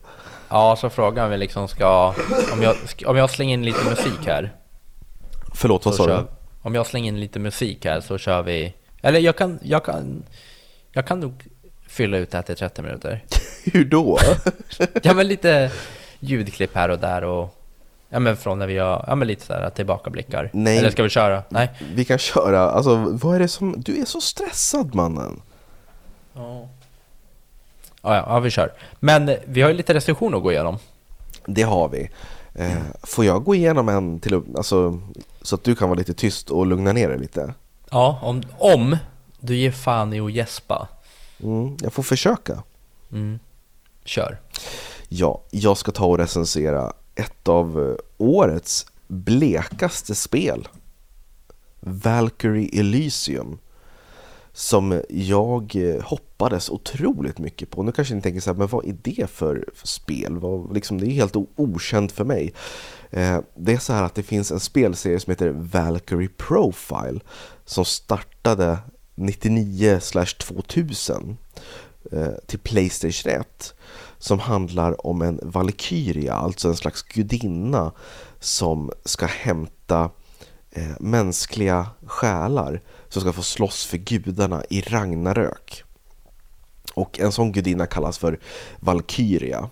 Ja, 0.50 0.76
så 0.76 0.90
frågan 0.90 1.30
vi 1.30 1.38
liksom 1.38 1.68
ska... 1.68 2.14
Om 2.54 2.62
jag, 2.62 2.76
om 3.06 3.18
jag 3.18 3.30
slänger 3.30 3.54
in 3.54 3.66
lite 3.66 3.90
musik 3.90 4.26
här. 4.28 4.52
Förlåt, 5.56 5.86
vad 5.86 5.96
sa 5.96 6.08
du? 6.08 6.28
om 6.62 6.76
jag 6.76 6.86
slänger 6.88 7.08
in 7.08 7.20
lite 7.20 7.40
musik 7.40 7.86
här 7.86 8.02
så 8.02 8.18
kör 8.18 8.44
vi... 8.44 8.74
Eller 9.02 9.20
jag 9.20 9.36
kan, 9.36 9.60
jag 9.64 9.86
kan, 9.86 10.24
jag 10.92 11.08
kan 11.08 11.20
nog 11.20 11.48
fylla 11.88 12.18
ut 12.18 12.32
det 12.32 12.38
här 12.38 12.44
till 12.44 12.56
30 12.56 12.82
minuter. 12.82 13.24
Hur 13.64 13.86
då? 13.86 14.18
Ja 15.04 15.14
men 15.14 15.28
lite 15.28 15.72
ljudklipp 16.20 16.76
här 16.76 16.90
och 16.90 17.00
där 17.00 17.24
och... 17.24 17.58
Ja 18.14 18.20
men 18.20 18.38
från 18.38 18.60
när 18.60 18.68
vi 18.68 18.74
gör, 18.74 19.04
ja 19.08 19.16
men 19.16 19.28
lite 19.28 19.46
sådär 19.46 19.70
tillbakablickar. 19.70 20.50
Nej. 20.54 20.78
Eller 20.78 20.90
ska 20.90 21.04
vi 21.04 21.10
köra? 21.10 21.44
Nej? 21.50 21.70
Vi 21.94 22.06
kan 22.06 22.18
köra, 22.18 22.72
alltså 22.72 22.96
vad 22.96 23.36
är 23.36 23.40
det 23.40 23.48
som, 23.48 23.76
du 23.78 24.02
är 24.02 24.06
så 24.06 24.22
stressad 24.22 24.96
mannen. 24.96 25.42
Ja. 26.34 26.70
Ja, 28.02 28.16
ja, 28.16 28.24
ja, 28.28 28.40
vi 28.40 28.50
kör. 28.50 28.74
Men 29.00 29.36
vi 29.46 29.62
har 29.62 29.70
ju 29.70 29.76
lite 29.76 29.94
restriktioner 29.94 30.38
att 30.38 30.44
gå 30.44 30.52
igenom. 30.52 30.78
Det 31.46 31.62
har 31.62 31.90
vi. 31.90 32.10
Eh, 32.54 32.78
får 33.04 33.26
jag 33.26 33.44
gå 33.44 33.56
igenom 33.56 33.90
en 33.90 34.20
till, 34.20 34.42
alltså, 34.58 35.00
så 35.42 35.56
att 35.56 35.64
du 35.64 35.76
kan 35.76 35.90
vara 35.90 35.98
lite 35.98 36.14
tyst 36.14 36.50
och 36.50 36.66
lugna 36.66 36.94
ner 36.94 37.10
dig 37.10 37.20
lite? 37.20 37.54
Ja, 37.92 38.20
om, 38.22 38.44
om 38.58 38.98
du 39.40 39.56
ger 39.56 39.72
fan 39.72 40.14
i 40.14 40.20
att 40.20 40.32
gäspa. 40.32 40.88
Mm, 41.44 41.78
jag 41.82 41.94
får 41.94 42.04
försöka. 42.04 42.64
Mm. 43.12 43.40
Kör. 44.04 44.40
Ja, 45.10 45.42
jag 45.52 45.78
ska 45.78 45.92
ta 45.92 46.06
och 46.06 46.18
recensera 46.18 46.94
ett 47.16 47.48
av 47.48 47.90
eh, 47.90 47.96
årets 48.18 48.86
blekaste 49.08 50.16
spel. 50.16 50.68
Valkyrie 51.80 52.80
Elysium. 52.80 53.58
Som 54.54 55.02
jag 55.10 55.76
eh, 55.76 56.04
hoppades 56.04 56.70
otroligt 56.70 57.40
mycket 57.40 57.70
på. 57.70 57.84
Nu 57.84 57.92
kanske 57.92 58.16
ni 58.16 58.22
tänker 58.22 58.40
så 58.40 58.50
här, 58.50 58.58
men 58.58 58.68
vad 58.68 58.86
är 58.86 58.98
det 59.02 59.30
för, 59.30 59.66
för 59.74 59.88
spel? 59.88 60.38
Vad, 60.38 60.74
liksom, 60.74 61.00
det 61.00 61.06
är 61.06 61.12
helt 61.12 61.36
okänt 61.56 62.12
för 62.12 62.24
mig. 62.24 62.54
Eh, 63.10 63.40
det 63.56 63.74
är 63.74 63.78
så 63.78 63.94
här 63.94 64.04
att 64.04 64.16
det 64.16 64.24
finns 64.24 64.52
en 64.52 64.60
spelserie 64.60 65.20
som 65.20 65.32
heter 65.32 65.50
Valkyrie 65.50 66.30
Profile 66.38 67.20
som 67.66 67.86
startade 67.86 68.78
99-2000 69.16 71.36
eh, 72.12 72.34
till 72.46 72.60
Playstation 72.60 73.32
1 73.32 73.74
som 74.22 74.40
handlar 74.40 75.08
om 75.08 75.22
en 75.22 75.40
valkyria, 75.44 76.34
alltså 76.34 76.68
en 76.68 76.76
slags 76.76 77.04
gudinna 77.04 77.92
som 78.40 78.92
ska 79.06 79.26
hämta 79.26 80.10
eh, 80.72 80.92
mänskliga 81.00 81.88
själar 82.06 82.82
som 83.10 83.22
ska 83.22 83.34
få 83.34 83.44
slåss 83.44 83.86
för 83.86 83.98
gudarna 83.98 84.64
i 84.70 84.82
Ragnarök. 84.82 85.84
Och 86.94 87.20
en 87.20 87.32
sån 87.32 87.52
gudinna 87.52 87.86
kallas 87.86 88.18
för 88.18 88.40
Valkyria. 88.80 89.70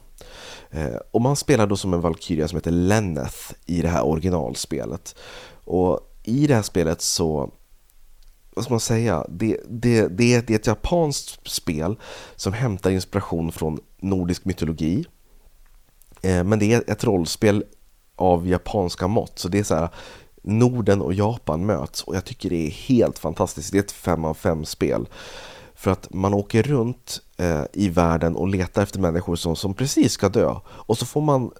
Eh, 0.71 0.95
och 1.11 1.21
man 1.21 1.35
spelar 1.35 1.67
då 1.67 1.77
som 1.77 1.93
en 1.93 2.01
Valkyria 2.01 2.47
som 2.47 2.57
heter 2.57 2.71
Lenneth 2.71 3.53
i 3.65 3.81
det 3.81 3.89
här 3.89 4.05
originalspelet. 4.05 5.15
Och 5.65 5.99
i 6.23 6.47
det 6.47 6.55
här 6.55 6.61
spelet 6.61 7.01
så 7.01 7.51
vad 8.55 8.63
ska 8.63 8.73
man 8.73 8.79
säga, 8.79 9.25
det, 9.29 9.57
det, 9.69 10.07
det, 10.07 10.37
det 10.47 10.51
är 10.51 10.55
ett 10.55 10.67
japanskt 10.67 11.49
spel 11.49 11.95
som 12.35 12.53
hämtar 12.53 12.91
inspiration 12.91 13.51
från 13.51 13.79
nordisk 13.99 14.45
mytologi. 14.45 15.05
Eh, 16.21 16.43
men 16.43 16.59
det 16.59 16.73
är 16.73 16.83
ett 16.87 17.03
rollspel 17.03 17.63
av 18.15 18.47
japanska 18.47 19.07
mått, 19.07 19.39
så 19.39 19.47
det 19.47 19.59
är 19.59 19.63
så 19.63 19.75
här 19.75 19.89
Norden 20.41 21.01
och 21.01 21.13
Japan 21.13 21.65
möts 21.65 22.03
och 22.03 22.15
jag 22.15 22.25
tycker 22.25 22.49
det 22.49 22.67
är 22.67 22.69
helt 22.69 23.19
fantastiskt. 23.19 23.71
Det 23.71 23.77
är 23.77 23.83
ett 23.83 23.91
fem 23.91 24.25
av 24.25 24.33
fem 24.33 24.65
spel. 24.65 25.07
För 25.75 25.91
att 25.91 26.13
man 26.13 26.33
åker 26.33 26.63
runt 26.63 27.21
eh, 27.37 27.63
i 27.73 27.89
världen 27.89 28.35
och 28.35 28.47
letar 28.47 28.83
efter 28.83 28.99
människor 28.99 29.35
som, 29.35 29.55
som 29.55 29.73
precis 29.73 30.11
ska 30.11 30.29
dö. 30.29 30.55
Och 30.65 30.97
så 30.97 31.05
får 31.05 31.21
man 31.21 31.51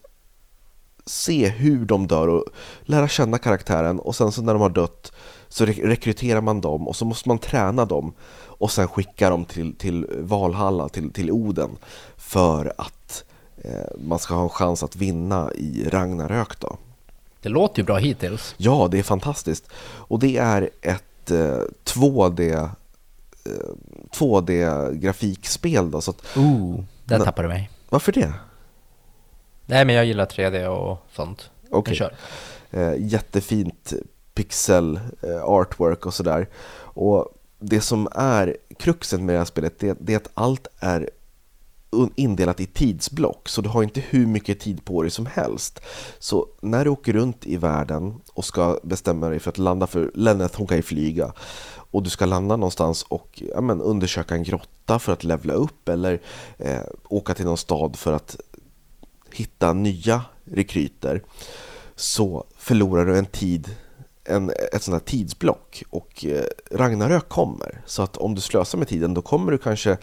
se 1.06 1.49
hur 1.49 1.86
de 1.86 2.08
dör 2.08 2.28
och 2.28 2.45
lära 2.82 3.08
känna 3.08 3.38
karaktären 3.38 3.99
och 3.99 4.15
sen 4.15 4.32
så 4.32 4.41
när 4.41 4.54
de 4.54 4.62
har 4.62 4.69
dött 4.69 5.12
så 5.49 5.65
rekryterar 5.65 6.41
man 6.41 6.62
dem 6.62 6.88
och 6.88 6.95
så 6.95 7.05
måste 7.05 7.29
man 7.29 7.38
träna 7.38 7.85
dem 7.85 8.13
och 8.41 8.71
sen 8.71 8.88
skicka 8.88 9.29
dem 9.29 9.45
till, 9.45 9.75
till 9.75 10.05
Valhalla, 10.19 10.89
till, 10.89 11.12
till 11.12 11.31
Oden 11.31 11.69
för 12.17 12.73
att 12.77 13.23
eh, 13.57 13.71
man 13.97 14.19
ska 14.19 14.33
ha 14.33 14.43
en 14.43 14.49
chans 14.49 14.83
att 14.83 14.95
vinna 14.95 15.51
i 15.55 15.89
Ragnarök 15.89 16.59
då. 16.59 16.77
Det 17.41 17.49
låter 17.49 17.79
ju 17.79 17.85
bra 17.85 17.97
hittills. 17.97 18.55
Ja, 18.57 18.88
det 18.91 18.99
är 18.99 19.03
fantastiskt. 19.03 19.69
Och 19.81 20.19
det 20.19 20.38
är 20.38 20.69
ett 20.81 21.31
eh, 21.31 21.62
2D 21.83 22.69
2D-grafikspel 24.12 25.85
eh, 25.85 25.89
då. 25.89 26.01
Så 26.01 26.12
att, 26.12 26.38
Ooh, 26.38 26.83
där 27.05 27.19
tappade 27.19 27.47
du 27.47 27.53
mig. 27.53 27.69
Varför 27.89 28.12
det? 28.12 28.33
Nej, 29.65 29.85
men 29.85 29.95
jag 29.95 30.05
gillar 30.05 30.25
3D 30.25 30.65
och 30.65 30.97
sånt. 31.12 31.49
Okej. 31.69 31.93
Okay. 31.93 32.09
Eh, 32.71 32.93
jättefint 32.97 33.93
pixel 34.33 34.99
eh, 35.21 35.43
artwork 35.43 36.05
och 36.05 36.13
sådär. 36.13 36.49
Och 36.81 37.35
det 37.59 37.81
som 37.81 38.07
är 38.11 38.57
kruxet 38.79 39.21
med 39.21 39.35
det 39.35 39.39
här 39.39 39.45
spelet, 39.45 39.79
det, 39.79 39.97
det 40.01 40.13
är 40.13 40.17
att 40.17 40.29
allt 40.33 40.67
är 40.79 41.09
indelat 42.15 42.59
i 42.59 42.65
tidsblock, 42.65 43.49
så 43.49 43.61
du 43.61 43.69
har 43.69 43.83
inte 43.83 44.01
hur 44.09 44.25
mycket 44.25 44.59
tid 44.59 44.85
på 44.85 45.01
dig 45.01 45.11
som 45.11 45.25
helst. 45.25 45.79
Så 46.19 46.47
när 46.61 46.83
du 46.85 46.89
åker 46.89 47.13
runt 47.13 47.47
i 47.47 47.57
världen 47.57 48.21
och 48.33 48.45
ska 48.45 48.79
bestämma 48.83 49.29
dig 49.29 49.39
för 49.39 49.49
att 49.49 49.57
landa, 49.57 49.87
för 49.87 50.11
Lenneth 50.13 50.57
hon 50.57 50.67
kan 50.67 50.77
ju 50.77 50.83
flyga, 50.83 51.33
och 51.91 52.03
du 52.03 52.09
ska 52.09 52.25
landa 52.25 52.55
någonstans 52.55 53.03
och 53.03 53.43
ja, 53.53 53.61
men, 53.61 53.81
undersöka 53.81 54.35
en 54.35 54.43
grotta 54.43 54.99
för 54.99 55.13
att 55.13 55.23
levla 55.23 55.53
upp 55.53 55.89
eller 55.89 56.21
eh, 56.57 56.81
åka 57.03 57.33
till 57.33 57.45
någon 57.45 57.57
stad 57.57 57.95
för 57.95 58.13
att 58.13 58.37
hitta 59.31 59.73
nya 59.73 60.21
rekryter 60.43 61.23
så 61.95 62.45
förlorar 62.57 63.05
du 63.05 63.17
en 63.17 63.25
tid 63.25 63.75
en, 64.29 64.51
ett 64.73 64.83
sånt 64.83 64.93
här 64.93 65.05
tidsblock 65.05 65.83
och 65.89 66.25
eh, 66.25 66.43
Ragnarök 66.71 67.29
kommer. 67.29 67.81
Så 67.85 68.01
att 68.01 68.17
om 68.17 68.35
du 68.35 68.41
slösar 68.41 68.77
med 68.77 68.87
tiden 68.87 69.13
då 69.13 69.21
kommer 69.21 69.51
du 69.51 69.57
kanske 69.57 69.97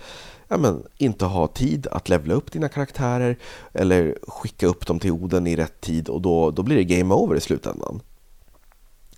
ja, 0.49 0.57
men, 0.57 0.83
inte 0.99 1.25
ha 1.25 1.47
tid 1.47 1.87
att 1.91 2.09
levla 2.09 2.35
upp 2.35 2.53
dina 2.53 2.69
karaktärer 2.69 3.39
eller 3.73 4.19
skicka 4.29 4.67
upp 4.67 4.87
dem 4.87 4.99
till 4.99 5.13
Oden 5.13 5.47
i 5.47 5.57
rätt 5.57 5.81
tid 5.81 6.09
och 6.09 6.23
då, 6.23 6.51
då 6.51 6.63
blir 6.63 6.77
det 6.77 6.85
game 6.85 7.15
over 7.15 7.37
i 7.37 7.41
slutändan. 7.41 8.01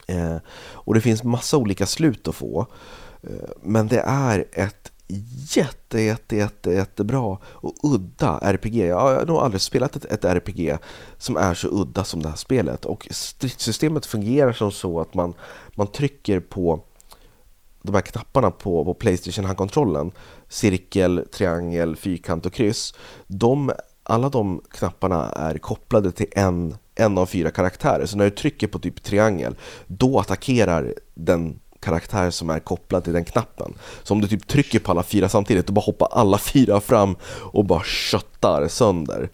Eh, 0.06 0.36
och 0.72 0.94
det 0.94 1.00
finns 1.00 1.24
massa 1.24 1.56
olika 1.56 1.86
slut 1.86 2.28
att 2.28 2.34
få. 2.34 2.66
Eh, 3.22 3.50
men 3.62 3.88
det 3.88 4.00
är 4.00 4.44
ett 4.52 4.92
jätte, 5.56 6.00
jätte, 6.00 6.36
jätte, 6.36 6.70
jättebra 6.70 7.38
och 7.42 7.74
udda 7.82 8.38
RPG. 8.42 8.76
Jag 8.76 9.00
har 9.00 9.26
nog 9.26 9.36
aldrig 9.36 9.60
spelat 9.60 9.96
ett, 9.96 10.04
ett 10.04 10.24
RPG 10.24 10.78
som 11.18 11.36
är 11.36 11.54
så 11.54 11.68
udda 11.68 12.04
som 12.04 12.22
det 12.22 12.28
här 12.28 12.36
spelet. 12.36 12.84
Och 12.84 13.08
stridssystemet 13.10 14.06
fungerar 14.06 14.52
som 14.52 14.72
så 14.72 15.00
att 15.00 15.14
man, 15.14 15.34
man 15.74 15.86
trycker 15.86 16.40
på 16.40 16.84
de 17.82 17.94
här 17.94 18.02
knapparna 18.02 18.50
på, 18.50 18.84
på 18.84 18.94
Playstation 18.94 19.44
handkontrollen, 19.44 20.12
cirkel, 20.48 21.24
triangel, 21.32 21.96
fyrkant 21.96 22.46
och 22.46 22.52
kryss. 22.52 22.94
De, 23.26 23.72
alla 24.02 24.28
de 24.28 24.62
knapparna 24.70 25.30
är 25.30 25.58
kopplade 25.58 26.12
till 26.12 26.28
en, 26.32 26.76
en 26.94 27.18
av 27.18 27.26
fyra 27.26 27.50
karaktärer. 27.50 28.06
Så 28.06 28.16
när 28.16 28.24
du 28.24 28.30
trycker 28.30 28.66
på 28.66 28.78
typ 28.78 29.02
triangel, 29.02 29.56
då 29.86 30.18
attackerar 30.18 30.94
den 31.14 31.60
karaktär 31.80 32.30
som 32.30 32.50
är 32.50 32.58
kopplad 32.58 33.04
till 33.04 33.12
den 33.12 33.24
knappen. 33.24 33.74
Så 34.02 34.14
om 34.14 34.20
du 34.20 34.28
typ 34.28 34.46
trycker 34.46 34.78
på 34.78 34.90
alla 34.90 35.02
fyra 35.02 35.28
samtidigt, 35.28 35.66
då 35.66 35.72
bara 35.72 35.84
hoppar 35.84 36.08
alla 36.12 36.38
fyra 36.38 36.80
fram 36.80 37.16
och 37.52 37.64
bara 37.64 37.82
köttar 37.84 38.68
sönder. 38.68 39.28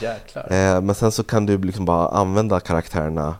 Jäklar. 0.00 0.52
Eh, 0.52 0.80
men 0.80 0.94
sen 0.94 1.12
så 1.12 1.24
kan 1.24 1.46
du 1.46 1.58
liksom 1.58 1.84
bara 1.84 2.08
använda 2.08 2.60
karaktärerna 2.60 3.34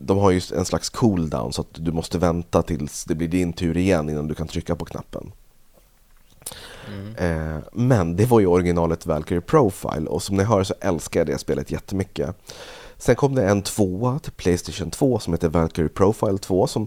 de 0.00 0.18
har 0.18 0.30
ju 0.30 0.40
en 0.56 0.64
slags 0.64 0.90
cooldown 0.90 1.52
så 1.52 1.60
att 1.60 1.68
du 1.72 1.92
måste 1.92 2.18
vänta 2.18 2.62
tills 2.62 3.04
det 3.04 3.14
blir 3.14 3.28
din 3.28 3.52
tur 3.52 3.76
igen 3.76 4.10
innan 4.10 4.28
du 4.28 4.34
kan 4.34 4.46
trycka 4.46 4.76
på 4.76 4.84
knappen. 4.84 5.32
Mm. 6.88 7.16
Eh, 7.16 7.62
men 7.72 8.16
det 8.16 8.26
var 8.26 8.40
ju 8.40 8.46
originalet 8.46 9.06
Valkyrie 9.06 9.40
Profile 9.40 10.06
och 10.06 10.22
som 10.22 10.36
ni 10.36 10.44
hör 10.44 10.64
så 10.64 10.74
älskar 10.80 11.20
jag 11.20 11.26
det 11.26 11.38
spelet 11.38 11.70
jättemycket. 11.70 12.36
Sen 12.96 13.16
kom 13.16 13.34
det 13.34 13.48
en 13.48 13.62
tvåa 13.62 14.18
till 14.18 14.32
Playstation 14.32 14.90
2 14.90 15.18
som 15.18 15.32
heter 15.32 15.48
Valkyrie 15.48 15.88
Profile 15.88 16.38
2 16.38 16.66
som 16.66 16.86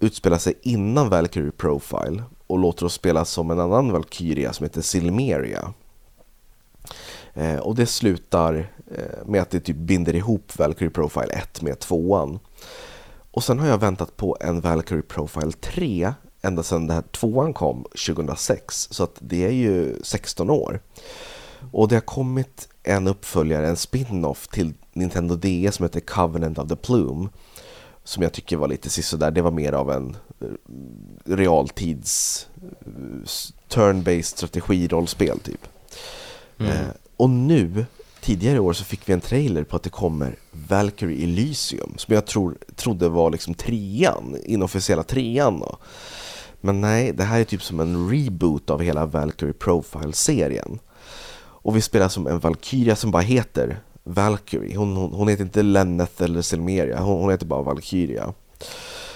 utspelar 0.00 0.38
sig 0.38 0.54
innan 0.62 1.08
Valkyrie 1.08 1.50
Profile 1.50 2.22
och 2.46 2.58
låter 2.58 2.86
oss 2.86 2.94
spela 2.94 3.24
som 3.24 3.50
en 3.50 3.60
annan 3.60 3.92
Valkyria 3.92 4.52
som 4.52 4.64
heter 4.64 4.80
Silmeria. 4.80 5.72
Eh, 7.34 7.56
och 7.56 7.74
det 7.74 7.86
slutar 7.86 8.72
eh, 8.90 9.26
med 9.26 9.42
att 9.42 9.50
det 9.50 9.60
typ 9.60 9.76
binder 9.76 10.14
ihop 10.14 10.58
Valkyrie 10.58 10.90
Profile 10.90 11.32
1 11.32 11.62
med 11.62 11.78
2 11.78 12.38
Och 13.30 13.44
sen 13.44 13.58
har 13.58 13.68
jag 13.68 13.78
väntat 13.78 14.16
på 14.16 14.36
en 14.40 14.60
Valkyrie 14.60 15.02
Profile 15.02 15.52
3 15.52 16.14
ända 16.42 16.62
sedan 16.62 16.86
den 16.86 16.94
här 16.94 17.02
tvåan 17.02 17.52
kom 17.52 17.84
2006, 18.06 18.88
så 18.90 19.04
att 19.04 19.16
det 19.18 19.44
är 19.44 19.50
ju 19.50 19.96
16 20.02 20.50
år. 20.50 20.80
Och 21.72 21.88
det 21.88 21.96
har 21.96 22.00
kommit 22.00 22.68
en 22.82 23.06
uppföljare, 23.06 23.68
en 23.68 23.76
spin-off 23.76 24.48
till 24.48 24.74
Nintendo 24.92 25.36
DS 25.36 25.76
som 25.76 25.84
heter 25.84 26.00
Covenant 26.00 26.58
of 26.58 26.68
the 26.68 26.76
Plume 26.76 27.28
som 28.06 28.22
jag 28.22 28.32
tycker 28.32 28.56
var 28.56 28.68
lite 28.68 28.90
sisådär. 28.90 29.30
Det 29.30 29.42
var 29.42 29.50
mer 29.50 29.72
av 29.72 29.90
en 29.90 30.16
eh, 30.40 30.46
realtids 31.24 32.46
turn-based 33.68 34.22
strategirollspel 34.22 35.38
typ. 35.40 35.68
Mm. 36.58 36.72
Eh, 36.72 36.88
och 37.16 37.30
nu, 37.30 37.86
tidigare 38.20 38.56
i 38.56 38.60
år, 38.60 38.72
så 38.72 38.84
fick 38.84 39.08
vi 39.08 39.12
en 39.12 39.20
trailer 39.20 39.64
på 39.64 39.76
att 39.76 39.82
det 39.82 39.90
kommer 39.90 40.36
Valkyrie 40.50 41.24
Elysium 41.24 41.94
som 41.96 42.14
jag 42.14 42.26
tror, 42.26 42.58
trodde 42.76 43.08
var 43.08 43.30
liksom 43.30 43.54
trean, 43.54 44.36
inofficiella 44.44 45.02
trean 45.02 45.60
då. 45.60 45.78
Men 46.60 46.80
nej, 46.80 47.12
det 47.12 47.24
här 47.24 47.40
är 47.40 47.44
typ 47.44 47.62
som 47.62 47.80
en 47.80 48.10
reboot 48.10 48.70
av 48.70 48.82
hela 48.82 49.06
Valkyrie 49.06 49.54
Profile-serien. 49.54 50.78
Och 51.38 51.76
vi 51.76 51.80
spelar 51.80 52.08
som 52.08 52.26
en 52.26 52.38
Valkyria 52.38 52.96
som 52.96 53.10
bara 53.10 53.22
heter 53.22 53.80
Valkyrie. 54.08 54.76
Hon, 54.76 54.96
hon, 54.96 55.12
hon 55.12 55.28
heter 55.28 55.44
inte 55.44 55.62
Lenneth 55.62 56.22
eller 56.22 56.42
Selmeria, 56.42 57.00
hon, 57.00 57.20
hon 57.20 57.30
heter 57.30 57.46
bara 57.46 57.62
Valkyria. 57.62 58.34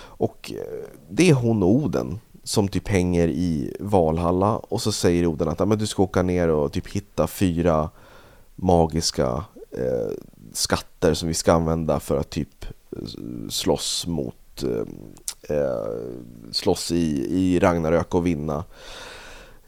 Och 0.02 0.52
eh, 0.54 0.88
det 1.08 1.30
är 1.30 1.34
hon 1.34 1.62
och 1.62 1.68
Oden 1.68 2.18
som 2.44 2.68
typ 2.68 2.88
hänger 2.88 3.28
i 3.28 3.76
Valhalla 3.80 4.56
och 4.56 4.82
så 4.82 4.92
säger 4.92 5.26
Oden 5.26 5.48
att 5.48 5.68
men 5.68 5.78
du 5.78 5.86
ska 5.86 6.02
åka 6.02 6.22
ner 6.22 6.48
och 6.48 6.72
typ 6.72 6.88
hitta 6.88 7.26
fyra 7.26 7.90
magiska 8.56 9.44
eh, 9.70 10.10
skatter 10.52 11.14
som 11.14 11.28
vi 11.28 11.34
ska 11.34 11.52
använda 11.52 12.00
för 12.00 12.16
att 12.16 12.30
typ 12.30 12.64
eh, 12.96 13.02
slåss 13.48 14.06
mot 14.06 14.62
eh, 14.62 15.56
eh 15.56 15.86
slåss 16.50 16.92
i, 16.92 17.26
i 17.30 17.58
Ragnarök 17.58 18.14
och 18.14 18.26
vinna. 18.26 18.64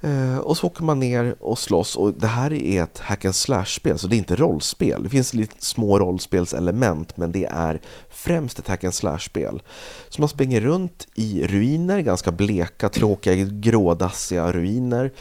Eh, 0.05 0.39
och 0.39 0.57
så 0.57 0.67
åker 0.67 0.85
man 0.85 1.01
ner 1.01 1.35
och 1.41 1.59
slåss 1.59 1.97
och 1.97 2.15
det 2.15 2.27
här 2.27 2.53
är 2.53 2.83
ett 2.83 2.99
hack 2.99 3.25
and 3.25 3.35
slash-spel 3.35 3.99
så 3.99 4.07
det 4.07 4.17
är 4.17 4.19
inte 4.19 4.37
rollspel. 4.37 5.03
Det 5.03 5.09
finns 5.09 5.35
lite 5.35 5.65
små 5.65 5.99
rollspelselement 5.99 7.17
men 7.17 7.33
det 7.33 7.45
är 7.45 7.81
främst 8.11 8.59
ett 8.59 8.69
hack 8.69 8.85
and 8.85 8.95
slash-spel. 8.95 9.63
Så 10.09 10.21
man 10.23 10.29
springer 10.29 10.61
runt 10.61 11.07
i 11.15 11.47
ruiner, 11.47 12.01
ganska 12.01 12.33
bleka, 12.33 12.89
tråkiga, 12.89 13.45
grådassiga 13.45 14.53
ruiner 14.53 15.13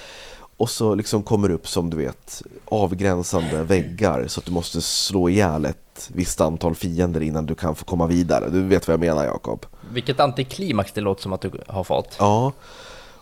och 0.57 0.69
så 0.69 0.95
liksom 0.95 1.23
kommer 1.23 1.49
upp 1.49 1.67
som 1.67 1.89
du 1.89 1.97
vet 1.97 2.41
avgränsande 2.65 3.63
väggar 3.63 4.27
så 4.27 4.39
att 4.39 4.45
du 4.45 4.51
måste 4.51 4.81
slå 4.81 5.29
ihjäl 5.29 5.65
ett 5.65 6.09
visst 6.13 6.41
antal 6.41 6.75
fiender 6.75 7.21
innan 7.21 7.45
du 7.45 7.55
kan 7.55 7.75
få 7.75 7.85
komma 7.85 8.07
vidare. 8.07 8.49
Du 8.49 8.61
vet 8.61 8.87
vad 8.87 8.93
jag 8.93 8.99
menar 8.99 9.25
Jakob? 9.25 9.65
Vilket 9.93 10.19
antiklimax 10.19 10.91
det 10.91 11.01
låter 11.01 11.21
som 11.21 11.33
att 11.33 11.41
du 11.41 11.51
har 11.67 11.83
fått. 11.83 12.15
Ja, 12.19 12.51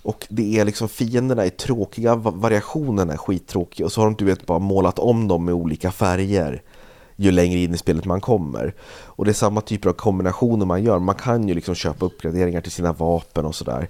och 0.02 0.28
det 0.30 0.60
är 0.60 0.66
liksom 0.66 0.90
fienderna 0.90 1.46
är 1.46 1.50
tråkiga, 1.50 2.16
variationerna 2.16 3.14
är 3.14 3.18
skittråkiga 3.18 3.86
och 3.86 3.92
så 3.92 4.02
har 4.02 4.06
de 4.06 4.16
du 4.16 4.26
vet 4.26 4.46
bara 4.46 4.60
målat 4.60 5.00
om 5.00 5.28
dem 5.28 5.46
med 5.46 5.54
olika 5.54 5.92
färger 5.92 6.62
ju 7.16 7.32
längre 7.32 7.60
in 7.60 7.74
i 7.74 7.78
spelet 7.78 8.06
man 8.06 8.22
kommer. 8.22 8.74
Och 9.06 9.26
det 9.26 9.32
är 9.32 9.34
samma 9.34 9.62
typer 9.62 9.90
av 9.90 9.94
kombinationer 9.94 10.66
man 10.66 10.84
gör. 10.84 11.00
Man 11.00 11.16
kan 11.16 11.48
ju 11.48 11.54
liksom 11.54 11.76
köpa 11.76 12.06
uppgraderingar 12.06 12.62
till 12.62 12.72
sina 12.72 12.94
vapen 12.94 13.46
och 13.46 13.56
sådär. 13.56 13.90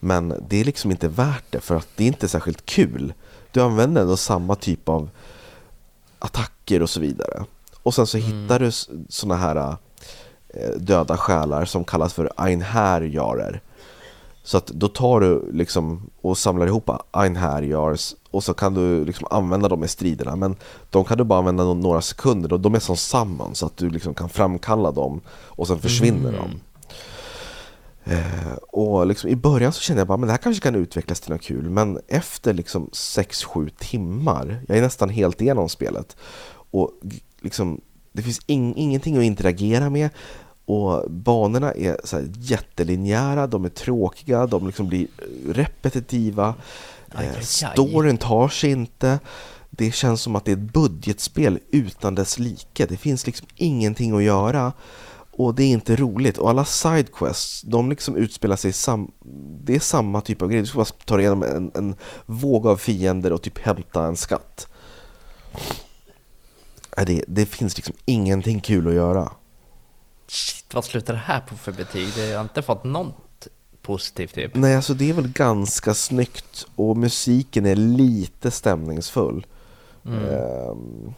Men 0.00 0.34
det 0.48 0.60
är 0.60 0.64
liksom 0.64 0.90
inte 0.90 1.08
värt 1.08 1.44
det 1.50 1.60
för 1.60 1.76
att 1.76 1.88
det 1.96 2.04
är 2.04 2.08
inte 2.08 2.28
särskilt 2.28 2.66
kul. 2.66 3.12
Du 3.50 3.60
använder 3.60 4.02
ändå 4.02 4.16
samma 4.16 4.54
typ 4.54 4.88
av 4.88 5.10
attacker 6.18 6.82
och 6.82 6.90
så 6.90 7.00
vidare. 7.00 7.44
Och 7.82 7.94
sen 7.94 8.06
så 8.06 8.18
mm. 8.18 8.30
hittar 8.30 8.58
du 8.58 8.70
sådana 9.08 9.40
här 9.40 9.56
äh, 10.48 10.70
döda 10.76 11.16
själar 11.16 11.64
som 11.64 11.84
kallas 11.84 12.14
för 12.14 12.30
Einherjarer 12.36 13.60
Så 14.44 14.56
att 14.56 14.66
då 14.66 14.88
tar 14.88 15.20
du 15.20 15.50
liksom 15.52 16.10
och 16.20 16.38
samlar 16.38 16.66
ihop 16.66 16.90
Einherjars 17.10 18.14
och 18.30 18.44
så 18.44 18.54
kan 18.54 18.74
du 18.74 19.04
liksom 19.04 19.26
använda 19.30 19.68
dem 19.68 19.84
i 19.84 19.88
striderna 19.88 20.36
men 20.36 20.56
de 20.90 21.04
kan 21.04 21.18
du 21.18 21.24
bara 21.24 21.38
använda 21.38 21.74
några 21.74 22.00
sekunder 22.00 22.52
och 22.52 22.60
de 22.60 22.74
är 22.74 22.78
som 22.78 22.96
samman 22.96 23.54
så 23.54 23.66
att 23.66 23.76
du 23.76 23.90
liksom 23.90 24.14
kan 24.14 24.28
framkalla 24.28 24.90
dem 24.92 25.20
och 25.30 25.66
sen 25.66 25.78
försvinner 25.78 26.28
Mm. 26.28 26.40
de. 26.40 26.60
Eh, 28.04 28.52
och 28.72 29.06
liksom 29.06 29.30
i 29.30 29.36
början 29.36 29.72
så 29.72 29.80
kände 29.80 30.00
jag 30.00 30.08
bara 30.08 30.18
men 30.18 30.26
det 30.26 30.32
här 30.32 30.38
kanske 30.38 30.62
kan 30.62 30.74
utvecklas 30.74 31.20
till 31.20 31.32
något 31.32 31.42
kul 31.42 31.70
men 31.70 31.98
efter 32.08 32.52
liksom 32.54 32.88
6-7 32.92 33.70
timmar, 33.78 34.64
jag 34.68 34.78
är 34.78 34.82
nästan 34.82 35.08
helt 35.08 35.40
igenom 35.40 35.68
spelet 35.68 36.16
och 36.70 36.90
liksom 37.40 37.80
det 38.12 38.22
finns 38.22 38.40
in, 38.46 38.74
ingenting 38.76 39.16
att 39.16 39.24
interagera 39.24 39.90
med 39.90 40.10
och 40.64 41.10
banorna 41.10 41.72
är 41.72 41.96
så 42.04 42.16
här 42.16 42.28
jättelinjära, 42.38 43.46
de 43.46 43.64
är 43.64 43.68
tråkiga, 43.68 44.46
de 44.46 44.66
liksom 44.66 44.88
blir 44.88 45.06
repetitiva. 45.48 46.54
Aj, 47.14 47.26
aj, 47.26 47.26
Eh, 47.26 47.36
aj. 47.36 47.42
storyn 47.44 48.16
tar 48.18 48.48
sig 48.48 48.70
inte. 48.70 49.18
Det 49.70 49.94
känns 49.94 50.22
som 50.22 50.36
att 50.36 50.44
det 50.44 50.52
är 50.52 50.56
ett 50.56 50.72
budgetspel 50.72 51.58
utan 51.70 52.14
dess 52.14 52.38
like. 52.38 52.86
Det 52.86 52.96
finns 52.96 53.26
liksom 53.26 53.46
ingenting 53.56 54.16
att 54.16 54.22
göra. 54.22 54.72
Och 55.30 55.54
det 55.54 55.62
är 55.64 55.68
inte 55.68 55.96
roligt. 55.96 56.38
Och 56.38 56.50
alla 56.50 56.64
sidequests, 56.64 57.62
de 57.62 57.90
liksom 57.90 58.16
utspelar 58.16 58.56
sig 58.56 58.72
sam... 58.72 59.10
Det 59.64 59.74
är 59.74 59.80
samma 59.80 60.20
typ 60.20 60.42
av 60.42 60.48
grej. 60.48 60.60
Du 60.60 60.66
ska 60.66 60.78
bara 60.78 60.84
ta 61.04 61.16
dig 61.16 61.22
igenom 61.24 61.42
en, 61.42 61.70
en 61.74 61.94
våg 62.26 62.66
av 62.66 62.76
fiender 62.76 63.32
och 63.32 63.42
typ 63.42 63.58
hämta 63.58 64.04
en 64.06 64.16
skatt. 64.16 64.66
Det, 67.06 67.24
det 67.28 67.46
finns 67.46 67.76
liksom 67.76 67.94
ingenting 68.04 68.60
kul 68.60 68.88
att 68.88 68.94
göra. 68.94 69.30
Shit, 70.26 70.74
vad 70.74 70.84
slutar 70.84 71.12
det 71.12 71.18
här 71.20 71.40
på 71.40 71.56
för 71.56 71.72
betyg? 71.72 72.08
Det- 72.16 72.26
Jag 72.26 72.38
har 72.38 72.42
inte 72.42 72.62
fått 72.62 72.84
något 72.84 73.46
positivt 73.82 74.34
typ. 74.34 74.54
Nej, 74.54 74.76
alltså 74.76 74.94
det 74.94 75.10
är 75.10 75.14
väl 75.14 75.28
ganska 75.28 75.94
snyggt 75.94 76.66
och 76.76 76.96
musiken 76.96 77.66
är 77.66 77.76
lite 77.76 78.50
stämningsfull. 78.50 79.46
Ehm, 80.06 81.14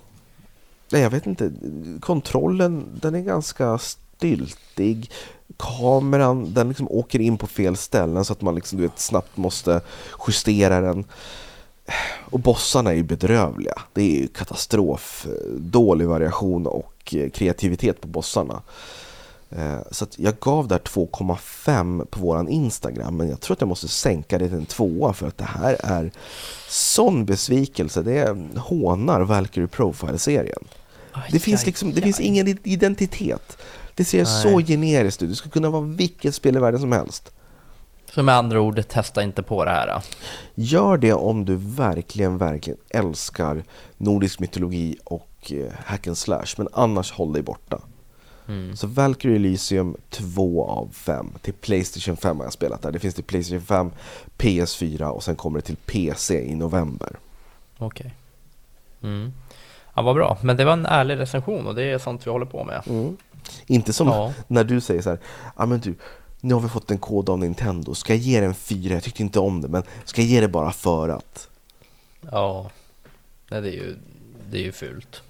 nej, 0.92 1.02
jag 1.02 1.10
vet 1.10 1.26
inte. 1.26 1.52
Kontrollen, 2.00 2.98
den 3.02 3.14
är 3.14 3.20
ganska 3.20 3.78
styltig. 3.78 5.10
Kameran, 5.56 6.54
den 6.54 6.68
liksom 6.68 6.88
åker 6.90 7.18
in 7.20 7.38
på 7.38 7.46
fel 7.46 7.76
ställen 7.76 8.24
så 8.24 8.32
att 8.32 8.40
man 8.42 8.54
liksom, 8.54 8.78
du 8.78 8.82
vet, 8.84 8.98
snabbt 8.98 9.36
måste 9.36 9.80
justera 10.26 10.80
den. 10.80 11.04
Och 12.30 12.40
bossarna 12.40 12.90
är 12.90 12.94
ju 12.94 13.02
bedrövliga. 13.02 13.74
Det 13.92 14.02
är 14.02 14.20
ju 14.20 14.28
katastrof. 14.28 15.26
Dålig 15.58 16.08
variation 16.08 16.66
och 16.66 16.93
eh, 17.12 17.30
kreativitet 17.30 18.00
på 18.00 18.08
bossarna. 18.08 18.62
Eh, 19.50 19.78
Så 19.90 20.06
jag 20.16 20.34
gav 20.40 20.68
där 20.68 20.78
2,5 20.78 22.04
på 22.04 22.20
våran 22.20 22.48
Instagram 22.48 23.16
men 23.16 23.28
jag 23.28 23.40
tror 23.40 23.54
att 23.54 23.60
jag 23.60 23.68
måste 23.68 23.88
sänka 23.88 24.38
det 24.38 24.48
till 24.48 24.56
en 24.58 24.66
tvåa 24.66 25.12
för 25.12 25.26
att 25.28 25.38
det 25.38 25.44
här 25.44 25.76
är 25.80 26.10
sån 26.68 27.24
besvikelse. 27.24 28.02
Det 28.02 28.36
hånar 28.58 29.20
Valkyrie 29.20 29.68
Profile-serien. 29.68 30.64
Det 31.30 31.38
finns 31.38 31.66
liksom, 31.66 31.92
det 31.94 32.00
finns 32.02 32.20
ingen 32.20 32.58
identitet. 32.62 33.56
Det 33.94 34.04
ser 34.04 34.24
Nej. 34.24 34.42
så 34.42 34.60
generiskt 34.60 35.22
ut. 35.22 35.28
Det 35.30 35.36
skulle 35.36 35.52
kunna 35.52 35.70
vara 35.70 35.82
vilket 35.82 36.34
spel 36.34 36.56
i 36.56 36.60
världen 36.60 36.80
som 36.80 36.92
helst. 36.92 37.30
Så 38.14 38.22
med 38.22 38.34
andra 38.34 38.60
ord, 38.60 38.88
testa 38.88 39.22
inte 39.22 39.42
på 39.42 39.64
det 39.64 39.70
här. 39.70 40.02
Gör 40.54 40.96
det 40.96 41.12
om 41.12 41.44
du 41.44 41.56
verkligen, 41.56 42.38
verkligen 42.38 42.78
älskar 42.90 43.64
nordisk 43.96 44.40
mytologi 44.40 44.96
och 45.04 45.52
eh, 45.52 45.72
hack 45.84 46.06
and 46.06 46.18
slash, 46.18 46.46
men 46.56 46.68
annars 46.72 47.12
håll 47.12 47.32
dig 47.32 47.42
borta. 47.42 47.80
Mm. 48.48 48.76
Så 48.76 48.86
Valkyrie 48.86 49.36
Elysium 49.36 49.96
2 50.10 50.64
av 50.66 50.88
5. 50.92 51.26
Till 51.42 51.54
Playstation 51.54 52.16
5 52.16 52.36
har 52.36 52.44
jag 52.44 52.52
spelat 52.52 52.82
där. 52.82 52.92
Det 52.92 52.98
finns 52.98 53.14
till 53.14 53.24
Playstation 53.24 53.60
5, 53.62 53.90
PS4 54.38 55.02
och 55.04 55.22
sen 55.22 55.36
kommer 55.36 55.58
det 55.58 55.64
till 55.66 55.76
PC 55.76 56.44
i 56.50 56.54
november. 56.54 57.16
Okej. 57.78 58.14
Mm. 59.02 59.32
Ja, 59.94 60.02
vad 60.02 60.14
bra. 60.14 60.38
Men 60.42 60.56
det 60.56 60.64
var 60.64 60.72
en 60.72 60.86
ärlig 60.86 61.18
recension 61.18 61.66
och 61.66 61.74
det 61.74 61.82
är 61.82 61.98
sånt 61.98 62.26
vi 62.26 62.30
håller 62.30 62.46
på 62.46 62.64
med. 62.64 62.82
Mm. 62.86 63.16
Inte 63.66 63.92
som 63.92 64.08
Ja. 64.08 64.32
när 64.46 64.64
du 64.64 64.80
säger 64.80 65.02
så 65.02 65.10
här, 65.10 65.18
ja 65.56 65.66
men 65.66 65.80
du, 65.80 65.94
nu 66.44 66.54
har 66.54 66.60
vi 66.60 66.68
fått 66.68 66.90
en 66.90 66.98
kod 66.98 67.28
av 67.30 67.38
Nintendo, 67.38 67.94
ska 67.94 68.12
jag 68.12 68.20
ge 68.20 68.40
den 68.40 68.48
en 68.48 68.54
4? 68.54 68.94
Jag 68.94 69.02
tyckte 69.02 69.22
inte 69.22 69.40
om 69.40 69.60
det, 69.60 69.68
men 69.68 69.82
ska 70.04 70.20
jag 70.20 70.28
ge 70.28 70.40
det 70.40 70.48
bara 70.48 70.72
för 70.72 71.08
att? 71.08 71.48
Ja, 72.30 72.70
Nej, 73.50 73.60
det 73.60 73.68
är 73.68 73.72
ju, 73.72 73.96
det 74.50 74.58
är 74.58 74.62
ju 74.62 74.72
fult. 74.72 75.22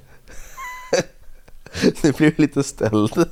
Det 2.02 2.16
blev 2.16 2.38
lite 2.38 2.62
ställd. 2.62 3.28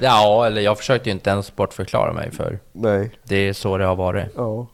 Ja, 0.00 0.46
eller 0.46 0.60
jag 0.62 0.78
försökte 0.78 1.08
ju 1.08 1.12
inte 1.12 1.30
ens 1.30 1.56
bortförklara 1.56 2.12
mig 2.12 2.30
för 2.30 2.58
Nej, 2.72 3.10
det 3.24 3.36
är 3.36 3.52
så 3.52 3.78
det 3.78 3.84
har 3.84 3.96
varit. 3.96 4.26
ja. 4.36 4.66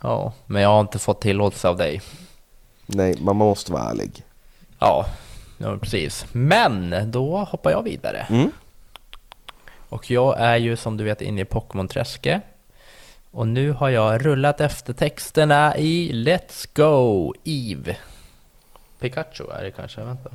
Ja, 0.00 0.32
men 0.46 0.62
jag 0.62 0.68
har 0.68 0.80
inte 0.80 0.98
fått 0.98 1.20
tillåtelse 1.20 1.68
av 1.68 1.76
dig. 1.76 2.02
Nej, 2.86 3.14
man 3.20 3.36
måste 3.36 3.72
vara 3.72 3.90
ärlig. 3.90 4.24
Ja, 4.78 5.06
ja 5.58 5.78
precis. 5.78 6.26
Men 6.32 6.94
då 7.10 7.38
hoppar 7.38 7.70
jag 7.70 7.82
vidare. 7.82 8.26
Mm. 8.30 8.50
Och 9.88 10.10
jag 10.10 10.40
är 10.40 10.56
ju 10.56 10.76
som 10.76 10.96
du 10.96 11.04
vet 11.04 11.20
inne 11.22 11.40
i 11.40 11.44
Pokémon-träsket. 11.44 12.40
Och 13.30 13.48
nu 13.48 13.70
har 13.72 13.88
jag 13.88 14.26
rullat 14.26 14.60
efter 14.60 14.92
texterna 14.92 15.76
i 15.76 16.12
Let's 16.12 16.68
Go 16.74 17.34
Eve. 17.44 17.96
Pikachu 18.98 19.44
är 19.50 19.62
det 19.64 19.70
kanske, 19.70 20.00
vänta. 20.04 20.30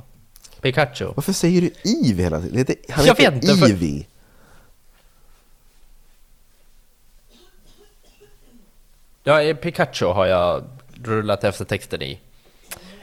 Pikachu. 0.60 1.12
Varför 1.16 1.32
säger 1.32 1.60
du 1.60 1.70
Eve 2.10 2.22
hela 2.22 2.40
tiden? 2.40 2.64
Det 2.66 2.76
han 2.90 3.04
Jag 3.06 3.14
heter 3.14 3.30
vet 3.30 3.44
inte, 3.44 3.56
för- 3.56 3.66
Eevee. 3.68 4.06
Ja, 9.24 9.42
eh, 9.42 9.56
Pikachu 9.56 10.06
har 10.06 10.26
jag 10.26 10.64
rullat 11.04 11.44
efter 11.44 11.64
texten 11.64 12.02
i. 12.02 12.20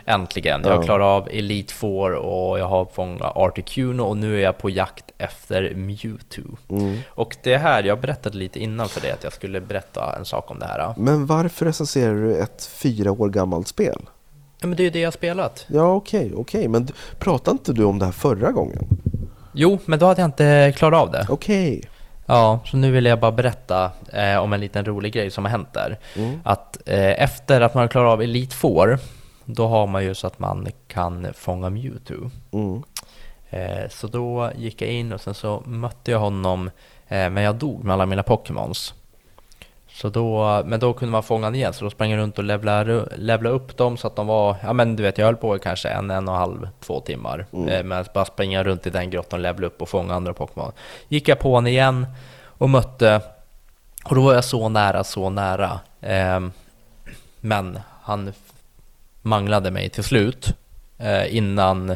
Äntligen. 0.10 0.62
Jag 0.66 0.84
klarat 0.84 1.06
av 1.06 1.30
Elite 1.32 1.74
Four 1.74 2.14
och 2.14 2.60
jag 2.60 2.68
har 2.68 2.86
fångat 2.86 3.38
Articuno 3.38 4.02
och 4.04 4.18
nu 4.18 4.38
är 4.38 4.44
jag 4.44 4.58
på 4.58 4.70
jakt 4.70 5.06
efter 5.18 5.74
Mewtwo. 5.76 6.58
Mm. 6.70 6.98
Och 7.10 7.36
det 7.44 7.58
här, 7.58 7.84
jag 7.84 8.00
berättade 8.00 8.38
lite 8.38 8.60
innan 8.60 8.90
för 8.90 9.02
dig 9.02 9.12
att 9.12 9.24
jag 9.24 9.34
skulle 9.34 9.62
berätta 9.62 10.16
en 10.16 10.26
sak 10.26 10.52
om 10.52 10.60
det 10.60 10.66
här. 10.66 10.94
Men 10.98 11.26
varför 11.26 11.66
recenserar 11.66 12.16
du 12.16 12.36
ett 12.36 12.66
fyra 12.66 13.12
år 13.12 13.30
gammalt 13.30 13.68
spel? 13.68 14.02
Ja, 14.62 14.68
men 14.68 14.78
det 14.78 14.84
är 14.84 14.86
ju 14.86 14.90
det 14.90 15.00
jag 15.00 15.08
har 15.08 15.12
spelat. 15.12 15.66
Ja, 15.68 15.94
okej, 15.94 16.34
okej, 16.36 16.68
men 16.68 16.86
du- 16.86 16.94
pratade 17.20 17.52
inte 17.52 17.74
du 17.74 17.84
om 17.84 18.00
det 18.00 18.06
här 18.06 18.12
förra 18.12 18.52
gången? 18.52 18.88
Jo, 19.54 19.80
men 19.86 20.00
då 20.00 20.06
hade 20.06 20.22
jag 20.22 20.28
inte 20.28 20.74
klarat 20.78 21.02
av 21.02 21.12
det. 21.12 21.26
Okej. 21.30 21.82
Ja, 22.26 22.60
så 22.66 22.78
nu 22.78 22.92
vill 22.92 23.06
jag 23.06 23.20
bara 23.20 23.32
berätta 23.32 23.92
eh, 24.14 24.38
om 24.38 24.54
en 24.54 24.60
liten 24.60 24.86
rolig 24.86 25.14
grej 25.14 25.32
som 25.32 25.46
har 25.46 25.52
hänt 25.52 25.74
där. 25.74 26.00
Mm. 26.16 26.40
Att 26.44 26.78
eh, 26.86 27.24
efter 27.24 27.62
att 27.62 27.74
man 27.74 27.82
har 27.82 27.88
klarat 27.88 28.14
av 28.14 28.22
Elite 28.22 28.56
Four, 28.56 29.00
då 29.54 29.68
har 29.68 29.88
man 29.88 30.04
ju 30.04 30.16
så 30.16 30.28
att 30.28 30.40
man 30.40 30.68
kan 30.88 31.34
fånga 31.34 31.70
Mewtwo. 31.70 32.32
Mm. 32.52 32.84
Eh, 33.50 33.90
så 33.90 34.08
då 34.08 34.52
gick 34.56 34.82
jag 34.82 34.90
in 34.90 35.14
och 35.14 35.22
sen 35.22 35.34
så 35.34 35.64
mötte 35.66 36.12
jag 36.12 36.20
honom, 36.20 36.68
eh, 37.08 37.30
men 37.30 37.44
jag 37.44 37.56
dog 37.56 37.84
med 37.84 37.94
alla 37.94 38.06
mina 38.06 38.24
Pokémons. 38.24 38.94
Så 39.88 40.10
då, 40.10 40.62
men 40.66 40.80
då 40.80 40.94
kunde 40.94 41.12
man 41.12 41.24
fånga 41.24 41.46
honom 41.46 41.56
igen, 41.56 41.74
så 41.74 41.84
då 41.84 41.90
sprang 41.90 42.12
jag 42.12 42.18
runt 42.18 42.38
och 42.38 42.44
levla, 42.44 43.50
upp 43.50 43.78
dem 43.78 43.98
så 43.98 44.08
att 44.08 44.16
de 44.16 44.28
var, 44.28 44.56
ja 44.64 44.74
men 44.74 44.96
du 44.96 45.04
vet 45.04 45.18
jag 45.18 45.26
höll 45.26 45.36
på 45.36 45.56
i 45.56 45.60
kanske 45.60 45.90
en, 45.90 46.12
en 46.12 46.28
och 46.28 46.34
en 46.34 46.40
halv, 46.40 46.68
två 46.80 47.00
timmar. 47.00 47.46
Eh, 47.68 47.84
men 47.84 48.06
bara 48.14 48.26
springa 48.26 48.64
runt 48.64 48.88
i 48.88 48.90
den 48.90 49.10
grottan, 49.10 49.42
levla 49.42 49.68
upp 49.68 49.82
och 49.82 49.90
fånga 49.90 50.16
andra 50.16 50.34
Pokémon. 50.34 50.72
Gick 51.08 51.28
jag 51.28 51.40
på 51.40 51.50
honom 51.50 51.68
igen 51.68 52.08
och 52.44 52.70
mötte, 52.70 53.22
och 54.06 54.16
då 54.16 54.22
var 54.22 54.34
jag 54.34 54.44
så 54.44 54.70
nära, 54.70 55.04
så 55.04 55.30
nära. 55.30 55.80
Ehm, 56.02 56.52
men 57.42 57.80
han 58.02 58.34
manglade 59.22 59.72
mig 59.72 59.90
till 59.90 60.04
slut 60.04 60.54
eh, 60.98 61.36
innan 61.36 61.96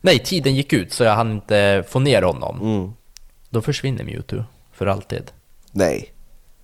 Nej, 0.00 0.18
tiden 0.18 0.54
gick 0.54 0.72
ut 0.72 0.92
så 0.92 1.04
jag 1.04 1.14
hann 1.14 1.30
inte 1.30 1.84
få 1.88 1.98
ner 1.98 2.22
honom. 2.22 2.60
Mm. 2.60 2.92
Då 3.50 3.62
försvinner 3.62 4.04
Mewtwo 4.04 4.44
för 4.72 4.86
alltid. 4.86 5.32
Nej. 5.72 6.12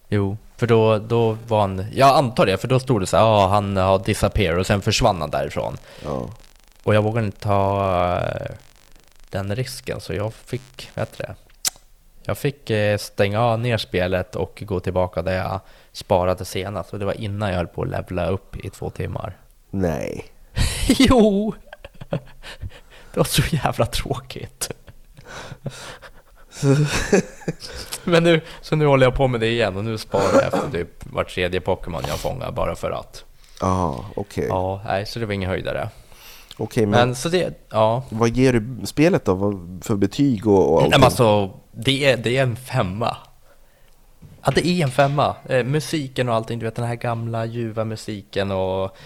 Jo, 0.09 0.37
för 0.57 0.67
då, 0.67 0.99
då 0.99 1.39
var 1.47 1.61
han, 1.61 1.87
jag 1.93 2.17
antar 2.17 2.47
det, 2.47 2.57
för 2.57 2.69
då 2.69 2.81
stod 2.81 3.03
det 3.03 3.07
så 3.07 3.17
här, 3.17 3.25
ja 3.25 3.49
han 3.49 3.77
har 3.77 3.99
disappear 3.99 4.59
och 4.59 4.67
sen 4.67 4.83
försvann 4.83 5.21
han 5.21 5.31
därifrån. 5.31 5.77
Ja. 6.05 6.31
Och 6.83 6.95
jag 6.95 7.03
vågade 7.03 7.27
inte 7.27 7.41
ta 7.41 8.19
eh, 8.19 8.55
den 9.31 9.57
risken 9.57 10.01
så 10.01 10.15
jag 10.15 10.35
fick, 10.35 10.91
vad 10.95 11.09
heter 11.09 11.27
det? 11.27 11.35
Jag 12.23 12.39
fick 12.39 12.71
eh, 12.71 12.99
stänga 12.99 13.57
ner 13.57 13.79
spelet 13.79 14.37
och 14.37 14.63
gå 14.67 14.81
tillbaka 14.81 15.23
där 15.23 15.37
jag 15.37 15.61
sparade 15.93 16.45
senast 16.45 16.93
och 16.93 16.99
det 16.99 17.05
var 17.05 17.21
innan 17.21 17.49
jag 17.49 17.57
höll 17.57 17.67
på 17.67 17.83
att 17.83 17.89
levla 17.89 18.27
upp 18.27 18.57
i 18.57 18.71
två 18.71 18.91
timmar. 18.91 19.37
Nej. 19.81 20.25
jo! 20.99 21.55
Det 23.13 23.21
var 23.21 23.25
så 23.25 23.43
jävla 23.57 23.87
tråkigt. 23.87 24.71
Men 28.05 28.25
nu, 28.25 28.41
så 28.61 28.77
nu 28.77 28.87
håller 28.87 29.07
jag 29.07 29.15
på 29.15 29.29
med 29.29 29.41
det 29.41 29.49
igen 29.49 29.77
och 29.77 29.85
nu 29.85 29.99
sparar 29.99 30.35
jag 30.35 30.45
efter 30.45 30.71
typ 30.71 30.89
var 31.13 31.25
tredje 31.25 31.61
Pokémon 31.61 32.03
jag 32.09 32.19
fångar 32.19 32.53
bara 32.53 32.77
för 32.77 32.91
att. 32.91 33.25
Ja, 33.61 34.05
okej. 34.17 34.47
Ja, 34.49 34.83
nej, 34.85 35.07
så 35.07 35.19
det 35.19 35.27
var 35.27 35.33
ingen 35.33 35.51
höjdare. 35.51 35.89
Okej, 36.57 36.87
men, 36.87 37.09
Men 37.09 37.17
så 37.17 37.29
det, 37.29 37.67
ja. 37.71 38.03
vad 38.09 38.29
ger 38.29 38.53
du 38.53 38.87
spelet 38.87 39.25
då? 39.25 39.35
Vad 39.35 39.85
för 39.85 39.97
betyg 39.97 40.47
och, 40.47 40.73
och 40.73 40.77
Nej, 40.77 40.85
allting? 40.85 40.91
men 40.91 41.05
alltså, 41.05 41.51
det 41.73 42.05
är, 42.05 42.17
det 42.17 42.37
är 42.37 42.43
en 42.43 42.57
femma. 42.57 43.17
Ja, 44.45 44.53
det 44.55 44.67
är 44.67 44.83
en 44.83 44.91
femma. 44.91 45.37
Eh, 45.49 45.65
musiken 45.65 46.29
och 46.29 46.35
allting, 46.35 46.59
du 46.59 46.65
vet 46.65 46.75
den 46.75 46.85
här 46.85 46.95
gamla 46.95 47.45
ljuva 47.45 47.85
musiken 47.85 48.51
och 48.51 48.97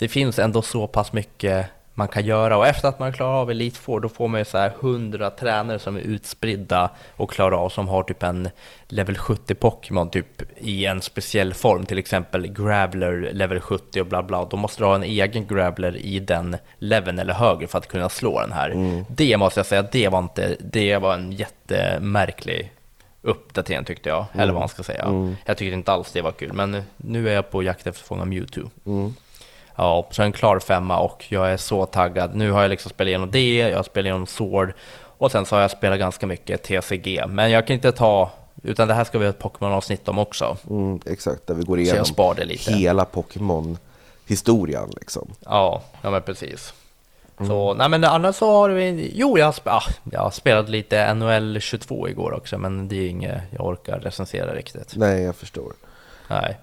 det 0.00 0.08
finns 0.08 0.38
ändå 0.38 0.62
så 0.62 0.86
pass 0.86 1.12
mycket 1.12 1.66
man 1.94 2.08
kan 2.08 2.24
göra 2.24 2.56
och 2.56 2.66
efter 2.66 2.88
att 2.88 2.98
man 2.98 3.12
klarar 3.12 3.40
av 3.40 3.50
Elite 3.50 3.78
Four 3.78 4.00
då 4.00 4.08
får 4.08 4.28
man 4.28 4.40
ju 4.40 4.44
så 4.44 4.58
här 4.58 4.72
100 4.80 5.30
tränare 5.30 5.78
som 5.78 5.96
är 5.96 6.00
utspridda 6.00 6.90
och 7.16 7.30
klarar 7.30 7.56
av 7.56 7.68
som 7.68 7.88
har 7.88 8.02
typ 8.02 8.22
en 8.22 8.48
level 8.88 9.18
70 9.18 9.54
Pokémon 9.54 10.10
typ 10.10 10.42
i 10.56 10.86
en 10.86 11.02
speciell 11.02 11.54
form, 11.54 11.86
till 11.86 11.98
exempel 11.98 12.46
Graveler 12.46 13.30
level 13.32 13.60
70 13.60 14.00
och 14.00 14.06
bla 14.06 14.22
bla. 14.22 14.44
Då 14.44 14.56
måste 14.56 14.82
du 14.82 14.86
ha 14.86 14.94
en 14.94 15.02
egen 15.02 15.46
Graveler 15.46 15.96
i 15.96 16.18
den 16.18 16.56
leveln 16.78 17.18
eller 17.18 17.34
högre 17.34 17.66
för 17.66 17.78
att 17.78 17.88
kunna 17.88 18.08
slå 18.08 18.40
den 18.40 18.52
här. 18.52 18.70
Mm. 18.70 19.04
Det 19.08 19.36
måste 19.36 19.60
jag 19.60 19.66
säga, 19.66 19.82
det 19.82 20.08
var 20.08 20.18
inte, 20.18 20.56
det 20.60 20.96
var 20.96 21.14
en 21.14 21.32
jättemärklig 21.32 22.72
uppdatering 23.22 23.84
tyckte 23.84 24.08
jag, 24.08 24.26
eller 24.32 24.52
vad 24.52 24.62
man 24.62 24.68
ska 24.68 24.82
säga. 24.82 25.04
Mm. 25.04 25.36
Jag 25.44 25.56
tyckte 25.56 25.74
inte 25.74 25.92
alls 25.92 26.12
det 26.12 26.22
var 26.22 26.32
kul, 26.32 26.52
men 26.52 26.82
nu 26.96 27.28
är 27.28 27.34
jag 27.34 27.50
på 27.50 27.62
jakt 27.62 27.86
efter 27.86 27.90
att 27.90 28.08
fånga 28.08 28.24
Mewtwo. 28.24 28.70
Mm. 29.80 29.86
Ja, 29.86 30.06
så 30.10 30.22
en 30.22 30.32
klar 30.32 30.58
femma 30.58 30.98
och 30.98 31.24
jag 31.28 31.52
är 31.52 31.56
så 31.56 31.86
taggad. 31.86 32.34
Nu 32.34 32.50
har 32.50 32.62
jag 32.62 32.68
liksom 32.68 32.90
spelat 32.90 33.08
igenom 33.08 33.30
det, 33.30 33.56
jag 33.56 33.76
har 33.76 33.82
spelat 33.82 34.04
igenom 34.04 34.26
Sword 34.26 34.72
och 35.18 35.32
sen 35.32 35.46
så 35.46 35.56
har 35.56 35.62
jag 35.62 35.70
spelat 35.70 35.98
ganska 35.98 36.26
mycket 36.26 36.62
TCG. 36.62 37.24
Men 37.28 37.50
jag 37.50 37.66
kan 37.66 37.74
inte 37.74 37.92
ta, 37.92 38.30
utan 38.62 38.88
det 38.88 38.94
här 38.94 39.04
ska 39.04 39.18
vi 39.18 39.24
ha 39.24 39.30
ett 39.30 39.38
Pokémon-avsnitt 39.38 40.08
om 40.08 40.18
också. 40.18 40.56
Mm, 40.70 41.00
exakt, 41.06 41.46
där 41.46 41.54
vi 41.54 41.62
går 41.62 41.78
igenom 41.80 42.06
hela 42.66 43.04
Pokémon-historien. 43.04 44.90
Liksom. 45.00 45.30
Ja, 45.40 45.82
ja 46.02 46.10
men 46.10 46.22
precis. 46.22 46.74
Så, 47.46 47.74
nej 47.74 47.88
men 47.88 48.04
annars 48.04 48.36
så 48.36 48.52
har 48.52 48.70
vi, 48.70 49.12
jo 49.14 49.38
jag, 49.38 49.54
ah, 49.64 49.82
jag 50.12 50.34
spelat 50.34 50.68
lite 50.68 51.14
NHL 51.14 51.60
22 51.60 52.08
igår 52.08 52.32
också, 52.32 52.58
men 52.58 52.88
det 52.88 52.96
är 52.96 53.08
inget 53.08 53.42
jag 53.50 53.66
orkar 53.66 53.98
recensera 53.98 54.54
riktigt. 54.54 54.92
Nej, 54.96 55.22
jag 55.22 55.36
förstår. 55.36 55.72
Nej. 56.28 56.58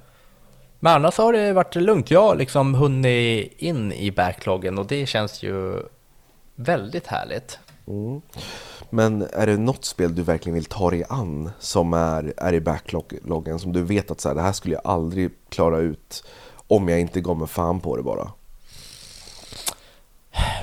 Men 0.79 0.93
annars 0.93 1.17
har 1.17 1.33
det 1.33 1.53
varit 1.53 1.75
lugnt. 1.75 2.11
Jag 2.11 2.21
har 2.21 2.35
liksom 2.35 2.75
hunnit 2.75 3.53
in 3.57 3.91
i 3.91 4.11
backloggen 4.11 4.77
och 4.77 4.85
det 4.87 5.05
känns 5.05 5.43
ju 5.43 5.83
väldigt 6.55 7.07
härligt. 7.07 7.59
Mm. 7.87 8.21
Men 8.89 9.21
är 9.21 9.47
det 9.47 9.57
något 9.57 9.85
spel 9.85 10.15
du 10.15 10.21
verkligen 10.23 10.53
vill 10.53 10.65
ta 10.65 10.89
dig 10.89 11.03
an 11.09 11.51
som 11.59 11.93
är, 11.93 12.33
är 12.37 12.53
i 12.53 12.61
backloggen 12.61 13.59
som 13.59 13.73
du 13.73 13.83
vet 13.83 14.11
att 14.11 14.21
så 14.21 14.27
här, 14.29 14.35
det 14.35 14.41
här 14.41 14.51
skulle 14.51 14.73
jag 14.75 14.81
aldrig 14.85 15.31
klara 15.49 15.77
ut 15.77 16.23
om 16.67 16.89
jag 16.89 16.99
inte 16.99 17.21
gav 17.21 17.37
mig 17.37 17.47
fan 17.47 17.79
på 17.79 17.97
det 17.97 18.03
bara? 18.03 18.31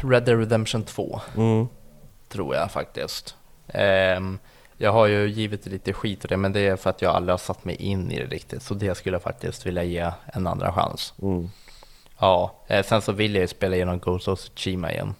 Red 0.02 0.24
Dead 0.24 0.38
Redemption 0.38 0.82
2 0.82 1.20
Mm. 1.36 1.66
tror 2.28 2.54
jag 2.54 2.70
faktiskt. 2.70 3.34
Ehm, 3.68 4.38
jag 4.78 4.92
har 4.92 5.06
ju 5.06 5.28
givit 5.28 5.66
lite 5.66 5.92
skit 5.92 6.24
och 6.24 6.28
det, 6.28 6.36
men 6.36 6.52
det 6.52 6.60
är 6.60 6.76
för 6.76 6.90
att 6.90 7.02
jag 7.02 7.14
aldrig 7.14 7.32
har 7.32 7.38
satt 7.38 7.64
mig 7.64 7.74
in 7.76 8.10
i 8.10 8.18
det 8.18 8.26
riktigt. 8.26 8.62
Så 8.62 8.74
det 8.74 8.94
skulle 8.94 9.14
jag 9.14 9.22
faktiskt 9.22 9.66
vilja 9.66 9.82
ge 9.82 10.10
en 10.24 10.46
andra 10.46 10.72
chans. 10.72 11.14
Mm. 11.22 11.50
Ja, 12.18 12.54
eh, 12.66 12.84
sen 12.86 13.02
så 13.02 13.12
vill 13.12 13.34
jag 13.34 13.40
ju 13.42 13.48
spela 13.48 13.76
igenom 13.76 13.98
Ghost 13.98 14.28
of 14.28 14.40
Tsushima 14.40 14.92
igen. 14.92 15.14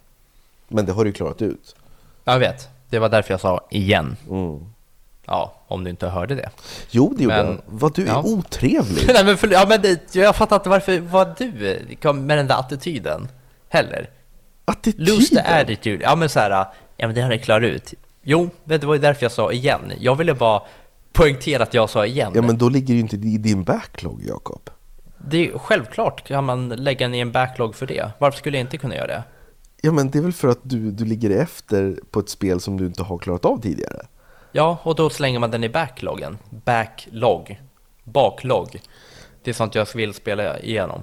Men 0.68 0.86
det 0.86 0.92
har 0.92 1.04
du 1.04 1.12
klarat 1.12 1.42
ut. 1.42 1.76
Jag 2.24 2.38
vet, 2.38 2.68
det 2.90 2.98
var 2.98 3.08
därför 3.08 3.32
jag 3.34 3.40
sa 3.40 3.60
igen. 3.70 4.16
Mm. 4.30 4.60
Ja, 5.26 5.54
om 5.66 5.84
du 5.84 5.90
inte 5.90 6.08
hörde 6.08 6.34
det. 6.34 6.50
Jo, 6.90 7.14
det 7.16 7.24
gjorde 7.24 7.36
Men- 7.42 7.46
jag. 7.46 7.60
Vad 7.66 7.94
du 7.94 8.02
är 8.02 8.06
ja. 8.06 8.22
otrevlig. 8.22 9.04
Nej 9.14 9.24
men, 9.24 9.36
för, 9.36 9.48
ja, 9.52 9.66
men 9.68 9.82
det, 9.82 10.14
jag 10.14 10.36
fattar 10.36 10.56
inte 10.56 10.68
varför 10.68 11.00
var 11.00 11.34
du 11.38 11.96
kom 12.02 12.26
med 12.26 12.38
den 12.38 12.46
där 12.46 12.58
attityden 12.60 13.28
heller. 13.68 14.10
Attityden. 14.64 15.06
Lose 15.14 15.34
the 15.34 15.40
attitude. 15.40 16.04
Ja 16.04 16.16
men 16.16 16.28
så 16.28 16.40
här, 16.40 16.50
ja 16.96 17.06
men 17.06 17.14
det 17.14 17.20
har 17.20 17.30
jag 17.30 17.42
klarat 17.42 17.62
ut. 17.62 17.94
Jo, 18.24 18.50
men 18.64 18.80
det 18.80 18.86
var 18.86 18.94
ju 18.94 19.00
därför 19.00 19.24
jag 19.24 19.32
sa 19.32 19.52
igen. 19.52 19.92
Jag 19.98 20.16
ville 20.16 20.34
bara 20.34 20.62
poängtera 21.12 21.62
att 21.62 21.74
jag 21.74 21.90
sa 21.90 22.06
igen. 22.06 22.32
Ja, 22.34 22.42
men 22.42 22.58
då 22.58 22.68
ligger 22.68 22.86
det 22.86 22.92
ju 22.92 23.00
inte 23.00 23.16
i 23.16 23.38
din 23.38 23.64
backlog, 23.64 24.22
Jakob. 24.28 24.70
Det 25.18 25.48
är, 25.48 25.58
självklart 25.58 26.26
kan 26.26 26.44
man 26.44 26.68
lägga 26.68 27.08
ner 27.08 27.22
en 27.22 27.32
backlog 27.32 27.74
för 27.74 27.86
det. 27.86 28.10
Varför 28.18 28.38
skulle 28.38 28.56
jag 28.56 28.64
inte 28.64 28.78
kunna 28.78 28.94
göra 28.94 29.06
det? 29.06 29.22
Ja, 29.80 29.92
men 29.92 30.10
det 30.10 30.18
är 30.18 30.22
väl 30.22 30.32
för 30.32 30.48
att 30.48 30.60
du, 30.62 30.90
du 30.90 31.04
ligger 31.04 31.30
efter 31.30 31.98
på 32.10 32.20
ett 32.20 32.28
spel 32.28 32.60
som 32.60 32.76
du 32.76 32.86
inte 32.86 33.02
har 33.02 33.18
klarat 33.18 33.44
av 33.44 33.60
tidigare. 33.60 34.06
Ja, 34.52 34.78
och 34.82 34.94
då 34.94 35.10
slänger 35.10 35.38
man 35.38 35.50
den 35.50 35.64
i 35.64 35.68
backloggen. 35.68 36.38
Backlog. 36.50 37.60
Baklogg. 38.04 38.80
Det 39.42 39.50
är 39.50 39.54
sånt 39.54 39.74
jag 39.74 39.86
vill 39.94 40.14
spela 40.14 40.58
igenom. 40.60 41.02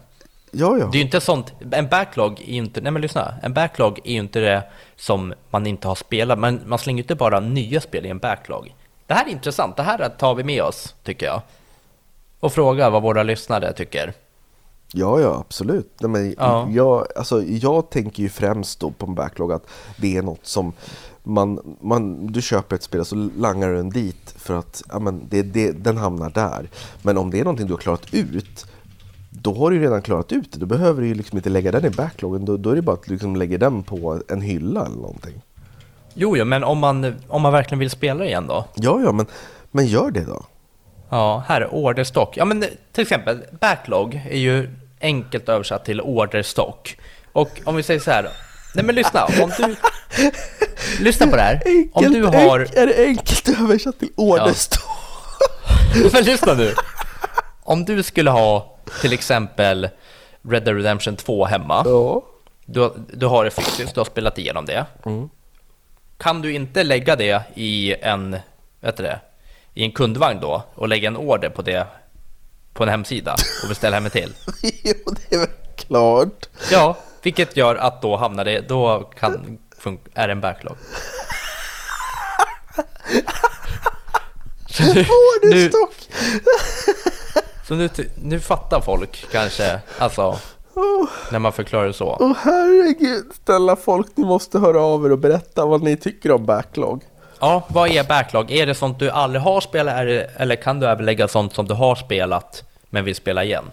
Ja, 0.52 0.78
ja. 0.78 0.86
Det 0.86 0.98
är 0.98 1.00
ju 1.00 1.06
inte 1.06 1.22
sånt, 1.22 1.54
en 1.72 1.88
backlog 1.88 2.40
är 2.42 2.46
ju 2.54 2.58
inte, 2.58 2.82
nej 2.82 2.92
men 2.92 3.02
lyssna, 3.02 3.34
en 3.44 3.54
backlog 3.54 4.00
är 4.04 4.12
ju 4.12 4.20
inte 4.20 4.40
det 4.40 4.64
som 4.96 5.34
man 5.50 5.68
inte 5.68 5.88
har 5.88 5.96
spelat, 5.96 6.40
men 6.40 6.62
man 6.66 6.80
slänger 6.80 6.98
ju 6.98 7.04
inte 7.04 7.16
bara 7.16 7.40
nya 7.40 7.82
spel 7.82 8.06
i 8.06 8.10
en 8.10 8.18
backlog. 8.20 8.76
Det 9.08 9.14
här 9.14 9.26
är 9.26 9.30
intressant, 9.30 9.78
det 9.78 9.84
här 9.84 10.10
tar 10.10 10.36
vi 10.36 10.44
med 10.44 10.64
oss, 10.64 10.96
tycker 11.04 11.26
jag. 11.26 11.42
Och 12.40 12.54
fråga 12.54 12.90
vad 12.90 13.02
våra 13.02 13.24
lyssnare 13.24 13.74
tycker. 13.74 14.14
Ja, 14.94 15.20
ja, 15.20 15.38
absolut. 15.48 15.92
Nej, 16.00 16.10
men 16.10 16.36
Ja. 16.38 16.68
jag, 16.72 17.08
alltså, 17.16 17.44
jag 17.44 17.90
tänker 17.90 18.24
ju 18.24 18.30
främst 18.30 18.80
då 18.80 18.92
på 18.92 19.06
en 19.06 19.16
backlog 19.16 19.52
att 19.52 19.68
det 19.98 20.18
är 20.18 20.22
något 20.22 20.46
som 20.46 20.74
man, 21.24 21.78
man, 21.82 22.28
du 22.28 22.42
köper 22.42 22.76
ett 22.76 22.84
spel 22.84 23.00
och 23.02 23.08
så 23.08 23.16
langar 23.38 23.70
du 23.70 23.76
den 23.76 23.90
dit 23.90 24.34
för 24.38 24.54
att 24.54 24.84
ja, 24.90 25.00
men 25.00 25.28
det, 25.30 25.42
det, 25.42 25.72
den 25.72 25.98
hamnar 25.98 26.30
där. 26.30 26.70
Men 27.02 27.18
om 27.18 27.32
det 27.32 27.40
är 27.40 27.44
någonting 27.44 27.68
du 27.68 27.74
har 27.74 27.80
klarat 27.80 28.14
ut, 28.14 28.66
då 29.42 29.54
har 29.54 29.70
du 29.70 29.76
ju 29.76 29.84
redan 29.84 30.02
klarat 30.02 30.32
ut 30.32 30.52
det. 30.52 30.60
Då 30.60 30.66
behöver 30.66 31.02
du 31.02 31.08
ju 31.08 31.14
liksom 31.14 31.38
inte 31.38 31.50
lägga 31.50 31.72
den 31.72 31.86
i 31.86 31.90
backloggen. 31.90 32.46
Då, 32.46 32.58
då 32.58 32.70
är 32.70 32.76
det 32.76 32.82
bara 32.82 32.96
att 32.96 33.08
liksom 33.08 33.36
lägga 33.36 33.58
den 33.58 33.84
på 33.84 34.22
en 34.30 34.42
hylla 34.42 34.86
eller 34.86 34.96
någonting. 34.96 35.42
Jo, 36.14 36.38
jo, 36.38 36.46
men 36.46 36.64
om 36.64 36.78
man, 36.78 37.16
om 37.28 37.42
man 37.42 37.54
verkligen 37.54 37.80
vill 37.80 37.90
spela 37.90 38.26
igen 38.26 38.48
då? 38.48 38.66
Ja, 38.76 39.02
ja, 39.04 39.12
men, 39.12 39.26
men 39.72 39.88
gör 39.88 40.12
det 40.12 40.26
då. 40.26 40.46
Ja, 41.10 41.44
här 41.48 41.62
är 41.62 41.74
orderstock. 41.74 42.38
Ja, 42.38 42.46
men 42.46 42.66
till 42.92 43.02
exempel, 43.02 43.44
backlog 43.60 44.22
är 44.30 44.38
ju 44.38 44.70
enkelt 45.02 45.50
översatt 45.50 45.86
till 45.86 46.02
orderstock. 46.02 46.98
Och 47.32 47.62
om 47.64 47.76
vi 47.76 47.84
säger 47.84 48.00
så 48.00 48.12
här, 48.12 48.30
nej 48.76 48.86
men 48.86 48.96
lyssna, 48.96 49.26
om 49.26 49.52
du... 49.58 49.76
lyssna 51.04 51.28
på 51.28 51.36
det 51.36 51.42
här. 51.42 51.62
Om 51.94 52.06
Enkelt, 52.06 52.14
du 52.14 52.24
har... 52.24 52.60
är 52.60 52.88
det 52.88 53.06
enkelt 53.06 53.50
översatt 53.62 54.00
till 54.00 54.12
orderstock? 54.16 54.82
Men 56.14 56.24
lyssna 56.24 56.54
nu. 56.54 56.74
Om 57.64 57.86
du 57.86 58.04
skulle 58.04 58.30
ha 58.30 58.71
till 59.02 59.14
exempel 59.14 59.90
Red 60.42 60.64
Dead 60.64 60.76
Redemption 60.76 61.16
2 61.16 61.46
hemma. 61.46 61.84
Ja. 61.86 62.24
Du, 62.66 62.92
du 63.14 63.26
har 63.26 63.44
det 63.46 63.52
fysiskt, 63.52 63.94
du 63.94 64.00
har 64.00 64.06
spelat 64.06 64.38
igenom 64.38 64.66
det. 64.66 64.86
Mm. 65.06 65.30
Kan 66.18 66.42
du 66.42 66.54
inte 66.54 66.84
lägga 66.84 67.16
det 67.16 67.44
i 67.56 67.96
en, 68.02 68.38
vet 68.80 68.98
du 68.98 69.04
det, 69.04 69.20
i 69.74 69.84
en 69.84 69.92
kundvagn 69.92 70.40
då 70.42 70.64
och 70.76 70.88
lägga 70.88 71.08
en 71.08 71.18
order 71.18 71.50
på 71.50 71.62
det 71.62 71.88
på 72.74 72.84
en 72.84 72.90
hemsida 72.90 73.36
och 73.64 73.70
beställa 73.70 74.00
hem 74.00 74.10
till? 74.10 74.34
jo, 74.84 74.94
det 75.06 75.36
är 75.36 75.40
väl 75.40 75.50
klart. 75.76 76.50
Ja, 76.72 76.98
vilket 77.22 77.58
gör 77.58 77.76
att 77.76 78.02
då 78.02 78.18
hamnar 78.18 78.46
det, 78.46 78.62
då 78.62 79.00
kan, 79.20 79.60
är 80.14 80.28
det 80.28 80.32
en 80.32 80.42
backlog. 80.42 80.78
Så 84.70 84.84
nu, 84.84 84.94
nu, 84.94 85.06
Orderstock! 85.50 85.96
så 87.72 87.76
nu, 87.76 87.90
nu 88.24 88.40
fattar 88.40 88.82
folk 88.82 89.26
kanske, 89.32 89.80
alltså, 90.00 90.38
Åh, 90.74 91.10
när 91.32 91.40
man 91.40 91.54
förklarar 91.54 91.88
det 91.88 91.94
så. 91.94 92.18
åh, 92.20 92.34
herregud, 92.44 93.32
snälla 93.46 93.76
folk, 93.76 94.08
ni 94.16 94.24
måste 94.26 94.60
höra 94.60 94.82
av 94.82 95.06
er 95.06 95.12
och 95.12 95.18
berätta 95.20 95.66
vad 95.66 95.84
ni 95.84 95.98
tycker 95.98 96.32
om 96.32 96.46
backlog. 96.46 97.04
Ja, 97.40 97.64
vad 97.68 97.90
är 97.90 98.04
backlog? 98.04 98.52
Är 98.52 98.66
det 98.66 98.76
sånt 98.76 99.00
du 99.00 99.10
aldrig 99.10 99.42
har 99.42 99.62
spelat 99.62 99.96
det, 99.96 100.24
eller 100.24 100.56
kan 100.56 100.80
du 100.80 100.88
överlägga 100.88 101.28
sånt 101.28 101.54
som 101.54 101.68
du 101.68 101.74
har 101.74 101.96
spelat 101.96 102.64
men 102.90 103.06
vill 103.06 103.16
spela 103.16 103.44
igen? 103.44 103.66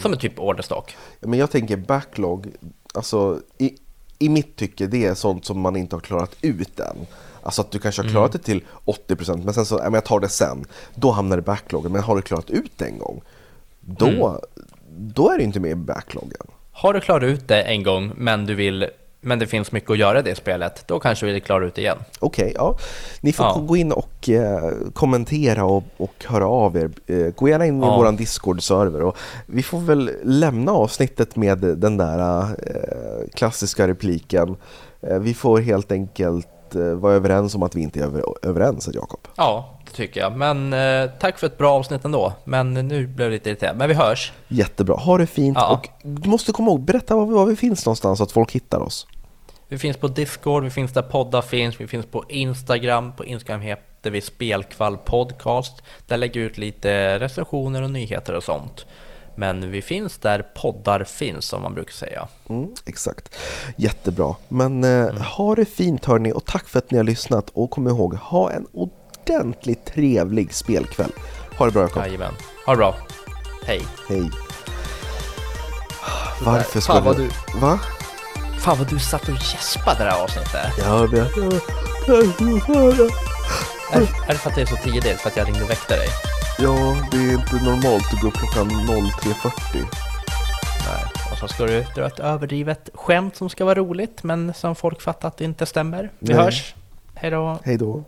Som 0.00 0.12
en 0.12 0.18
typ 0.18 0.38
orderstock. 0.40 0.96
Ja, 1.20 1.28
Men 1.28 1.38
jag 1.38 1.50
tänker 1.50 1.76
backlog, 1.76 2.46
alltså 2.94 3.40
i, 3.58 3.76
i 4.18 4.28
mitt 4.28 4.56
tycke 4.56 4.86
det 4.86 5.04
är 5.06 5.14
sånt 5.14 5.44
som 5.44 5.60
man 5.60 5.76
inte 5.76 5.96
har 5.96 6.00
klarat 6.00 6.36
ut 6.40 6.80
än. 6.80 7.06
Alltså 7.48 7.60
att 7.62 7.70
du 7.70 7.78
kanske 7.78 8.02
har 8.02 8.08
klarat 8.08 8.32
det 8.32 8.38
till 8.38 8.64
80% 9.08 9.44
men 9.44 9.54
sen 9.54 9.66
så, 9.66 9.76
men 9.76 9.94
jag 9.94 10.04
tar 10.04 10.20
det 10.20 10.28
sen. 10.28 10.64
Då 10.94 11.10
hamnar 11.10 11.36
det 11.36 11.40
i 11.40 11.44
backloggen, 11.44 11.92
men 11.92 12.02
har 12.02 12.16
du 12.16 12.22
klarat 12.22 12.50
ut 12.50 12.72
det 12.76 12.84
en 12.84 12.98
gång, 12.98 13.20
då, 13.80 14.40
då 14.96 15.30
är 15.30 15.38
det 15.38 15.44
inte 15.44 15.60
med 15.60 15.70
i 15.70 15.74
backloggen. 15.74 16.46
Har 16.72 16.92
du 16.92 17.00
klarat 17.00 17.22
ut 17.22 17.48
det 17.48 17.62
en 17.62 17.82
gång 17.82 18.12
men 18.16 18.46
du 18.46 18.54
vill 18.54 18.86
men 19.20 19.38
det 19.38 19.46
finns 19.46 19.72
mycket 19.72 19.90
att 19.90 19.98
göra 19.98 20.18
i 20.18 20.22
det 20.22 20.34
spelet, 20.34 20.84
då 20.86 21.00
kanske 21.00 21.26
du 21.26 21.32
vill 21.32 21.42
klara 21.42 21.66
ut 21.66 21.74
det 21.74 21.80
igen. 21.80 21.98
Okej, 22.18 22.52
ja. 22.56 22.78
Ni 23.20 23.32
får 23.32 23.46
Ja. 23.46 23.58
gå 23.68 23.76
in 23.76 23.92
och 23.92 24.28
eh, 24.28 24.70
kommentera 24.94 25.64
och, 25.64 25.84
och 25.96 26.24
höra 26.28 26.46
av 26.48 26.76
er. 26.76 26.90
Eh, 27.06 27.16
gå 27.34 27.48
gärna 27.48 27.66
in 27.66 27.82
i 27.82 27.86
Ja. 27.86 27.96
våran 27.96 28.16
Discord-server 28.16 29.00
och 29.02 29.16
vi 29.46 29.62
får 29.62 29.80
väl 29.80 30.10
lämna 30.24 30.72
avsnittet 30.72 31.36
med 31.36 31.58
den 31.58 31.96
där 31.96 32.42
eh, 32.42 33.28
klassiska 33.34 33.88
repliken. 33.88 34.56
Eh, 35.00 35.18
vi 35.18 35.34
får 35.34 35.58
helt 35.60 35.92
enkelt 35.92 36.48
eh, 36.74 36.82
vara 36.82 37.14
överens 37.14 37.54
om 37.54 37.62
att 37.62 37.74
vi 37.76 37.80
inte 37.82 38.00
är 38.00 38.04
över, 38.04 38.22
överens, 38.42 38.88
Jakob. 38.94 39.20
Ja, 39.36 39.78
det 39.86 39.90
tycker 39.92 40.20
jag. 40.20 40.36
Men 40.36 40.72
eh, 40.72 41.10
tack 41.20 41.38
för 41.38 41.46
ett 41.46 41.58
bra 41.58 41.72
avsnitt 41.72 42.04
ändå. 42.04 42.32
Men 42.44 42.74
nu 42.74 43.06
blev 43.06 43.26
jag 43.26 43.32
lite 43.32 43.50
irriterad. 43.50 43.76
Men 43.76 43.88
vi 43.88 43.94
hörs. 43.94 44.32
Jättebra, 44.48 44.96
ha 44.96 45.18
det 45.18 45.26
fint 45.26 45.58
Ja. 45.60 45.72
och 45.72 45.88
du 46.02 46.28
måste 46.28 46.52
komma 46.52 46.70
ihåg, 46.70 46.80
berätta 46.80 47.16
var 47.16 47.26
vi, 47.26 47.32
var 47.34 47.46
vi 47.46 47.56
finns 47.56 47.86
någonstans 47.86 48.18
så 48.18 48.24
att 48.24 48.32
folk 48.32 48.52
hittar 48.52 48.80
oss. 48.80 49.06
Vi 49.68 49.78
finns 49.78 49.96
på 49.96 50.08
Discord, 50.08 50.64
vi 50.64 50.70
finns 50.70 50.92
där 50.92 51.02
poddar 51.02 51.42
finns, 51.42 51.80
vi 51.80 51.86
finns 51.86 52.06
på 52.06 52.24
Instagram. 52.28 53.12
På 53.12 53.24
Instagram 53.24 53.60
heter 53.60 54.10
vi 54.10 54.20
Spelkvall 54.20 54.96
Podcast. 54.96 55.82
Där 56.06 56.16
lägger 56.16 56.40
vi 56.40 56.46
ut 56.46 56.58
lite 56.58 57.18
recensioner 57.18 57.82
och 57.82 57.90
nyheter 57.90 58.34
och 58.34 58.42
sånt. 58.44 58.86
Men 59.38 59.70
vi 59.70 59.82
finns 59.82 60.18
där 60.18 60.42
poddar 60.54 61.04
finns, 61.04 61.44
som 61.44 61.62
man 61.62 61.74
brukar 61.74 61.92
säga. 61.92 62.28
Mm, 62.48 62.68
exakt. 62.86 63.36
Jättebra. 63.76 64.34
Men 64.48 64.84
eh, 64.84 65.14
ha 65.14 65.54
det 65.54 65.64
fint 65.64 66.04
hörni 66.04 66.32
och 66.32 66.44
tack 66.44 66.68
för 66.68 66.78
att 66.78 66.90
ni 66.90 66.96
har 66.96 67.04
lyssnat. 67.04 67.50
Och 67.52 67.70
kom 67.70 67.88
ihåg, 67.88 68.14
ha 68.14 68.50
en 68.50 68.66
ordentligt 68.72 69.84
trevlig 69.84 70.54
spelkväll. 70.54 71.12
Ha 71.58 71.66
det 71.66 71.72
bra 71.72 71.82
Jakob. 71.82 72.02
Jajamän. 72.02 72.34
Ha 72.66 72.72
det 72.72 72.76
bra. 72.76 72.96
Hej. 73.66 73.82
Hej. 74.08 74.30
Varför 76.42 76.80
Fan 76.80 77.04
vad 77.04 77.14
skulle... 77.14 77.30
du, 77.52 77.58
Va? 77.58 77.78
fan 78.60 78.78
vad 78.78 78.90
du 78.90 78.98
satt 78.98 79.22
och 79.22 79.34
gäspade 79.34 80.04
det 80.04 80.10
här 80.10 80.22
avsnittet. 80.22 80.78
Jag 80.78 81.08
vet. 81.10 81.36
Är, 83.92 84.00
är 84.00 84.28
det 84.28 84.34
för 84.34 84.50
att 84.50 84.56
det 84.56 84.62
är 84.62 84.66
så 84.66 84.76
tidigt? 84.76 85.20
För 85.20 85.30
att 85.30 85.36
jag 85.36 85.48
ringde 85.48 85.62
och 85.62 85.70
väckte 85.70 85.96
dig? 85.96 86.08
Ja, 86.60 86.96
det 87.10 87.16
är 87.16 87.32
inte 87.32 87.64
normalt 87.64 88.14
att 88.14 88.20
gå 88.20 88.28
upp 88.28 88.34
klockan 88.34 88.70
03.40. 88.70 89.52
Nej. 89.74 91.04
Och 91.32 91.38
så 91.38 91.48
ska 91.48 91.64
du 91.66 91.84
dra 91.94 92.06
ett 92.06 92.20
överdrivet 92.20 92.88
skämt 92.94 93.36
som 93.36 93.48
ska 93.50 93.64
vara 93.64 93.74
roligt, 93.74 94.22
men 94.22 94.54
som 94.54 94.74
folk 94.74 95.00
fattar 95.00 95.28
att 95.28 95.36
det 95.36 95.44
inte 95.44 95.66
stämmer. 95.66 96.10
Vi 96.18 96.34
Nej. 96.34 96.44
hörs. 96.44 96.74
Hej 97.14 97.30
då. 97.30 97.58
Hej 97.64 97.76
då. 97.76 98.04